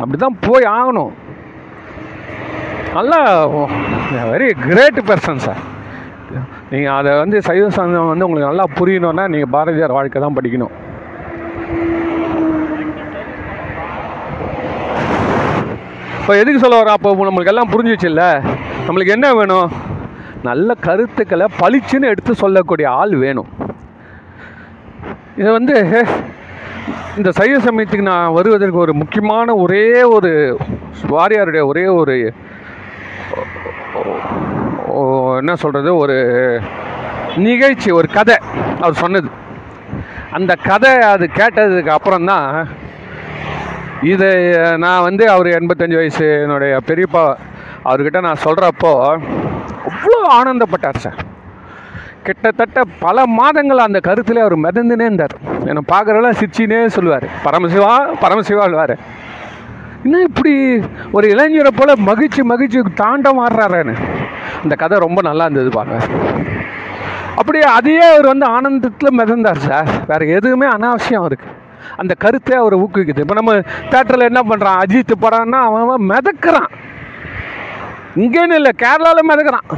அப்படி 0.00 0.18
தான் 0.24 0.38
போய் 0.46 0.66
ஆகணும். 0.78 1.12
நல்லா 2.96 3.20
வெரி 4.32 4.48
கிரேட் 4.66 5.00
பர்சன் 5.08 5.44
சார் 5.46 5.62
நீங்கள் 6.72 6.94
அதை 6.98 7.12
வந்து 7.22 7.38
சைவ 7.48 7.66
சமயம் 7.78 8.10
வந்து 8.12 8.26
உங்களுக்கு 8.28 8.50
நல்லா 8.50 8.66
புரியணுன்னா 8.78 9.24
நீங்கள் 9.34 9.52
பாரதியார் 9.56 9.96
வாழ்க்கை 9.98 10.20
தான் 10.26 10.36
படிக்கணும். 10.38 10.74
இப்போ 16.26 16.36
எதுக்கு 16.42 16.60
சொல்ல 16.62 16.78
வரோம் 16.78 16.96
அப்போ 16.96 17.26
நம்மளுக்கு 17.26 17.50
எல்லாம் 17.50 17.68
புரிஞ்சிச்சுல்ல? 17.72 18.22
நம்மளுக்கு 18.86 19.12
என்ன 19.16 19.26
வேணும்? 19.38 19.68
நல்ல 20.46 20.74
கருத்துக்களை 20.86 21.46
பளிச்சுன்னு 21.60 22.08
எடுத்து 22.12 22.32
சொல்லக்கூடிய 22.40 22.86
ஆள் 23.00 23.12
வேணும். 23.24 23.50
இது 25.40 25.48
வந்து 25.58 25.76
இந்த 27.18 27.30
சைவ 27.38 27.60
சமயத்துக்கு 27.66 28.08
நான் 28.10 28.34
வருவதற்கு 28.38 28.82
ஒரு 28.84 28.94
முக்கியமான 29.02 29.54
ஒரே 29.64 29.84
ஒரு 30.16 30.32
வாரியாருடைய 31.12 31.62
ஒரே 31.70 31.84
ஒரு 32.00 32.16
என்ன 35.42 35.56
சொல்கிறது 35.64 35.92
ஒரு 36.02 36.16
நிகழ்ச்சி 37.46 37.90
ஒரு 38.00 38.10
கதை 38.18 38.38
அவர் 38.82 39.02
சொன்னது. 39.04 39.30
அந்த 40.38 40.52
கதை 40.68 40.92
அது 41.12 41.28
கேட்டதுக்கு 41.40 41.96
அப்புறம் 41.98 42.28
தான் 42.32 42.50
இதை 44.02 44.30
நான் 44.76 45.02
வந்து 45.02 45.30
அவர் 45.30 45.46
எண்பத்தஞ்சு 45.46 45.94
வயசு 45.94 46.40
என்னுடைய 46.42 46.78
பெரியப்பா 46.86 47.34
அவர்கிட்ட 47.84 48.20
நான் 48.20 48.44
சொல்கிறப்போ 48.44 48.92
அவ்வளோ 49.88 50.18
ஆனந்தப்பட்டார் 50.38 50.96
சார். 50.96 51.18
கிட்டத்தட்ட 52.22 52.82
பல 52.98 53.26
மாதங்கள் 53.26 53.78
அந்த 53.78 54.00
கருத்தில் 54.00 54.36
அவர் 54.36 54.56
மிதந்துனே 54.58 55.04
இருந்தார். 55.04 55.34
என்னை 55.64 55.82
பார்க்குறவெல்லாம் 55.92 56.38
சிரிச்சினே 56.40 56.86
சொல்லுவார். 56.86 57.26
பரமசிவா 57.44 57.92
பரமசிவாழ்வார் 58.20 58.96
என்ன 60.04 60.20
இப்படி 60.20 60.80
ஒரு 61.12 61.28
இளைஞரை 61.28 61.70
போல் 61.76 61.92
மகிழ்ச்சி 61.96 62.42
மகிழ்ச்சி 62.42 62.82
தாண்டம் 62.94 63.46
ஆடுறாருன்னு. 63.46 63.94
அந்த 64.62 64.74
கதை 64.74 64.98
ரொம்ப 64.98 65.22
நல்லா 65.22 65.44
இருந்தது 65.44 65.70
பார்க்க 65.70 66.24
அப்படியே 67.36 67.64
அதையே 67.64 68.00
அவர் 68.00 68.26
வந்து 68.26 68.46
ஆனந்தத்தில் 68.46 69.16
மிதந்தார் 69.18 69.56
சார். 69.56 69.88
வேறு 70.06 70.28
எதுவுமே 70.28 70.66
அனாவசியம் 70.66 71.22
அவருக்கு. 71.22 71.48
அந்த 72.02 72.12
கருத்தை 72.24 72.54
அவரை 72.60 72.76
ஊக்குவிக்குது. 72.84 73.24
இப்போ 73.24 73.36
நம்ம 73.40 73.52
தேட்டரில் 73.92 74.28
என்ன 74.30 74.42
பண்ணுறான் 74.50 74.80
அஜித் 74.84 75.22
படம்னா 75.24 75.60
அவன் 75.68 76.08
மிதக்கிறான். 76.12 76.70
இங்கேன்னு 78.24 78.58
இல்லை 78.60 78.72
கேரளாவில் 78.84 79.28
மிதக்கிறான். 79.30 79.68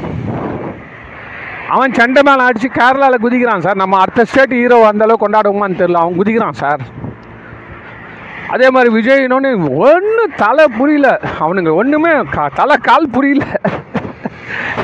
அவன் 1.74 1.96
சண்டை 1.98 2.20
மேலே 2.26 2.42
அடித்து 2.48 2.68
கேரளாவில் 2.80 3.24
குதிக்கிறான் 3.24 3.64
சார். 3.64 3.82
நம்ம 3.82 3.98
அடுத்த 4.02 4.24
ஸ்டேட் 4.30 4.54
ஹீரோ 4.60 4.78
அந்தளவுக்கு 4.90 5.24
கொண்டாடுவோமான்னு 5.24 5.80
தெரியல. 5.80 6.02
அவன் 6.04 6.18
குதிக்கிறான் 6.20 6.60
சார். 6.62 6.82
அதே 8.54 8.68
மாதிரி 8.74 8.90
விஜய்னோன்னு 8.94 9.50
ஒன்றும் 9.86 10.36
தலை 10.42 10.64
புரியல. 10.76 11.08
அவனுங்க 11.44 11.72
ஒன்றுமே 11.80 12.12
க 12.36 12.46
தலை 12.60 12.76
கால் 12.88 13.12
புரியல. 13.16 13.44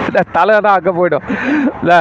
இல்லை 0.09 0.23
தலை 0.37 0.55
தான் 0.65 0.77
அங்கே 0.79 0.93
போயிடும். 0.99 1.27
இல்லை 1.83 2.01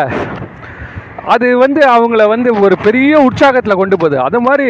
அது 1.33 1.47
வந்து 1.63 1.81
அவங்கள 1.95 2.23
வந்து 2.31 2.49
ஒரு 2.65 2.75
பெரிய 2.85 3.11
உற்சாகத்தில் 3.27 3.79
கொண்டு 3.81 3.95
போகுது. 4.01 4.17
அது 4.27 4.37
மாதிரி 4.47 4.67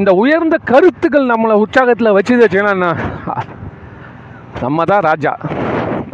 இந்த 0.00 0.10
உயர்ந்த 0.22 0.56
கருத்துக்கள் 0.70 1.30
நம்மளை 1.32 1.54
உற்சாகத்தில் 1.64 2.16
வச்சுது 2.16 2.44
வச்சுங்கன்னா 2.44 2.90
நம்ம 4.64 4.84
தான் 4.92 5.04
ராஜா. 5.10 5.32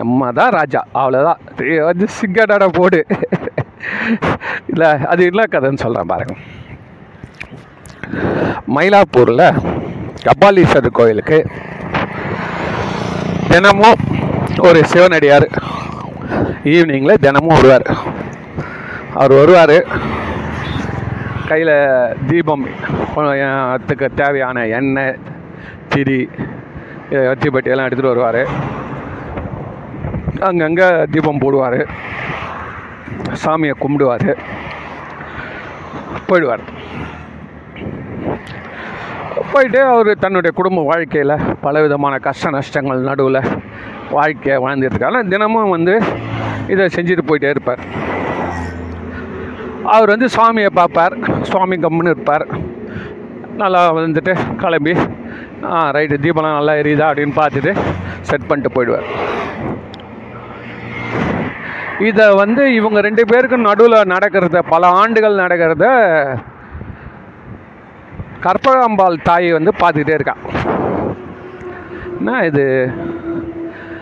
நம்ம 0.00 0.28
தான் 0.38 0.52
ராஜா 0.58 0.80
அவ்வளோதான் 1.00 1.40
வந்து 1.88 2.06
சிங்கடாட 2.18 2.64
போடு. 2.78 3.00
இல்லை 4.72 4.90
அது 5.12 5.22
இல்லை 5.30 5.44
கதைன்னு 5.54 5.82
சொல்கிறேன் 5.84 6.12
பாருங்க. 6.12 6.34
மயிலாப்பூரில் 8.76 9.46
கபாலீஸ்வரர் 10.26 10.98
கோயிலுக்கு 10.98 11.38
தினமும் 13.50 14.00
ஒரு 14.68 14.80
சிவனடியார் 14.92 15.48
ஈவினிங்கில் 16.74 17.22
தினமும் 17.26 17.56
வருவார். 17.58 17.86
அவர் 19.20 19.32
வருவார். 19.40 19.78
கையில் 21.50 21.76
தீபம் 22.30 22.64
அதுக்கு 23.74 24.06
தேவையான 24.20 24.64
எண்ணெய் 24.78 25.18
திரி 25.92 26.18
வத்திப்பட்டி 27.28 27.72
எல்லாம் 27.72 27.86
எடுத்துகிட்டு 27.88 28.12
வருவார். 28.12 28.42
அங்கங்கே 30.48 30.88
தீபம் 31.12 31.42
போடுவார். 31.44 31.78
சாமியை 33.44 33.74
கும்பிடுவார். 33.84 34.28
போயிடுவார். 36.28 36.64
போயிட்டு 39.52 39.80
அவர் 39.92 40.10
தன்னுடைய 40.24 40.52
குடும்ப 40.58 40.84
வாழ்க்கையில் 40.90 41.36
பலவிதமான 41.66 42.14
கஷ்ட 42.26 42.50
நஷ்டங்கள் 42.56 43.06
நடுவில் 43.10 43.40
வாழ்க்கையை 44.16 44.56
வாழ்ந்துட்டுருக்காங்க 44.64 45.20
தினமும் 45.32 45.74
வந்து 45.76 45.94
இதை 46.72 46.86
செஞ்சுட்டு 46.96 47.24
போயிட்டே 47.30 47.52
இருப்பார். 47.54 47.82
அவர் 49.86 50.08
வந்து 50.08 50.26
சுவாமியை 50.26 50.70
பார்ப்பார். 50.70 51.42
சுவாமி 51.42 51.76
கம்முன்னு 51.76 52.14
இருப்பார். 52.14 52.46
நல்லா 53.56 53.94
வந்துட்டு 53.94 54.56
கிளம்பி 54.56 54.94
ஆ 55.64 55.90
ரைட்டு 55.90 56.16
தீபம்லாம் 56.24 56.58
நல்லா 56.58 56.72
எரியுதா? 56.72 57.06
அப்படின்னு 57.10 57.34
பார்த்துட்டு 57.36 57.76
செட் 58.20 58.46
பண்ணிட்டு 58.46 58.74
போயிடுவார். 58.76 59.06
இதை 61.98 62.34
வந்து 62.34 62.74
இவங்க 62.74 63.00
ரெண்டு 63.00 63.26
பேருக்கும் 63.26 63.60
நடுவில் 63.60 63.92
நடக்கிறத 63.92 64.62
பல 64.68 64.86
ஆண்டுகள் 64.86 65.34
நடக்கிறத 65.34 65.86
கற்பகாம்பாள் 68.42 69.22
தாய் 69.22 69.52
வந்து 69.52 69.72
பார்த்துக்கிட்டே 69.78 70.18
இருக்கான் 70.18 70.42
என்ன 72.18 72.44
இது? 72.44 72.92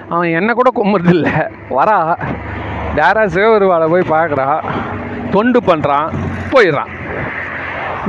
அவன் 0.09 0.29
என்ன 0.29 0.53
கூட 0.53 0.71
கும்பிட்றதில்ல. 0.77 1.51
வரா. 1.71 2.19
டேராஸே 2.97 3.55
ஒரு 3.55 3.67
வாழை 3.67 3.89
போய் 3.89 4.11
பார்க்குறா. 4.11 4.61
தொண்டு 5.35 5.61
பண்ணுறான் 5.69 6.09
போயிடுறான். 6.53 6.93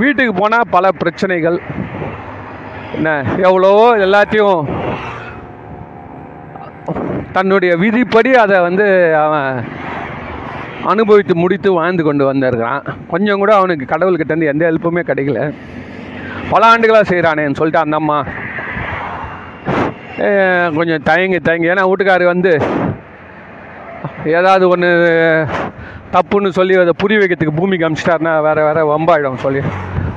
வீட்டுக்கு 0.01 0.33
போனால் 0.39 0.71
பல 0.75 0.85
பிரச்சனைகள். 1.01 1.57
என்ன 2.97 3.11
எவ்வளவோ 3.47 3.85
எல்லாத்தையும் 4.05 4.59
தன்னுடைய 7.35 7.71
விதிப்படி 7.83 8.31
அதை 8.43 8.57
வந்து 8.67 8.85
அவன் 9.23 9.49
அனுபவித்து 10.91 11.33
முடித்து 11.43 11.69
வாழ்ந்து 11.77 12.03
கொண்டு 12.07 12.23
வந்திருக்கிறான். 12.29 12.83
கொஞ்சம் 13.13 13.41
கூட 13.41 13.51
அவனுக்கு 13.59 13.85
கடவுள்கிட்டேருந்து 13.93 14.51
எந்த 14.51 14.63
ஹெல்ப்புமே 14.69 15.03
கிடைக்கல. 15.09 15.41
பல 16.51 16.61
ஆண்டுகளாக 16.71 17.09
செய்கிறானேன்னு 17.11 17.59
சொல்லிட்டு 17.59 17.83
அந்த 17.85 17.97
அம்மா 18.01 18.17
கொஞ்சம் 20.77 21.05
தயங்கி 21.09 21.39
தயங்கி. 21.47 21.71
ஏன்னா 21.73 21.85
வீட்டுக்காரு 21.89 22.25
வந்து 22.33 22.51
ஏதாவது 24.37 24.65
ஒன்று 24.73 24.89
தப்புன்னு 26.15 26.49
சொல்லி 26.49 26.75
அதை 26.75 26.91
புரிய 26.97 27.19
வைக்கிறதுக்கு 27.19 27.55
பூமிக்கு 27.55 27.89
அமிச்சிட்டாருன்னா 27.89 28.41
வேற 28.41 28.53
வேற 28.53 28.97
வம்பாயிடும் 28.97 29.35
சொல்லி. 29.35 29.61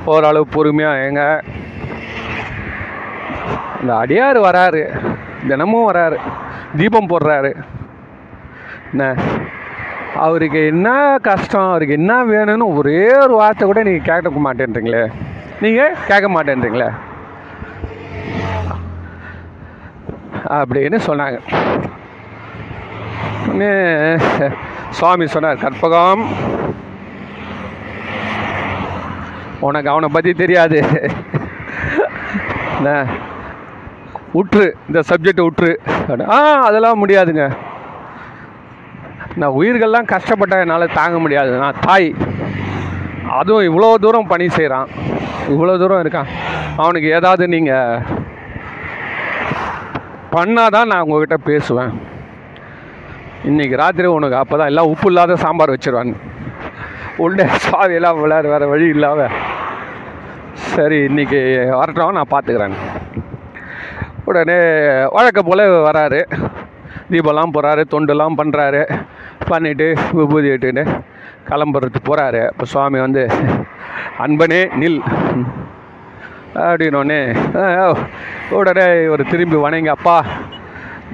ஓரளவு 0.05 0.47
பொறுமையாக 0.47 1.05
எங்க 1.05 1.41
இந்த 3.81 3.93
அடியார் 3.93 4.37
வராரு. 4.37 4.99
தினமும் 5.47 5.91
வராரு. 5.91 6.17
தீபம் 6.77 7.09
போடுறாரு. 7.09 7.55
என்ன? 8.91 9.15
அவருக்கு 10.15 10.65
என்ன 10.65 11.17
கஷ்டம்? 11.21 11.67
அவருக்கு 11.67 11.93
என்ன 11.93 12.23
வேணும்னு 12.25 12.75
ஒரே 12.75 13.17
ஒரு 13.17 13.35
வார்த்தை 13.35 13.67
கூட 13.67 13.83
நீங்கள் 13.83 14.21
கேட்க 14.21 14.53
மாட்டேன்றீங்களே. 14.53 15.11
நீங்கள் 15.61 15.95
கேட்க 16.07 16.29
மாட்டேன்றீங்களே. 16.29 16.89
அப்படின்னு 20.47 20.99
சொன்னாங்க. 21.07 21.39
சுவாமி 24.89 25.27
சொன்னார் 25.27 25.57
கற்பகம் 25.57 26.25
உனக்கு 29.59 29.89
அவனை 29.89 30.09
பற்றி 30.11 30.33
தெரியாது. 30.33 30.83
என்ன 32.77 33.05
இந்த 34.87 35.01
சப்ஜெக்ட் 35.09 35.39
உற்று. 35.39 35.79
ஆ 36.29 36.61
அதெல்லாம் 36.61 37.07
முடியாதுங்க. 37.07 37.55
நான் 39.35 39.55
உயிர்கள்லாம் 39.57 40.05
கஷ்டப்பட்ட 40.05 40.59
என்னால் 40.59 40.93
தாங்க 40.93 41.19
முடியாது. 41.19 41.51
நான் 41.51 41.79
தாய். 41.81 42.15
அதுவும் 43.29 43.67
இவ்வளோ 43.69 43.95
தூரம் 43.95 44.27
பணி 44.27 44.49
செய்கிறான் 44.49 44.87
இவ்வளோ 45.49 45.77
தூரம் 45.77 46.03
இருக்கான். 46.05 46.29
அவனுக்கு 46.77 47.09
ஏதாவது 47.09 47.47
நீங்கள் 47.47 48.03
பண்ணாதான் 50.31 50.85
நான் 50.85 51.01
உங்ககிட்ட 51.01 51.37
பேசுவேன். 51.37 52.08
இன்றைக்கி 53.43 53.75
ராத்திரி 53.75 54.07
உனக்கு 54.09 54.35
அப்போ 54.35 54.55
தான் 54.57 54.67
எல்லாம் 54.67 54.89
உப்பு 54.89 55.07
இல்லாத 55.07 55.35
சாம்பார் 55.35 55.73
வச்சிருவாங்க 55.73 56.15
உள்ள 57.17 57.37
சாவியெல்லாம் 57.65 58.19
விளையாட 58.19 58.47
வேறு 58.47 58.67
வழி 58.67 58.87
இல்லாமல் 58.87 59.33
சரி 60.69 60.97
இன்னைக்கு 61.03 61.39
வரட்டும் 61.71 62.17
நான் 62.17 62.31
பார்த்துக்கிறேன் 62.31 62.75
உடனே 64.25 64.57
வழக்க 65.09 65.39
போல் 65.41 65.63
வராரு. 65.85 66.19
தீபம்லாம் 67.11 67.53
போகிறாரு 67.53 67.83
தொண்டுலாம் 67.93 68.39
பண்ணுறாரு 68.39 68.81
பண்ணிவிட்டு 69.49 69.87
விபூதி 70.11 70.49
இட்டுன்னு 70.49 70.83
கிளம்புறதுக்கு 71.47 72.01
போகிறாரு 72.01 72.41
அப்போ 72.47 72.65
சுவாமி 72.65 72.99
வந்து 72.99 73.23
அன்பனே 74.19 74.61
நில். 74.81 75.01
அப்படின்னோடனே 76.61 77.19
உடனே 78.51 78.85
ஒரு 79.07 79.23
திரும்பி 79.31 79.57
வணங்கி 79.57 79.89
அப்பா 79.89 80.17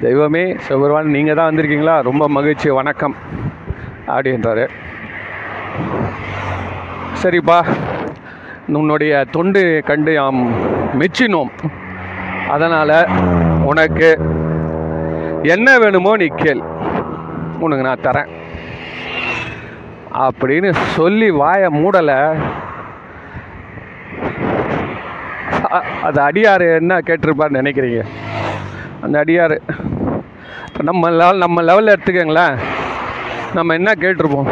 தெய்வமே 0.04 0.42
சிவபெருமான் 0.64 1.14
நீங்கள் 1.14 1.36
தான் 1.38 1.48
வந்திருக்கீங்களா? 1.50 1.94
ரொம்ப 2.08 2.24
மகிழ்ச்சி 2.36 2.68
வணக்கம். 2.78 3.14
அப்படின்றாரு 4.14 4.64
சரிப்பா 7.20 7.58
உன்னுடைய 8.80 9.12
தொண்டு 9.36 9.62
கண்டு 9.88 10.12
நாம் 10.18 10.40
மெச்சினோம். 11.00 11.52
அதனால் 12.54 12.94
உனக்கு 13.70 14.10
என்ன 15.54 15.78
வேணுமோ 15.84 16.12
நீ 16.22 16.28
கேள். 16.42 16.62
உனக்கு 17.64 17.86
நான் 17.88 18.04
தரேன். 18.08 18.30
அப்படின்னு 20.26 20.70
சொல்லி 20.98 21.30
வாயை 21.40 21.70
மூடலை. 21.80 22.20
அது 26.08 26.20
அடியார் 26.28 26.66
என்ன 26.80 27.00
கேட்டிருப்பார்னு 27.08 27.60
நினைக்கிறீங்க? 27.62 28.02
அந்த 29.06 29.16
அடியார். 29.22 29.56
இப்போ 30.66 30.82
நம்ம 30.90 31.10
லெவல் 31.20 31.42
நம்ம 31.44 31.62
லெவலில் 31.68 31.94
எடுத்துக்கங்களேன். 31.94 32.56
நம்ம 33.56 33.74
என்ன 33.78 33.90
கேட்டிருப்போம்? 34.02 34.50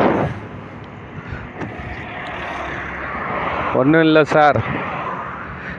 ஒன்றும் 3.81 4.05
இல்லை 4.09 4.23
சார் 4.35 4.59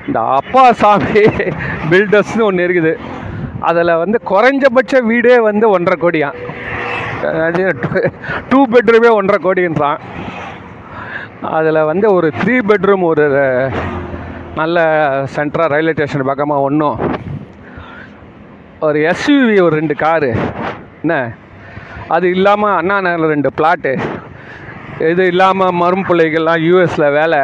இந்த 0.08 0.20
அப்பா 0.40 0.64
சாமி 0.82 1.22
பில்டர்ஸ்னு 1.92 2.48
ஒன்று 2.48 2.66
இருக்குது. 2.68 2.94
அதில் 3.70 4.00
வந்து 4.02 4.18
குறைஞ்சபட்ச 4.32 5.02
வீடே 5.12 5.36
வந்து 5.50 5.66
ஒன்றரை 5.76 5.98
கோடியான் 6.02 6.38
டூ 8.50 8.60
பெட்ரூமே 8.74 9.12
ஒன்றரை 9.20 9.40
கோடின்றான். 9.46 10.02
அதில் 11.58 11.88
வந்து 11.92 12.08
ஒரு 12.18 12.28
த்ரீ 12.42 12.56
பெட்ரூம் 12.70 13.06
ஒரு 13.12 13.26
நல்ல 14.60 14.84
சென்ட்ரா 15.36 15.64
ரயில்வே 15.74 15.94
ஸ்டேஷன் 15.96 16.30
பக்கமாக 16.30 16.66
ஒன்றும் 16.68 16.98
ஒரு 18.80 19.00
எஸ்யூவி 19.00 19.62
ஒரு 19.62 19.76
ரெண்டு 19.76 19.96
காரு. 19.96 20.36
என்ன? 21.02 21.32
அது 22.08 22.30
இல்லாமல் 22.30 22.76
அண்ணா 22.76 23.02
நகரில் 23.02 23.28
ரெண்டு 23.28 23.50
பிளாட்டு. 23.58 24.02
இது 25.00 25.28
இல்லாமல் 25.28 25.72
மரும் 25.72 26.06
பிள்ளைகள்லாம் 26.06 26.64
யூஎஸில் 26.68 27.12
வேலை. 27.12 27.40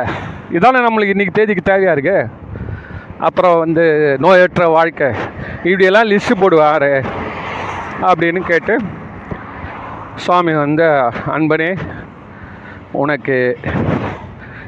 இதானே 0.51 0.81
நம்மளுக்கு 0.85 1.13
இன்றைக்கி 1.15 1.33
தேதிக்கு 1.33 1.73
தேவையாக 1.73 1.95
இருக்குது 1.95 2.29
அப்புறம் 3.19 3.59
வந்து 3.59 4.17
நோயற்ற 4.21 4.71
வாழ்க்கை. 4.71 5.09
இப்படியெல்லாம் 5.63 6.09
லிஸ்ட்டு 6.09 6.41
போடுவார் 6.41 7.05
அப்படின்னு 8.01 8.39
கேட்டு 8.39 8.77
சுவாமி 10.15 10.53
வந்து 10.53 10.83
அன்பனே 11.35 11.77
உனக்கு 12.91 13.57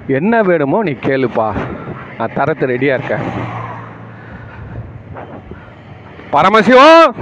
என்ன 0.07 0.41
வேணுமோ 0.41 0.84
நீ 0.84 0.91
கேளுப்பா. 0.91 1.51
நான் 2.18 2.34
தரத்து 2.36 2.68
ரெடியாக 2.68 2.97
இருக்கேன். 2.99 3.26
பரமசிவம். 6.34 7.15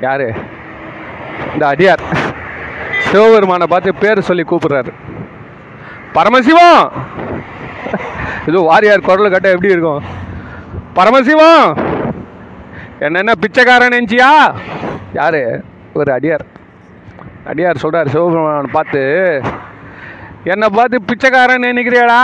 யாரு? 0.00 0.26
இந்த 1.52 1.64
அடியார். 1.72 2.02
சிவபெருமானை 3.06 3.66
பார்த்து 3.66 3.94
பேர் 3.94 4.28
சொல்லி 4.28 4.44
கூப்பிடுறாரு. 4.50 4.92
பரமசிவம். 6.16 6.82
இது 8.48 8.58
வாரியார் 8.68 9.06
குரல் 9.08 9.32
கட்ட 9.32 9.48
எப்படி 9.54 9.72
இருக்கும்? 9.74 10.02
பரமசிவம். 10.98 11.64
என்னென்ன 13.06 13.32
பிச்சைக்காரன் 13.42 13.94
நினச்சியா 13.96 14.30
யாரு? 15.18 15.42
ஒரு 15.92 16.12
அடியார். 16.16 16.44
அடியார் 17.50 17.82
சொல்றார் 17.82 18.12
சிவபெருமான 18.14 18.70
பார்த்து 18.72 19.02
என்னை 20.44 20.68
பார்த்து 20.68 21.06
பிச்சைக்காரன் 21.08 21.66
நினைக்கிறியாடா? 21.68 22.20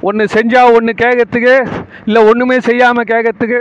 ஒன்று 0.00 0.24
செஞ்சா 0.36 0.62
ஒன்று 0.76 0.92
கேட்கறதுக்கு 1.02 1.54
இல்லை 2.04 2.22
ஒன்றுமே 2.30 2.60
செய்யாமல் 2.60 3.10
கேட்கறதுக்கு 3.12 3.60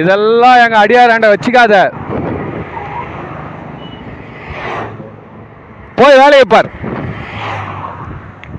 இதெல்லாம் 0.00 0.60
எங்க 0.64 0.76
அடியாராண்ட 0.84 1.26
வச்சுக்காத. 1.32 1.74
போய் 5.98 6.20
வேலையை 6.22 6.46
பார். 6.54 6.68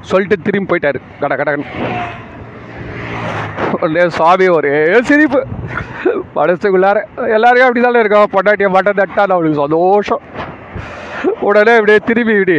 சொல்லிட்டு 0.09 0.37
திரும்பி 0.45 0.69
போயிட்டாரு. 0.69 0.99
கட 1.21 1.33
கடகன் 1.39 1.69
ஒரே 3.85 4.03
சாமி 4.17 4.47
ஒரே 4.57 4.75
சிரிப்பு. 5.09 5.39
மனசுக்குள்ளார 6.35 6.97
எல்லாருக்கும் 7.35 7.67
அப்படி 7.67 7.83
தானே 7.85 8.01
இருக்கோம். 8.03 8.31
பொண்டாட்டிய 8.35 8.67
மட்டன் 8.75 8.99
தட்டான 8.99 9.35
அவளுக்கு 9.35 9.61
சந்தோஷம். 9.63 10.23
உடனே 11.49 11.73
இப்படியே 11.79 11.99
திரும்பி 12.09 12.33
இப்படி 12.39 12.57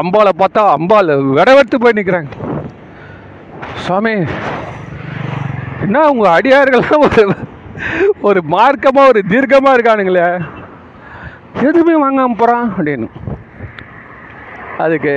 அம்பாலை 0.00 0.32
பார்த்தா 0.42 0.62
அம்பாள் 0.76 1.10
விடவெடுத்து 1.36 1.78
போய் 1.82 1.96
நிற்கிறாங்க 1.98 2.30
சுவாமி 3.84 4.12
என்ன 5.84 6.02
உங்க 6.12 6.26
அடியார்கள்லாம் 6.36 7.06
ஒரு 8.20 8.40
மார்க்கமாக 8.50 8.68
மார்க்கமா 8.90 9.08
ஒரு 9.08 9.22
தீர்க்கமா 9.28 9.70
இருக்கானுங்களே. 9.76 10.44
எதுவுமே 11.54 11.94
வாங்காமல் 11.94 12.36
போகிறான் 12.36 12.74
அப்படின்னு. 12.78 13.08
அதுக்கு 14.78 15.14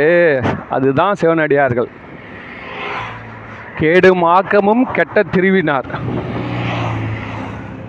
அதுதான் 0.70 1.16
சிவனடியார்கள். 1.22 1.90
கேடும் 3.78 4.24
ஆக்கமும் 4.24 4.92
கெட்ட 4.92 5.24
திருவினார். 5.32 5.90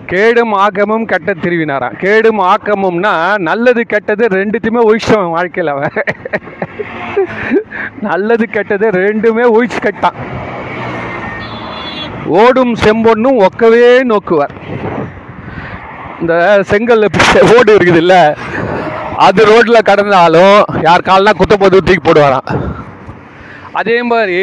கேடும் 0.05 0.51
ஆக்கமும் 0.51 1.05
கெட்ட 1.05 1.33
திருவினாராம் 1.33 1.97
கேடும் 1.97 2.39
ஆக்கமும்னா 2.39 3.37
நல்லது 3.37 3.83
கெட்டது 3.85 4.27
ரெண்டுத்தையுமே 4.27 4.79
ஒழிச்சவன் 4.89 5.29
வாழ்க்கையில் 5.29 5.73
அவன். 5.73 6.03
நல்லது 8.01 8.47
கெட்டது 8.47 8.89
ரெண்டுமே 8.89 9.45
ஒழிச்சு 9.57 9.79
கட்டான். 9.81 10.19
ஓடும் 12.41 12.73
செம்பொன்னும் 12.83 13.41
ஒக்கவே 13.47 13.89
நோக்குவார். 14.11 14.53
இந்த 16.21 16.33
செங்கல் 16.69 17.03
ஓடு 17.55 17.71
இருக்குது 17.77 18.01
இல்லை 18.03 18.21
அது 19.25 19.41
ரோட்டில் 19.49 19.87
கடந்தாலும் 19.89 20.57
யார் 20.87 21.07
கால்னா 21.09 21.33
குத்த 21.41 21.55
போது 21.63 21.83
தூக்கி 21.87 22.03
போடுவாராம். 22.07 22.47
அதே 23.81 23.97
மாதிரி 24.11 24.39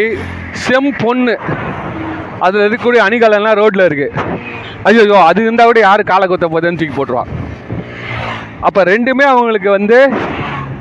செம்பொண்ணு 0.64 1.34
அதில் 2.46 2.64
இருக்கக்கூடிய 2.66 3.00
அணிகலன்லாம் 3.06 3.58
ரோட்டில் 3.62 3.86
இருக்குது 3.88 4.30
ஐயோ 4.88 5.18
அது 5.30 5.40
இருந்தால் 5.46 5.70
கூட 5.70 5.80
யார் 5.88 6.10
காலை 6.12 6.26
குத்த 6.28 6.46
போதுன்னு 6.52 6.80
தூக்கி 6.80 6.94
போட்டுருவான். 6.96 7.32
அப்போ 8.68 8.80
ரெண்டுமே 8.92 9.26
அவங்களுக்கு 9.32 9.70
வந்து 9.78 9.98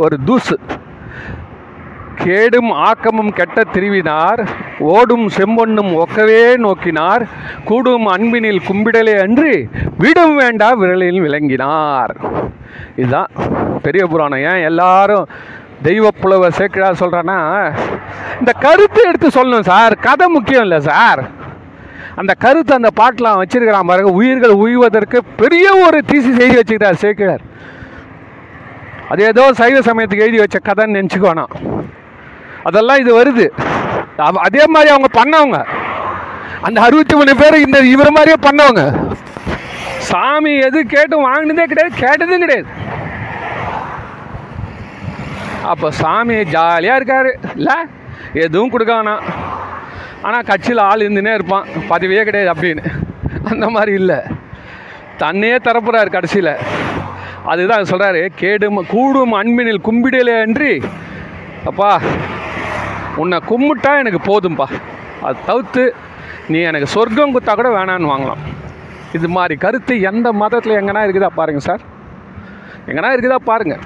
ஒரு 0.04 0.16
தூசு. 0.28 0.56
கேடும் 2.24 2.72
ஆக்கமும் 2.88 3.32
கெட்ட 3.40 3.64
திருவினார் 3.74 4.42
ஓடும் 4.94 5.26
செம்பொன்னும் 5.38 5.92
ஒக்கவே 6.04 6.44
நோக்கினார் 6.66 7.24
கூடும் 7.70 8.08
அன்பினில் 8.16 8.66
கும்பிடலே 8.70 9.16
அன்றி 9.26 9.56
விடும் 10.04 10.36
வேண்டா 10.42 10.70
விரலில் 10.82 11.24
விளங்கினார். 11.26 12.14
இதுதான் 13.02 13.30
பெரிய 13.86 14.06
புராணம். 14.14 14.46
ஏன் 14.52 14.66
எல்லாரும் 14.70 15.28
தெய்வ 15.88 16.08
புலவ 16.22 16.50
சேர்க்கிறா 16.58 16.90
சொல்கிறான்னா 17.02 17.38
இந்த 18.40 18.52
கருத்தை 18.66 19.04
எடுத்து 19.10 19.30
சொல்லணும் 19.38 19.70
சார். 19.72 19.94
கதை 20.08 20.28
முக்கியம் 20.36 20.66
இல்லை 20.68 20.80
சார். 20.90 21.22
அந்த 22.22 22.34
கருத்து 22.44 22.74
அந்த 22.80 22.90
பாட்டெலாம் 23.00 23.40
வச்சிருக்கிறான் 23.42 23.90
பாருங்க. 23.92 24.12
உயிர்கள் 24.20 24.56
உய்வதற்கு 24.66 25.20
பெரிய 25.42 25.68
ஒரு 25.86 26.00
தீசி 26.12 26.32
செய்தி 26.40 26.56
வச்சுக்கிறார் 26.60 27.02
சேக்கிழார். 27.06 27.46
அது 29.12 29.22
ஏதோ 29.32 29.46
சைவ 29.62 29.80
சமயத்துக்கு 29.88 30.26
எழுதி 30.28 30.40
வச்ச 30.44 30.60
கதைன்னு 30.68 30.98
நினச்சிக்கோனா 31.00 31.46
அதெல்லாம் 32.64 33.00
இது 33.00 33.12
வருது. 33.24 33.48
அதே 34.18 34.66
மாதிரி 34.66 34.92
அவங்க 34.96 35.10
பண்ணவங்க. 35.22 35.66
அந்த 36.62 36.82
அறுபத்தி 36.82 37.16
மூணு 37.16 37.36
பேர் 37.36 37.66
இந்த 37.66 37.80
இவர் 37.80 38.12
மாதிரியே 38.12 38.50
பண்ணவங்க. 38.50 38.84
சாமி 40.10 40.52
எது 40.68 40.86
கேட்டு 40.86 41.16
வாங்கினதே 41.28 41.64
கிடையாது 41.64 41.96
கேட்டதும் 41.96 42.44
கிடையாது. 42.44 42.68
அப்போ 45.64 45.92
சாமி 45.92 46.44
ஜாலியாக 46.44 47.00
இருக்காரு. 47.00 47.32
இல்லை 47.56 47.76
எதுவும் 48.34 48.72
கொடுக்கானா. 48.72 49.16
ஆனால் 50.22 50.42
கட்சியில் 50.42 50.78
ஆள் 50.78 51.06
இருந்துனே 51.08 51.34
இருப்பான். 51.34 51.68
பதவியே 51.90 52.24
கிடையாது 52.24 52.52
அப்படின்னு. 52.54 52.84
அந்த 53.44 53.70
மாதிரி 53.70 53.92
இல்லை. 53.92 54.20
தன்னையே 55.18 55.56
தரப்புறாரு 55.56 56.10
கடைசியில். 56.10 56.56
அதுதான் 57.46 57.90
சொல்கிறாரு 57.92 58.28
கேடும் 58.36 58.86
கூடும் 58.88 59.34
அன்பினில் 59.34 59.86
கும்பிடலே 59.86 60.42
அன்றி. 60.42 60.82
அப்பா 61.66 61.90
உன்னை 63.16 63.38
கும்பிட்டா 63.50 63.92
எனக்கு 64.02 64.20
போதும்பா. 64.32 64.68
அது 65.22 65.38
தவிர்த்து 65.46 65.94
நீ 66.48 66.60
எனக்கு 66.60 66.88
சொர்க்கம் 66.88 67.34
குத்தா 67.36 67.54
கூட 67.56 67.70
வேணான்னு 67.70 68.12
வாங்கலாம். 68.14 68.42
இது 69.14 69.28
மாதிரி 69.28 69.56
கருத்து 69.56 70.02
எந்த 70.02 70.28
மதத்தில் 70.32 70.80
எங்கன்னா 70.82 71.02
இருக்குதா 71.06 71.30
பாருங்கள் 71.40 71.68
சார். 71.70 71.82
எங்கன்னா 72.88 73.10
இருக்குதா 73.14 73.36
பாருங்கள் 73.36 73.84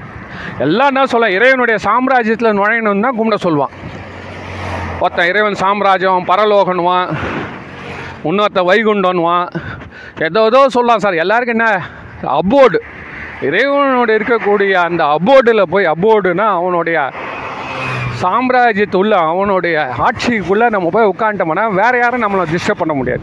எல்லாம் 0.59 0.87
என்ன 0.87 1.05
சொல்ல 1.05 1.29
இறைவனுடைய 1.29 1.77
சாம்ராஜ்யத்தில் 1.87 2.57
நுழையணும்னு 2.59 3.05
தான் 3.05 3.17
கும்பிட 3.19 3.37
சொல்லுவான். 3.47 3.73
ஒருத்தன் 4.99 5.29
இறைவன் 5.31 5.61
சாம்ராஜ்யம் 5.63 6.27
பரலோகன்வான் 6.29 7.07
இன்னொருத்தன் 8.23 8.67
வைகுண்டன்வான் 8.69 9.47
ஏதோ 10.27 10.45
ஏதோ 10.45 10.69
சொல்லலாம் 10.69 11.03
சார். 11.05 11.21
எல்லாருக்கும் 11.23 11.57
என்ன? 11.57 11.67
அபோர்டு. 12.39 12.79
இறைவனோட 13.41 14.09
இருக்கக்கூடிய 14.17 14.73
அந்த 14.73 15.03
அபோர்டில் 15.17 15.69
போய் 15.73 15.91
அபோர்டுனா 15.93 16.45
அவனுடைய 16.59 17.11
சாம்ராஜ்யத்துள்ள 18.21 19.09
அவனுடைய 19.09 19.93
ஆட்சிக்குள்ளே 19.97 20.69
நம்ம 20.69 20.89
போய் 20.91 21.11
உட்காந்துட்டோம்னா 21.17 21.73
வேறு 21.81 21.99
யாரும் 21.99 22.23
நம்மளை 22.23 22.45
டிஸ்டர்ப் 22.53 22.81
பண்ண 22.81 22.93
முடியாது. 22.93 23.21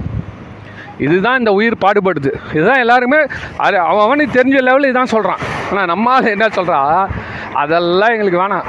இதுதான் 0.98 1.38
இந்த 1.38 1.52
உயிர் 1.52 1.82
பாடுபடுது. 1.84 2.30
இதுதான் 2.54 2.78
எல்லாருமே 2.78 3.16
அது 3.56 3.78
அவன் 3.78 4.04
அவனுக்கு 4.04 4.40
தெரிஞ்ச 4.40 4.56
லெவலில் 4.62 4.90
இதுதான் 4.90 5.14
சொல்கிறான் 5.14 5.38
ஆனால் 5.70 5.86
நம்மால் 5.86 6.26
என்ன 6.26 6.46
சொல்கிறா 6.46 6.80
அதெல்லாம் 7.52 8.10
எங்களுக்கு 8.10 8.42
வேணாம். 8.42 8.68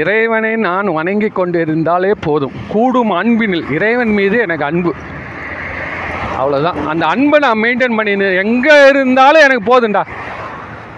இறைவனை 0.00 0.56
நான் 0.56 0.92
வணங்கி 0.92 1.28
கொண்டு 1.28 1.60
இருந்தாலே 1.60 2.10
போதும். 2.20 2.52
கூடும் 2.68 3.12
அன்பினில் 3.12 3.70
இறைவன் 3.72 4.12
மீது 4.18 4.38
எனக்கு 4.38 4.64
அன்பு. 4.64 4.94
அவ்வளோதான் 6.40 6.86
அந்த 6.86 7.06
அன்பை 7.06 7.38
நான் 7.38 7.62
மெயின்டைன் 7.62 7.98
பண்ணின்னு. 7.98 8.28
எங்கே 8.44 8.88
இருந்தாலும் 8.88 9.42
எனக்கு 9.42 9.64
போதும்டா. 9.72 10.02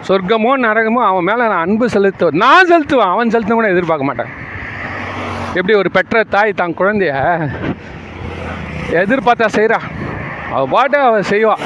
சொர்க்கமோ 0.09 0.53
நரகமோ 0.65 1.01
அவன் 1.11 1.27
மேலே 1.31 1.45
நான் 1.53 1.65
அன்பு 1.67 1.87
செலுத்துவேன் 1.95 2.41
நான் 2.45 2.71
செலுத்துவேன் 2.73 3.13
அவன் 3.15 3.33
செலுத்தவன 3.35 3.71
எதிர்பார்க்க 3.75 4.09
மாட்டேன். 4.09 4.33
எப்படி 5.59 5.75
ஒரு 5.81 5.91
பெற்ற 5.97 6.23
தாய் 6.35 6.61
தான் 6.61 6.79
குழந்தைய 6.81 7.13
எதிர்பார்த்தா 9.03 9.49
செய்கிறா 9.59 9.79
அவள் 10.55 10.73
பாட்டு 10.75 10.99
அவள் 11.09 11.29
செய்வாள் 11.33 11.63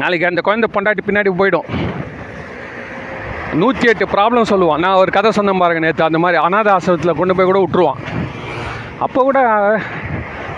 நாளைக்கு 0.00 0.28
அந்த 0.30 0.40
குழந்தை 0.46 0.68
பொண்டாட்டி 0.74 1.02
பின்னாடி 1.06 1.30
போயிடும். 1.40 1.68
நூற்றி 3.60 3.86
எட்டு 3.90 4.04
ப்ராப்ளம் 4.14 4.50
சொல்லுவான். 4.50 4.82
நான் 4.84 4.98
ஒரு 5.02 5.10
கதை 5.16 5.30
சொன்னேன் 5.38 5.62
பாருங்க 5.62 5.82
நேற்று 5.84 6.08
அந்த 6.08 6.18
மாதிரி 6.24 6.38
அனாத 6.46 6.68
ஆசிரமத்தில் 6.74 7.18
கொண்டு 7.20 7.36
போய் 7.36 7.48
கூட 7.50 7.60
விட்டுருவான். 7.62 8.00
அப்போ 9.04 9.20
கூட 9.28 9.40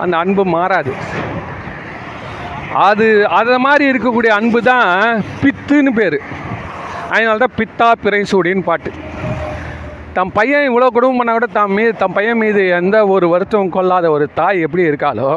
அந்த 0.05 0.15
அன்பு 0.23 0.45
மாறாது. 0.57 0.93
அது 2.89 3.07
அதை 3.39 3.57
மாதிரி 3.65 3.85
இருக்கக்கூடிய 3.93 4.31
அன்பு 4.39 4.61
தான் 4.69 4.91
பித்துன்னு 5.41 5.91
பேர். 5.99 6.19
அதனால 7.15 7.39
தான் 7.43 7.57
பித்தா 7.59 7.89
பிறை 8.05 8.21
சூடின்னு 8.31 8.69
பாட்டு. 8.69 8.91
தம் 10.17 10.33
பையன் 10.37 10.67
இவ்வளோ 10.69 10.89
குடும்பம் 10.95 11.19
பண்ணால் 11.21 11.39
கூட 11.39 11.49
தம் 11.59 11.75
மீது 11.79 11.93
தம் 12.01 12.17
பையன் 12.17 12.41
மீது 12.43 12.63
எந்த 12.79 12.97
ஒரு 13.15 13.27
வருத்தம் 13.33 13.73
கொள்ளாத 13.77 14.07
ஒரு 14.17 14.27
தாய் 14.39 14.65
எப்படி 14.67 14.83
இருக்காளோ 14.91 15.29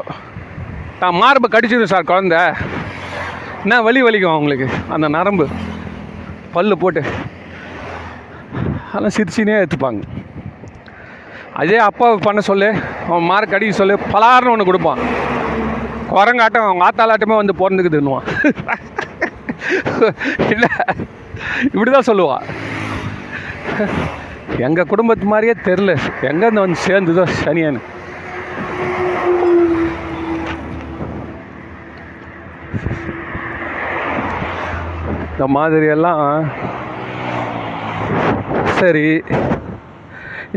தான் 1.01 1.17
மார்பை 1.21 1.47
கடிச்சிடும் 1.53 1.93
சார் 1.93 2.09
குழந்த. 2.11 2.37
என்ன 3.63 3.81
வலி 3.87 4.01
வலிக்கும் 4.05 4.35
அவங்களுக்கு? 4.35 4.67
அந்த 4.95 5.07
நரம்பு. 5.17 5.45
பல்லு 6.55 6.75
போட்டு. 6.83 7.01
அதெல்லாம் 8.89 9.15
சிரிச்சினே 9.17 9.59
எடுத்துப்பாங்க 9.61 10.03
அதே 11.61 11.77
அப்பாவை 11.89 12.17
பண்ண 12.27 12.39
சொல்லு 12.49 12.69
அவன் 13.07 13.27
மார்க் 13.31 13.55
அடிக்க 13.57 13.75
சொல்லு 13.81 13.95
பலாருன்னு 14.13 14.53
ஒன்று 14.53 14.69
கொடுப்பான். 14.69 15.01
குரங்காட்டம் 16.15 16.67
அவங்க 16.67 16.85
ஆத்தாலாட்டமே 16.87 17.35
வந்து 17.41 17.59
பிறந்துக்குதுன்னுவான் 17.61 18.27
இல்லை 20.53 20.69
இப்படி 21.73 21.89
தான் 21.91 22.09
சொல்லுவான். 22.09 22.45
எங்கள் 24.65 24.89
குடும்பத்து 24.91 25.25
மாதிரியே 25.31 25.55
தெரில 25.67 25.93
எங்கேருந்து 26.29 26.65
வந்து 26.65 26.85
சேர்ந்துதோ 26.87 27.25
சனியான்னு 27.43 27.81
இந்த 35.31 35.47
மாதிரியெல்லாம் 35.57 36.23
சரி 38.79 39.07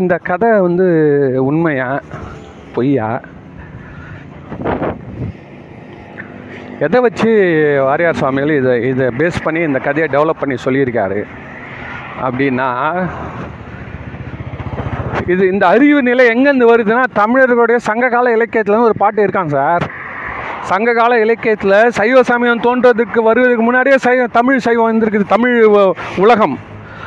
இந்த 0.00 0.14
கதை 0.28 0.50
வந்து 0.66 0.86
உண்மையா 1.48 1.88
பொய்யா? 2.76 3.08
எதை 6.80 7.00
வச்சு 7.00 7.28
வாரியார் 7.84 8.14
சுவாமிகள் 8.14 8.56
இதை 8.56 8.82
இதை 8.82 9.06
பேஸ் 9.06 9.42
பண்ணி 9.42 9.60
இந்த 9.60 9.78
கதையை 9.78 10.22
டெவலப் 10.22 10.38
பண்ணி 10.40 10.54
சொல்லியிருக்காரு? 10.64 11.24
அப்படின்னா 12.22 13.02
இது 15.26 15.48
இந்த 15.52 15.66
அறிவு 15.66 16.02
நிலை 16.02 16.26
எங்கேருந்து 16.26 16.64
வருதுன்னா 16.64 17.04
தமிழர்களுடைய 17.12 17.80
சங்ககால 17.80 18.32
இலக்கியத்தில் 18.32 18.76
ஒரு 18.76 18.92
பாட்டு 18.98 19.22
இருக்காங்க 19.22 19.56
சார். 19.56 19.90
சங்ககால 20.60 21.20
இலக்கியத்தில் 21.20 21.90
சைவ 21.90 22.22
சமயம் 22.22 22.60
தோன்றதுக்கு 22.60 23.22
வருவதற்கு 23.22 23.62
முன்னாடியே 23.62 23.98
சைவ 23.98 24.26
தமிழ் 24.26 24.58
சைவம் 24.58 24.92
வந்திருக்குது. 24.92 25.26
தமிழ் 25.28 25.64
உ- 25.64 25.92
உலகம். 26.16 26.58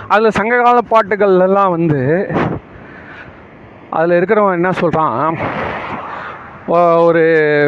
அதில் 0.07 0.29
சங்ககால 0.29 0.81
பாட்டுகள் 0.81 1.39
எல்லாம் 1.39 1.69
வந்து 1.69 2.31
அதில் 3.89 4.23
இருக்கிறவன் 4.23 4.51
என்ன 4.51 4.71
சொல்கிறான் 4.71 5.37
ஒரு 6.71 7.23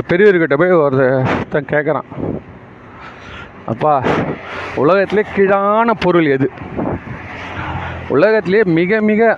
பெரியவர்கிட்ட 0.08 0.54
போய் 0.58 0.72
ஒருத்தன் 0.72 1.72
கேட்குறான் 1.72 2.10
அப்பா 3.66 4.04
உலகத்திலே 4.76 5.24
கீழான 5.36 5.94
பொருள் 6.00 6.26
எது? 6.26 6.52
உலகத்திலே 8.08 8.64
மிக 8.64 9.02
மிக 9.02 9.38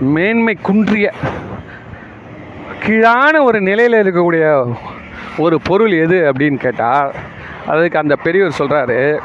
மேன்மை 0.00 0.58
குன்றிய 0.62 1.12
கீழான 2.86 3.42
ஒரு 3.42 3.60
நிலையில் 3.60 4.02
இருக்கக்கூடிய 4.02 4.74
ஒரு 5.38 5.60
பொருள் 5.60 5.92
எது 5.92 6.32
அப்படின்னு 6.32 6.56
கேட்டால் 6.56 7.12
அதுக்கு 7.66 7.98
அந்த 7.98 8.16
பெரியவர் 8.16 8.58
சொல்கிறாரு 8.58 9.20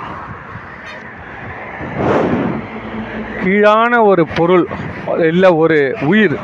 கீழான 3.44 4.04
ஒரு 4.04 4.28
பொருள் 4.36 4.66
இல்லை 5.18 5.50
ஒரு 5.50 5.98
உயிர். 6.02 6.38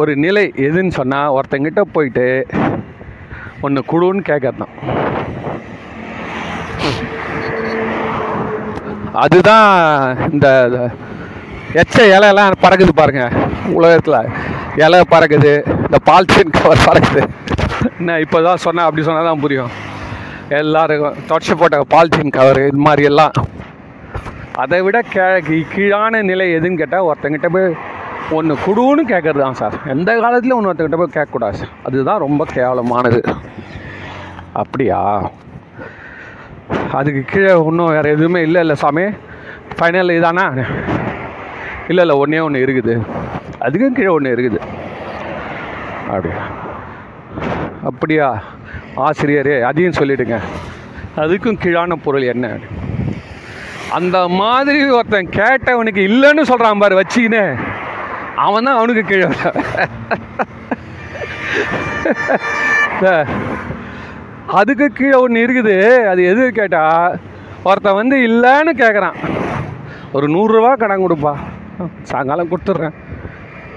ஒரு 0.00 0.12
நிலை 0.24 0.44
எதுன்னு 0.66 0.92
சொன்னால் 0.98 1.34
ஒருத்தங்கிட்ட 1.36 1.82
போயிட்டு 1.94 2.26
ஒன்று 3.66 3.80
குடுன்னு 3.90 4.22
கேட்கறதான் 4.30 4.74
அதுதான் 9.22 9.68
இந்த 10.34 10.48
எச்ச 11.82 11.96
இலையெல்லாம் 12.14 12.62
பறக்குது 12.64 12.92
பாருங்கள் 13.00 13.34
உலகத்தில். 13.78 14.18
இலை 14.84 15.00
பறக்குது 15.12 15.52
இந்த 15.84 15.98
பால்சின் 16.08 16.54
கவர் 16.56 16.86
பறக்குது. 16.88 17.22
என்ன 17.98 18.18
இப்போ 18.24 18.38
தான் 18.46 18.62
சொன்னேன் 18.64 18.86
அப்படி 18.86 19.04
சொன்னால் 19.06 19.28
தான் 19.30 19.42
புரியும். 19.44 19.72
எல்லாருக்கும் 20.60 21.18
தொடச்சி 21.30 21.54
போட்ட 21.60 21.80
பால்சின் 21.94 22.36
கவர் 22.38 22.60
இது 22.68 22.80
மாதிரி 22.88 23.04
எல்லாம். 23.10 23.34
அதை 24.62 24.78
விட 24.86 24.98
கே 25.12 25.26
கீழான 25.74 26.22
நிலை 26.30 26.46
எதுன்னு 26.56 26.80
கேட்டால் 26.80 27.08
ஒருத்தங்கிட்ட 27.10 27.48
போய் 27.56 27.68
ஒன்று 28.30 28.54
குடுன்னு 28.66 29.08
கேட்கறது 29.08 29.38
தான் 29.38 29.54
சார். 29.54 29.74
எந்த 29.86 30.14
காலத்துலையும் 30.14 30.54
ஒன்று 30.54 30.72
ஒருத்தங்கிட்ட 30.72 30.96
போய் 30.96 31.14
கேட்கக்கூடாது 31.14 31.52
சார். 31.52 31.68
அதுதான் 31.82 32.18
ரொம்ப 32.18 32.46
கேவலமானது. 32.54 33.34
அப்படியா? 34.52 35.30
அதுக்கு 36.92 37.22
கீழே 37.26 37.52
ஒன்றும் 37.52 37.86
வேறு 37.86 38.10
எதுவுமே 38.10 38.40
இல்லை 38.40 38.60
இல்லை 38.60 38.76
சாமி. 38.76 39.02
ஃபைனல் 39.78 40.14
இதானா 40.18 40.66
இல்லை 41.88 42.04
இல்லை 42.04 42.16
ஒன்றே 42.16 42.38
ஒன்று 42.38 42.66
இருக்குது. 42.66 43.02
அதுக்கும் 43.60 43.96
கீழே 43.98 44.08
ஒன்று 44.08 44.34
இருக்குது. 44.36 44.60
அப்படியா? 46.06 46.42
அப்படியா? 47.84 48.42
ஆசிரியரே 48.96 49.60
அதையும் 49.60 49.98
சொல்லிவிடுங்க 49.98 50.38
அதுக்கும் 51.16 51.60
கீழான 51.62 51.94
பொருள் 51.94 52.22
என்ன? 52.22 52.58
அந்த 53.90 54.28
மாதிரி 54.28 54.90
ஒருத்தன் 54.90 55.28
கேட்டவனுக்கு 55.28 56.02
இல்லைன்னு 56.10 56.42
சொல்கிறான் 56.42 56.78
பாரு 56.78 57.00
வச்சுக்கினே. 57.00 57.58
அவன் 58.46 58.66
தான் 58.66 58.78
அவனுக்கு 58.78 59.02
கீழே 59.10 59.26
அதுக்கு 64.58 64.86
கீழே 64.98 65.16
ஒன்று 65.24 65.42
இருக்குது. 65.46 65.76
அது 66.10 66.20
எது 66.30 66.42
கேட்டால் 66.58 67.16
ஒருத்தன் 67.68 67.98
வந்து 68.00 68.16
இல்லைன்னு 68.28 68.72
கேட்குறான் 68.82 69.18
ஒரு 70.16 70.26
நூறுரூவா 70.34 70.72
கடன் 70.82 71.04
கொடுப்பா. 71.04 71.32
சாயங்காலம் 72.10 72.50
கொடுத்துட்றேன். 72.52 72.96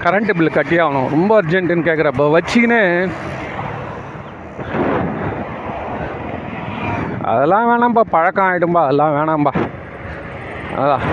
கரண்ட் 0.04 0.36
பில் 0.38 0.56
கட்டி 0.56 0.76
ஆகணும். 0.84 1.08
ரொம்ப 1.14 1.30
அர்ஜென்ட்டுன்னு 1.40 1.88
கேட்குறப்ப 1.88 2.26
வச்சிக்கின்னு 2.36 2.82
அதெல்லாம் 7.30 7.68
வேணாம்ப்பா 7.70 8.04
பழக்கம் 8.16 8.48
ஆகிடும்பா 8.48 8.82
அதெல்லாம் 8.86 9.16
வேணாம்பா. 9.18 9.52
அதான். 10.82 11.04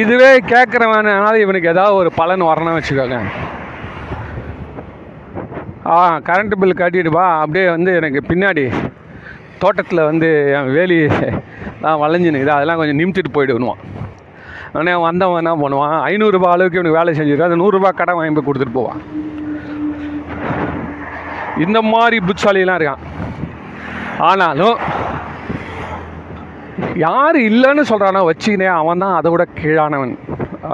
இதுவே 0.00 0.30
கேட்குறவனால 0.52 1.32
இவனுக்கு 1.44 1.72
ஏதாவது 1.72 1.94
ஒரு 1.94 2.10
பலன் 2.20 2.48
வரணும்னு 2.50 2.76
வச்சுக்கோங்க. 2.78 3.18
ஆ 5.92 5.96
கரண்ட் 6.28 6.54
பில் 6.60 6.80
கட்டிடுப்பா 6.80 7.24
அப்படியே 7.42 7.64
வந்து 7.74 7.90
எனக்கு 7.98 8.20
பின்னாடி 8.30 8.64
தோட்டத்தில் 9.62 10.06
வந்து 10.10 10.28
என் 10.58 10.70
வேலி 10.76 10.98
தான் 11.82 12.00
வளைஞ்சுனுக்குது 12.02 12.54
அதெல்லாம் 12.56 12.80
கொஞ்சம் 12.80 13.00
நிமித்திட்டு 13.00 13.34
போயிடுவான் 13.36 13.82
உடனே 14.74 14.94
வந்தவன் 15.06 15.40
என்ன 15.42 15.54
பண்ணுவான்? 15.62 15.96
ஐநூறுரூபா 16.10 16.50
அளவுக்கு 16.54 16.78
இவனுக்கு 16.78 16.98
வேலை 16.98 17.12
செஞ்சுருக்கா 17.18 17.48
அந்த 17.50 17.58
நூறுரூபா 17.62 17.90
கடன் 17.98 18.18
வாங்கி 18.18 18.34
போய் 18.36 18.48
கொடுத்துட்டு 18.48 18.78
போவான். 18.78 19.00
இந்த 21.64 21.78
மாதிரி 21.82 22.18
புட்சாலியெலாம் 22.28 22.78
இருக்கான். 22.80 23.04
ஆனாலும் 24.30 24.76
யார் 27.06 27.36
இல்லைன்னு 27.48 27.82
சொல்கிறானோ 27.90 28.20
வச்சுக்கினே 28.28 28.68
அவன் 28.80 29.02
தான் 29.02 29.16
அதை 29.18 29.28
விட 29.32 29.44
கீழானவன் 29.58 30.14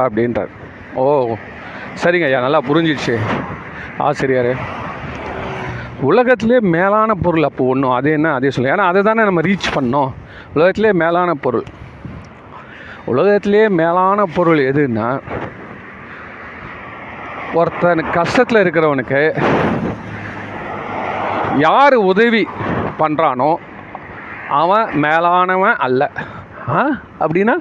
அப்படின்றார். 0.05 0.53
ஓ 1.01 1.05
சரிங்க 2.03 2.27
ஐயா 2.29 2.41
நல்லா 2.47 2.61
புரிஞ்சிடுச்சு. 2.69 3.15
ஆசிரியர் 4.07 4.53
உலகத்திலே 6.09 6.59
மேலான 6.75 7.15
பொருள் 7.25 7.49
அப்போ 7.49 7.63
ஒன்றும் 7.73 7.95
அது 7.99 8.09
என்ன 8.17 8.33
அதே 8.39 8.51
சொல்லு 8.55 8.73
ஏன்னா 8.75 8.89
அதை 8.91 9.01
தானே 9.09 9.23
நம்ம 9.29 9.43
ரீச் 9.49 9.69
பண்ணோம். 9.77 10.11
உலகத்திலே 10.57 10.93
மேலான 11.03 11.31
பொருள். 11.47 11.67
உலகத்திலே 13.13 13.65
மேலான 13.81 14.27
பொருள் 14.37 14.61
எதுன்னா 14.71 15.09
ஒருத்தன் 17.59 18.05
கஷ்டத்தில் 18.19 18.63
இருக்கிறவனுக்கு 18.65 19.23
யார் 21.67 21.97
உதவி 22.13 22.43
பண்ணுறானோ 23.01 23.51
அவன் 24.49 24.95
மேலானவன் 24.95 25.77
அல்ல. 25.77 26.11
ஆ? 26.69 26.87
அப்படின்னா 27.21 27.55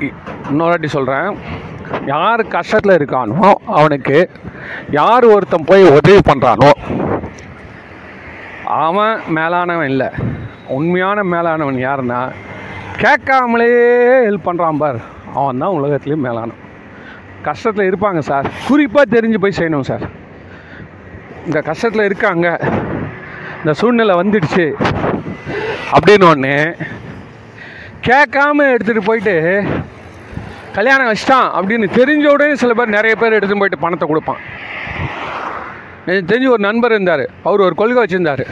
இ- 0.00 0.12
இன்னொரு 0.48 0.70
வாட்டி 0.70 0.86
சொல்கிறேன் 0.86 1.38
யார் 2.06 2.46
கஷ்டத்தில் 2.46 2.94
இருக்கானோ 2.94 3.52
அவனுக்கு 3.66 4.30
யார் 4.90 5.24
ஒருத்தன் 5.24 5.64
போய் 5.64 5.88
உதவி 5.88 6.18
பண்ணுறானோ 6.28 6.70
அவன் 8.64 9.20
மேலானவன் 9.34 9.84
இல்லை. 9.84 10.08
உண்மையான 10.68 11.22
மேலானவன் 11.22 11.74
யாருன்னா 11.74 12.32
கேட்காமலே 12.96 13.66
ஹெல்ப் 14.28 14.44
பண்ணுறான் 14.44 14.78
பார். 14.78 14.96
அவன் 15.34 15.58
தான் 15.58 15.70
உலகத்துலேயும் 15.70 16.24
மேலானவன். 16.24 16.62
கஷ்டத்தில் 17.44 17.92
இருப்பாங்க 17.92 18.18
சார். 18.18 18.50
குறிப்பாக 18.68 19.16
தெரிஞ்சு 19.16 19.38
போய் 19.38 19.52
செய்யணும் 19.56 19.80
சார். 19.80 20.00
இந்த 21.46 21.60
கஷ்டத்தில் 21.60 22.04
இருக்காங்க 22.04 22.60
இந்த 23.64 23.76
சூழ்நிலை 23.80 24.14
வந்துடுச்சு. 24.20 24.64
அப்படின்னு 25.96 26.26
ஒன்று 26.30 26.56
கேட்காம 28.08 28.64
எடுத்துகிட்டு 28.72 29.02
போயிட்டு 29.08 29.34
கல்யாணம் 30.78 31.08
வச்சிட்டான் 31.10 31.48
அப்படின்னு 31.58 31.86
தெரிஞ்ச 31.98 32.24
உடனே 32.32 32.54
சில 32.62 32.72
பேர் 32.78 32.94
நிறைய 32.96 33.14
பேர் 33.20 33.36
எடுத்துகிட்டு 33.36 33.62
போயிட்டு 33.62 33.84
பணத்தை 33.84 34.06
கொடுப்பான். 34.08 34.40
எனக்கு 36.06 36.30
தெரிஞ்சு 36.32 36.52
ஒரு 36.54 36.62
நண்பர் 36.66 36.94
இருந்தார் 36.96 37.24
அவர் 37.42 37.64
ஒரு 37.66 37.74
கொள்கை 37.74 38.00
வச்சுருந்தார். 38.02 38.44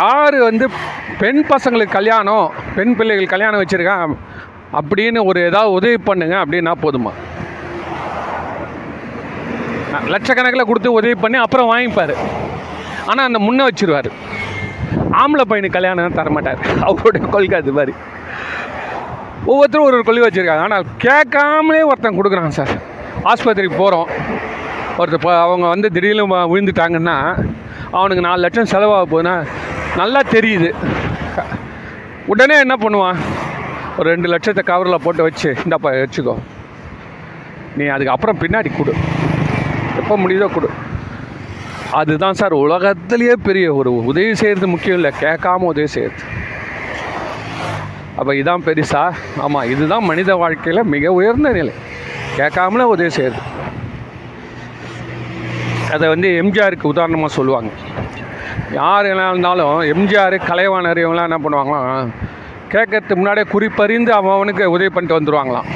யார் 0.00 0.36
வந்து 0.48 0.68
பெண் 1.18 1.42
பசங்களுக்கு 1.50 1.96
கல்யாணம் 1.98 2.46
பெண் 2.76 2.96
பிள்ளைகள் 2.96 3.32
கல்யாணம் 3.34 3.62
வச்சுருக்கான் 3.62 4.16
அப்படின்னு 4.80 5.26
ஒரு 5.30 5.40
ஏதாவது 5.50 5.76
உதவி 5.78 5.98
பண்ணுங்க 6.08 6.36
அப்படின்னா 6.44 6.74
போதுமா? 6.84 7.12
லட்சக்கணக்கில் 10.14 10.68
கொடுத்து 10.70 10.98
உதவி 11.00 11.14
பண்ணி 11.14 11.38
அப்புறம் 11.38 11.70
வாங்கிப்பார். 11.74 12.14
ஆனால் 13.10 13.26
அந்த 13.28 13.40
முன்னே 13.46 13.64
வச்சிருவார். 13.68 14.08
ஆம்பளை 15.20 15.44
பையனுக்கு 15.50 15.76
கல்யாணம் 15.76 16.18
தர 16.18 16.30
மாட்டார் 16.36 16.60
அவருடைய 16.88 17.22
கொள்கை 17.34 17.56
அது 17.60 17.74
மாதிரி. 17.78 17.94
ஒவ்வொருத்தரும் 19.50 19.86
ஒரு 19.88 19.96
ஒரு 19.98 20.04
கொள்கை 20.08 20.24
வச்சுருக்காங்க. 20.26 20.64
ஆனால் 20.68 20.86
கேட்காமலே 21.04 21.82
ஒருத்தன் 21.90 22.18
கொடுக்குறான் 22.18 22.56
சார். 22.58 22.72
ஆஸ்பத்திரிக்கு 23.30 23.80
போகிறோம் 23.82 24.08
ஒருத்தர் 24.98 25.20
இப்போ 25.20 25.32
அவங்க 25.44 25.66
வந்து 25.74 25.88
திடீர்னு 25.94 26.24
விழுந்துட்டாங்கன்னா 26.52 27.16
அவனுக்கு 27.98 28.26
நாலு 28.26 28.42
லட்சம் 28.44 28.70
செலவாக 28.72 29.04
போகுதுன்னா 29.12 29.34
நல்லா 30.00 30.20
தெரியுது. 30.34 30.70
உடனே 32.32 32.56
என்ன 32.64 32.74
பண்ணுவான்? 32.84 33.18
ஒரு 33.98 34.06
ரெண்டு 34.12 34.28
லட்சத்தை 34.32 34.62
கவரில் 34.70 35.02
போட்டு 35.04 35.22
வச்சு 35.26 35.48
இந்தாப்பா 35.64 35.90
வச்சுக்கோ. 36.02 36.34
நீ 37.78 37.84
அதுக்கு 37.94 38.14
அப்புறம் 38.14 38.40
பின்னாடி 38.42 38.70
கொடு. 38.78 38.92
எப்போ 40.00 40.14
முடியுதோ 40.22 40.48
கொடு. 40.56 40.70
அதுதான் 42.00 42.38
சார் 42.40 42.54
உலகத்திலேயே 42.64 43.34
பெரிய 43.46 43.66
ஒரு 43.74 43.90
உதவி 44.10 44.32
செய்கிறது 44.40 44.66
முக்கியம் 44.66 44.98
இல்லை 45.00 45.12
கேட்காம 45.24 45.68
உதவி 45.72 45.90
செய்கிறது 45.96 46.22
அப்போ 48.18 48.32
இதான் 48.40 48.64
பெருசா? 48.66 49.02
ஆமாம் 49.44 49.68
இதுதான் 49.72 50.04
மனித 50.10 50.32
வாழ்க்கையில் 50.42 50.90
மிக 50.94 51.12
உயர்ந்த 51.18 51.48
நிலை. 51.58 51.72
கேட்காமலே 52.36 52.84
உதவி 52.94 53.10
செய்கிறது 53.16 53.40
அதை 55.94 56.06
வந்து 56.08 56.28
எம்ஜிஆருக்கு 56.42 56.92
உதாரணமாக 56.92 57.32
சொல்லுவாங்க. 57.38 57.70
யார் 58.78 59.08
என்ன 59.10 59.24
இருந்தாலும் 59.30 59.74
எம்ஜிஆர் 59.92 60.36
கலைவாணர் 60.50 61.00
இவங்களாம் 61.02 61.28
என்ன 61.28 61.38
பண்ணுவாங்களாம் 61.44 62.12
கேட்கறதுக்கு 62.72 63.18
முன்னாடியே 63.20 63.46
குறிப்பறிந்து 63.54 64.12
அவன் 64.18 64.36
அவனுக்கு 64.36 64.64
உதவி 64.76 64.90
பண்ணிட்டு 64.94 65.18
வந்துடுவாங்களாம் 65.18 65.68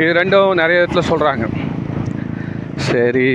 இது 0.00 0.10
ரெண்டும் 0.20 0.58
நிறைய 0.60 0.80
இடத்துல 0.82 1.02
சொல்கிறாங்க 1.10 1.44
சரி 2.90 3.28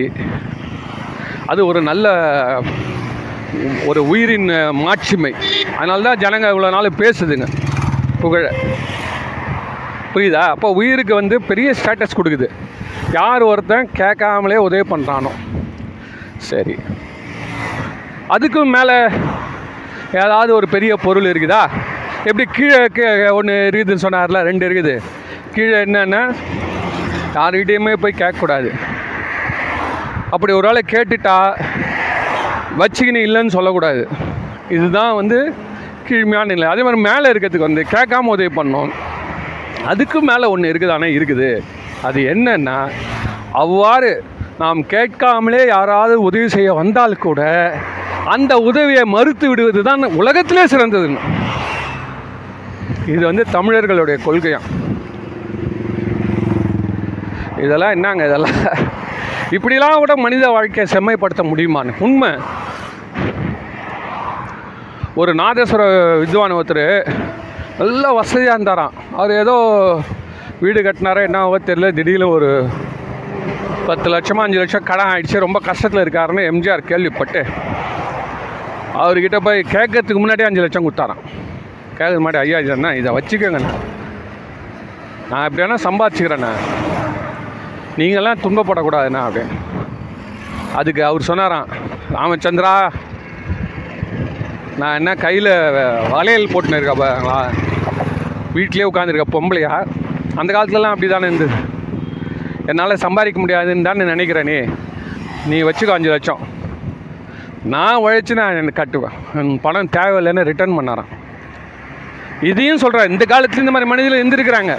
அது 1.53 1.61
ஒரு 1.71 1.81
நல்ல 1.89 2.07
ஒரு 3.89 4.01
உயிரின் 4.11 4.49
மாட்சிமை. 4.83 5.31
அதனால 5.77 6.01
தான் 6.07 6.21
ஜனங்க 6.23 6.47
இவ்வளோ 6.53 6.69
நாள் 6.75 6.97
பேசுதுங்க 7.01 7.47
புகழ. 8.21 8.45
புரியுதா? 10.13 10.43
அப்போ 10.53 10.67
உயிருக்கு 10.79 11.13
வந்து 11.19 11.35
பெரிய 11.49 11.69
ஸ்டேட்டஸ் 11.79 12.17
கொடுக்குது. 12.19 12.47
யார் 13.17 13.43
ஒருத்தன் 13.51 13.89
கேட்காமலே 13.99 14.57
உதவி 14.67 14.85
பண்ணுறானோ 14.91 15.31
சரி. 16.49 16.75
அதுக்கும் 18.35 18.73
மேலே 18.75 18.97
ஏதாவது 20.23 20.51
ஒரு 20.59 20.67
பெரிய 20.75 20.93
பொருள் 21.05 21.29
இருக்குதா? 21.31 21.61
எப்படி 22.29 22.45
கீழே 22.57 22.79
ஒன்று 23.37 23.55
இருக்குதுன்னு 23.69 24.05
சொன்னார்ல 24.05 24.41
ரெண்டு 24.49 24.65
இருக்குது. 24.69 24.93
கீழே 25.55 25.77
என்னென்னா? 25.85 26.21
யார்கிட்டயுமே 27.37 27.93
போய் 28.03 28.19
கேட்கக்கூடாது. 28.21 28.69
அப்படி 30.33 30.51
ஒரு 30.59 30.67
ஆளை 30.69 30.81
கேட்டுட்டா 30.93 31.37
வச்சுக்கின்னு 32.81 33.25
இல்லைன்னு 33.27 33.55
சொல்லக்கூடாது. 33.55 34.03
இதுதான் 34.75 35.17
வந்து 35.19 35.37
கீழ்மையான 36.07 36.49
நிலை. 36.53 36.67
அதே 36.73 36.83
மாதிரி 36.85 37.01
மேலே 37.07 37.25
இருக்கிறதுக்கு 37.31 37.69
வந்து 37.69 37.83
கேட்காம 37.95 38.31
உதவி 38.35 38.51
பண்ணோம் 38.59 38.91
அதுக்கு 39.91 40.19
மேலே 40.29 40.45
ஒன்று 40.53 40.71
இருக்குது 40.71 40.95
ஆனால் 40.95 41.15
இருக்குது. 41.17 41.49
அது 42.07 42.19
என்னன்னா 42.33 42.77
அவ்வாறு 43.63 44.11
நாம் 44.61 44.79
கேட்காமலே 44.93 45.61
யாராவது 45.75 46.15
உதவி 46.27 46.47
செய்ய 46.55 46.73
வந்தால் 46.79 47.15
கூட 47.25 47.41
அந்த 48.33 48.53
உதவியை 48.69 49.03
மறுத்து 49.15 49.45
விடுவது 49.51 49.81
தான் 49.89 50.03
உலகத்திலே 50.21 50.63
சிறந்ததுன்னு. 50.73 51.21
இது 53.13 53.23
வந்து 53.29 53.45
தமிழர்களுடைய 53.55 54.17
கொள்கையாம். 54.25 54.67
இதெல்லாம் 57.65 57.95
என்னங்க 57.97 58.25
இதெல்லாம்? 58.29 58.59
இப்படிலாம் 59.55 60.01
கூட 60.01 60.13
மனித 60.25 60.45
வாழ்க்கையை 60.55 60.85
செம்மைப்படுத்த 60.93 61.41
முடியுமான்னு? 61.49 61.91
உண்மை. 62.05 62.29
ஒரு 65.21 65.31
நாதேஸ்வர 65.41 65.83
வித்வான் 66.21 66.55
ஒருத்தர் 66.59 66.85
நல்ல 67.79 68.11
வசதியாக 68.19 68.55
இருந்தாராம். 68.57 68.93
அவர் 69.19 69.33
ஏதோ 69.41 69.55
வீடு 70.63 70.81
கட்டினாரோ 70.81 71.21
என்னவோ 71.27 71.59
தெரியல. 71.69 71.91
திடீர்னு 71.99 72.29
ஒரு 72.37 72.49
பத்து 73.87 74.07
லட்சமாக 74.13 74.45
அஞ்சு 74.47 74.59
லட்சம் 74.61 74.87
கடன் 74.89 75.11
ஆகிடுச்சு 75.13 75.45
ரொம்ப 75.45 75.59
கஷ்டத்தில் 75.69 76.03
இருக்காருன்னு 76.03 76.47
எம்ஜிஆர் 76.51 76.89
கேள்விப்பட்டு 76.91 77.41
அவர்கிட்ட 79.03 79.37
போய் 79.47 79.65
கேட்கறதுக்கு 79.75 80.23
முன்னாடியே 80.23 80.47
அஞ்சு 80.49 80.63
லட்சம் 80.65 80.85
கொடுத்தாராம். 80.87 81.23
கேட்கறது 81.97 82.23
முன்னாடி 82.25 82.39
ஐயா 82.45 82.57
இதுன்னா 82.65 82.91
இதை 82.99 83.11
வச்சுக்கோங்கண்ணா. 83.17 83.73
நான் 85.29 85.45
எப்படியானா 85.49 85.77
சம்பாதிச்சுக்கிறேண்ணா. 85.87 86.53
நீங்களாம் 87.99 88.43
துன்பப்படக்கூடாதுண்ணா 88.43 89.21
அப்படின்னு 89.27 89.57
அதுக்கு 90.79 91.01
அவர் 91.09 91.27
சொன்னாராம் 91.29 91.67
ராமச்சந்திரா 92.15 92.71
நான் 94.81 94.97
என்ன 94.99 95.11
கையில் 95.25 95.51
வளையல் 96.13 96.51
போட்டுன்னு 96.53 96.79
இருக்கா 96.79 97.35
வீட்டிலே 98.55 98.87
உட்காந்துருக்க 98.89 99.25
பொம்பளையா? 99.35 99.73
அந்த 100.39 100.49
காலத்துலலாம் 100.53 100.93
அப்படி 100.93 101.07
தானே 101.11 101.27
இருந்தது. 101.29 101.55
என்னால் 102.69 103.01
சம்பாதிக்க 103.03 103.39
முடியாதுன்னு 103.39 103.87
தானே 103.87 104.03
நினைக்கிறேன் 104.13 104.49
நீ? 104.51 104.57
நீ 105.51 105.57
வச்சுக்கோ 105.67 105.95
அஞ்சு 105.95 106.09
லட்சம். 106.13 106.41
நான் 107.73 108.01
உழைச்சி 108.03 108.33
நான் 108.39 108.59
எனக்கு 108.61 108.81
கட்டுவேன் 108.81 109.59
பணம் 109.65 109.93
தேவையில்லைன்னு 109.97 110.47
ரிட்டர்ன் 110.49 110.77
பண்ணாராம். 110.79 111.11
இதையும் 112.51 112.81
சொல்கிறேன் 112.83 113.11
இந்த 113.13 113.25
காலத்துலேயும் 113.33 113.65
இந்த 113.67 113.75
மாதிரி 113.75 113.89
மனிதர்கள் 113.91 114.23
இருந்திருக்கிறாங்க. 114.23 114.75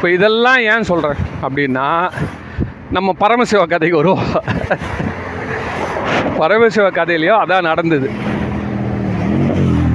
இப்போ 0.00 0.12
இதெல்லாம் 0.12 0.60
ஏன் 0.60 0.82
சொல்கிறேன் 0.82 1.18
அப்படின்னா 1.42 2.12
நம்ம 2.90 3.12
பரமசிவ 3.12 3.66
கதைக்கு 3.66 3.96
வருவோம். 3.96 4.22
பரமசிவ 6.38 6.90
கதையிலையோ 6.90 7.34
அதான் 7.42 7.60
நடந்தது. 7.60 8.10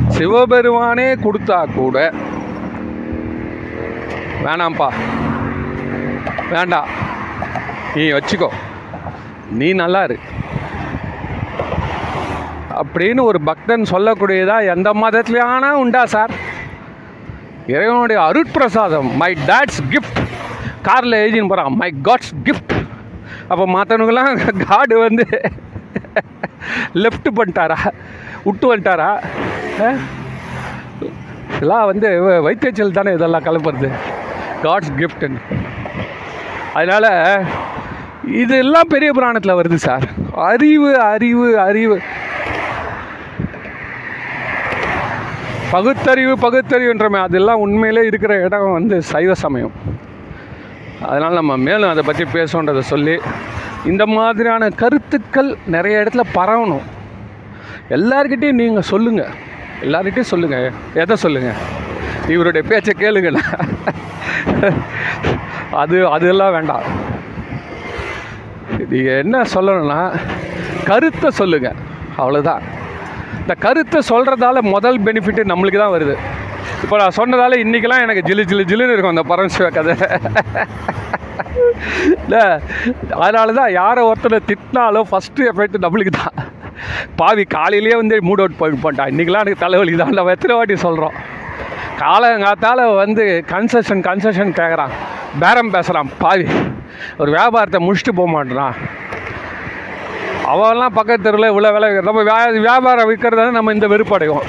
சிவபெருமானே 0.07 1.07
கொடுத்தா 1.15 1.73
கூட 1.75 2.13
வேணாம்ப்பா. 4.43 4.89
வேண்டாம் 6.49 6.87
நீ 7.95 8.11
வச்சுக்கோ. 8.11 8.49
நீ 9.51 9.73
நல்லா 9.73 10.03
இரு. 10.03 10.19
அப்படின்னு 12.81 13.21
ஒரு 13.21 13.41
பக்தன் 13.41 13.91
சொல்லக்கூடியதா 13.91 14.75
எந்த 14.75 14.91
மதத்துலையானா 14.93 15.71
உண்டா 15.71 16.05
சார்? 16.05 16.31
இறைவனுடைய 17.73 18.17
அருட்பிரசாதம் 18.29 19.07
மை 19.21 19.29
டேட்ஸ் 19.47 19.79
கிஃப்ட் 19.93 20.19
காரில் 20.87 21.15
எழுதின்னு 21.21 21.51
போகிறான் 21.51 21.77
மை 21.81 21.89
காட்ஸ் 22.07 22.33
கிஃப்ட் 22.47 22.73
அப்போ 23.51 23.63
மற்றவனுங்களாம் 23.75 24.63
காடு 24.67 24.95
வந்து 25.05 25.25
லெஃப்ட் 27.03 27.29
பண்ணிட்டாரா? 27.37 27.77
விட்டு 28.45 28.65
வந்துட்டாரா? 28.71 29.09
இதெல்லாம் 31.55 31.87
வந்து 31.91 32.09
வைத்தியச்சல் 32.47 32.97
தானே 32.97 33.13
இதெல்லாம் 33.17 33.45
கிளம்புறது. 33.47 33.89
காட்ஸ் 34.63 34.93
கிஃப்ட்னு 34.99 35.41
அதனால் 36.77 37.09
இதெல்லாம் 38.43 38.91
பெரிய 38.93 39.09
புராணத்தில் 39.17 39.57
வருது 39.59 39.79
சார். 39.87 40.05
அறிவு 40.51 40.91
அறிவு 41.13 41.47
அறிவு. 41.67 41.97
பகுத்தறிவு 45.73 46.33
பகுத்தறிவுன்றமே 46.43 47.19
அதெல்லாம் 47.27 47.63
உண்மையிலே 47.65 48.01
இருக்கிற 48.09 48.33
இடம் 48.45 48.75
வந்து 48.77 48.95
சைவ 49.11 49.31
சமயம். 49.43 49.73
அதனால் 51.07 51.37
நம்ம 51.39 51.53
மேலும் 51.67 51.91
அதை 51.93 52.03
பற்றி 52.09 52.25
பேசுன்றதை 52.35 52.83
சொல்லி 52.91 53.15
இந்த 53.91 54.03
மாதிரியான 54.17 54.69
கருத்துக்கள் 54.81 55.49
நிறைய 55.75 56.01
இடத்துல 56.03 56.23
பரவணும். 56.37 56.85
எல்லார்கிட்டையும் 57.97 58.61
நீங்கள் 58.61 58.87
சொல்லுங்கள் 58.91 59.33
எல்லார்கிட்டையும் 59.85 60.31
சொல்லுங்கள் 60.33 60.67
எதை 61.01 61.15
சொல்லுங்கள் 61.23 61.59
இவருடைய 62.35 62.63
பேச்சை 62.69 62.93
கேளுங்கண்ணா 63.01 63.43
அது 65.81 65.97
அதெல்லாம் 66.15 66.55
வேண்டாம். 66.57 66.87
நீங்கள் 68.91 69.19
என்ன 69.23 69.43
சொல்லணும்னா 69.55 69.99
கருத்தை 70.89 71.29
சொல்லுங்கள் 71.41 71.79
அவ்வளோதான் 72.21 72.65
இந்த 73.45 73.55
கருத்தை 73.59 73.99
சொல்கிறதால 74.09 74.61
முதல் 74.65 74.97
பெனிஃபிட்டு 74.99 75.41
நம்மளுக்கு 75.45 75.79
தான் 75.79 75.93
வருது. 75.95 76.15
இப்போ 76.83 76.95
நான் 76.97 77.17
சொன்னதால 77.17 77.57
இன்றைக்கெலாம் 77.57 78.03
எனக்கு 78.05 78.21
ஜிலு 78.27 78.43
ஜிலு 78.43 78.63
ஜிலுன்னு 78.63 78.93
இருக்கும் 78.93 79.13
அந்த 79.15 79.25
பரமசிவ 79.27 79.69
கதை. 79.69 79.95
இல்லை 82.15 82.43
அதனால 83.17 83.53
தான் 83.53 83.71
யாரை 83.71 84.01
ஒருத்தரை 84.03 84.39
திட்டினாலும் 84.49 85.07
ஃபஸ்ட்டு 85.11 85.47
எஃபெக்ட் 85.47 85.77
நம்மளுக்கு 85.77 86.13
தான். 86.17 86.35
பாவி 87.15 87.43
காலையிலேயே 87.43 87.95
வந்து 87.95 88.15
மூட் 88.21 88.39
அவுட் 88.39 88.57
போய் 88.57 89.11
இன்றைக்கெலாம் 89.11 89.43
எனக்கு 89.45 89.63
தலைவலி 89.63 89.95
தான் 89.95 90.13
நம்ம 90.13 90.31
எத்தனை 90.31 90.55
வாட்டி 90.55 90.77
சொல்கிறோம் 90.77 91.15
காலங்காத்தால் 91.97 92.83
வந்து 92.95 93.25
கன்செஷன் 93.51 94.01
கன்செஷன் 94.01 94.51
கேட்குறான் 94.51 94.95
பேரம் 95.39 95.71
பேசுகிறான் 95.71 96.11
பாவி 96.17 96.47
ஒரு 97.17 97.29
வியாபாரத்தை 97.31 97.79
முடிச்சுட்டு 97.87 98.15
போக 98.15 98.29
மாட்டேறான் 98.31 98.75
அவன்லாம் 100.47 100.93
பக்கத்து 100.93 101.31
தெருவில் 101.31 101.51
இவ்வளோ 101.51 101.79
வேலை 101.79 102.01
நம்ம 102.01 102.23
வியா 102.23 102.59
வியாபாரம் 102.59 103.09
விற்கிறதால 103.09 103.51
நம்ம 103.51 103.73
இந்த 103.73 103.87
வெறுப்படைவோம். 103.87 104.45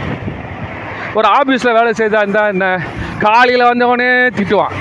ஒரு 1.14 1.28
ஆஃபீஸில் 1.28 1.72
வேலை 1.72 1.92
செய்தா 1.92 2.18
இருந்தால் 2.18 2.49
என்ன? 2.49 2.82
காலையில் 3.18 3.64
வந்தவனே 3.64 4.30
திட்டுவான். 4.36 4.72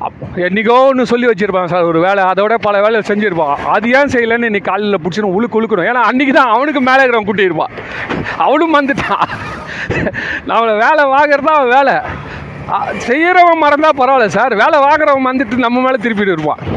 அப்- 0.00 0.36
என்னைக்கோ 0.36 0.86
ஒன்று 0.86 1.06
சொல்லி 1.06 1.26
வச்சுருப்பான் 1.26 1.64
சார் 1.64 1.82
ஒரு 1.82 2.00
வேலை. 2.00 2.24
அதோட 2.24 2.54
பல 2.54 2.80
வேலை 2.80 3.00
செஞ்சுருப்பான். 3.00 3.54
அது 3.54 3.90
ஏன் 3.90 4.06
செய்யலைன்னு 4.06 4.44
இன்னைக்கு 4.44 4.70
காலையில் 4.70 4.98
பிடிச்சின்னு 4.98 5.36
உழுக்கு 5.38 5.54
உழுக்கணும் 5.54 5.92
ஏன்னா 5.92 6.00
அன்றைக்கி 6.12 6.32
தான் 6.32 6.46
அவனுக்கு 6.46 6.80
மேலே 6.80 7.02
இருக்கிறவன் 7.02 7.26
கூட்டியிருப்பான். 7.26 7.70
அவனும் 8.38 8.74
வந்துட்டான். 8.74 9.28
நம்மளை 10.46 10.78
வேலை 10.78 11.04
வாங்குறது 11.04 11.44
தான் 11.44 11.56
அவன் 11.56 11.68
வேலை. 11.68 11.94
செய்கிறவன் 12.96 13.58
மறந்தால் 13.58 13.96
பரவாயில்ல 13.98 14.26
சார். 14.26 14.54
வேலை 14.54 14.78
வாங்குறவன் 14.78 15.28
வந்துட்டு 15.32 15.56
நம்ம 15.56 15.80
மேலே 15.80 15.96
திருப்பிட்டு 16.02 16.32
இருப்பான் 16.32 16.76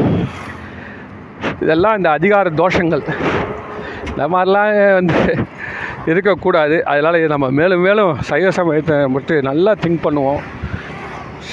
இதெல்லாம் 1.62 1.96
இந்த 1.96 2.10
அதிகார 2.10 2.50
தோஷங்கள். 2.62 3.04
இந்த 4.10 4.24
மாதிரிலாம் 4.32 4.92
வந்து 4.98 5.18
இருக்கக்கூடாது. 6.10 6.76
அதனால் 6.92 7.18
நம்ம 7.34 7.50
மேலும் 7.60 7.84
மேலும் 7.86 8.12
சைவ 8.30 8.50
சமயத்தை 8.58 8.96
மட்டும் 9.16 9.48
நல்லா 9.50 9.72
திங்க் 9.84 10.04
பண்ணுவோம். 10.06 10.42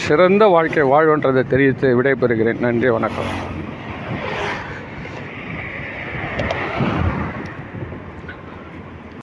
சிறந்த 0.04 0.46
வாழ்க்கை 0.56 0.84
வாழ்வன்றதை 0.94 1.44
தெரிவித்து 1.54 2.02
விடைபெறுகிறேன். 2.02 2.60
நன்றி 2.68 2.90
வணக்கம். 2.98 3.32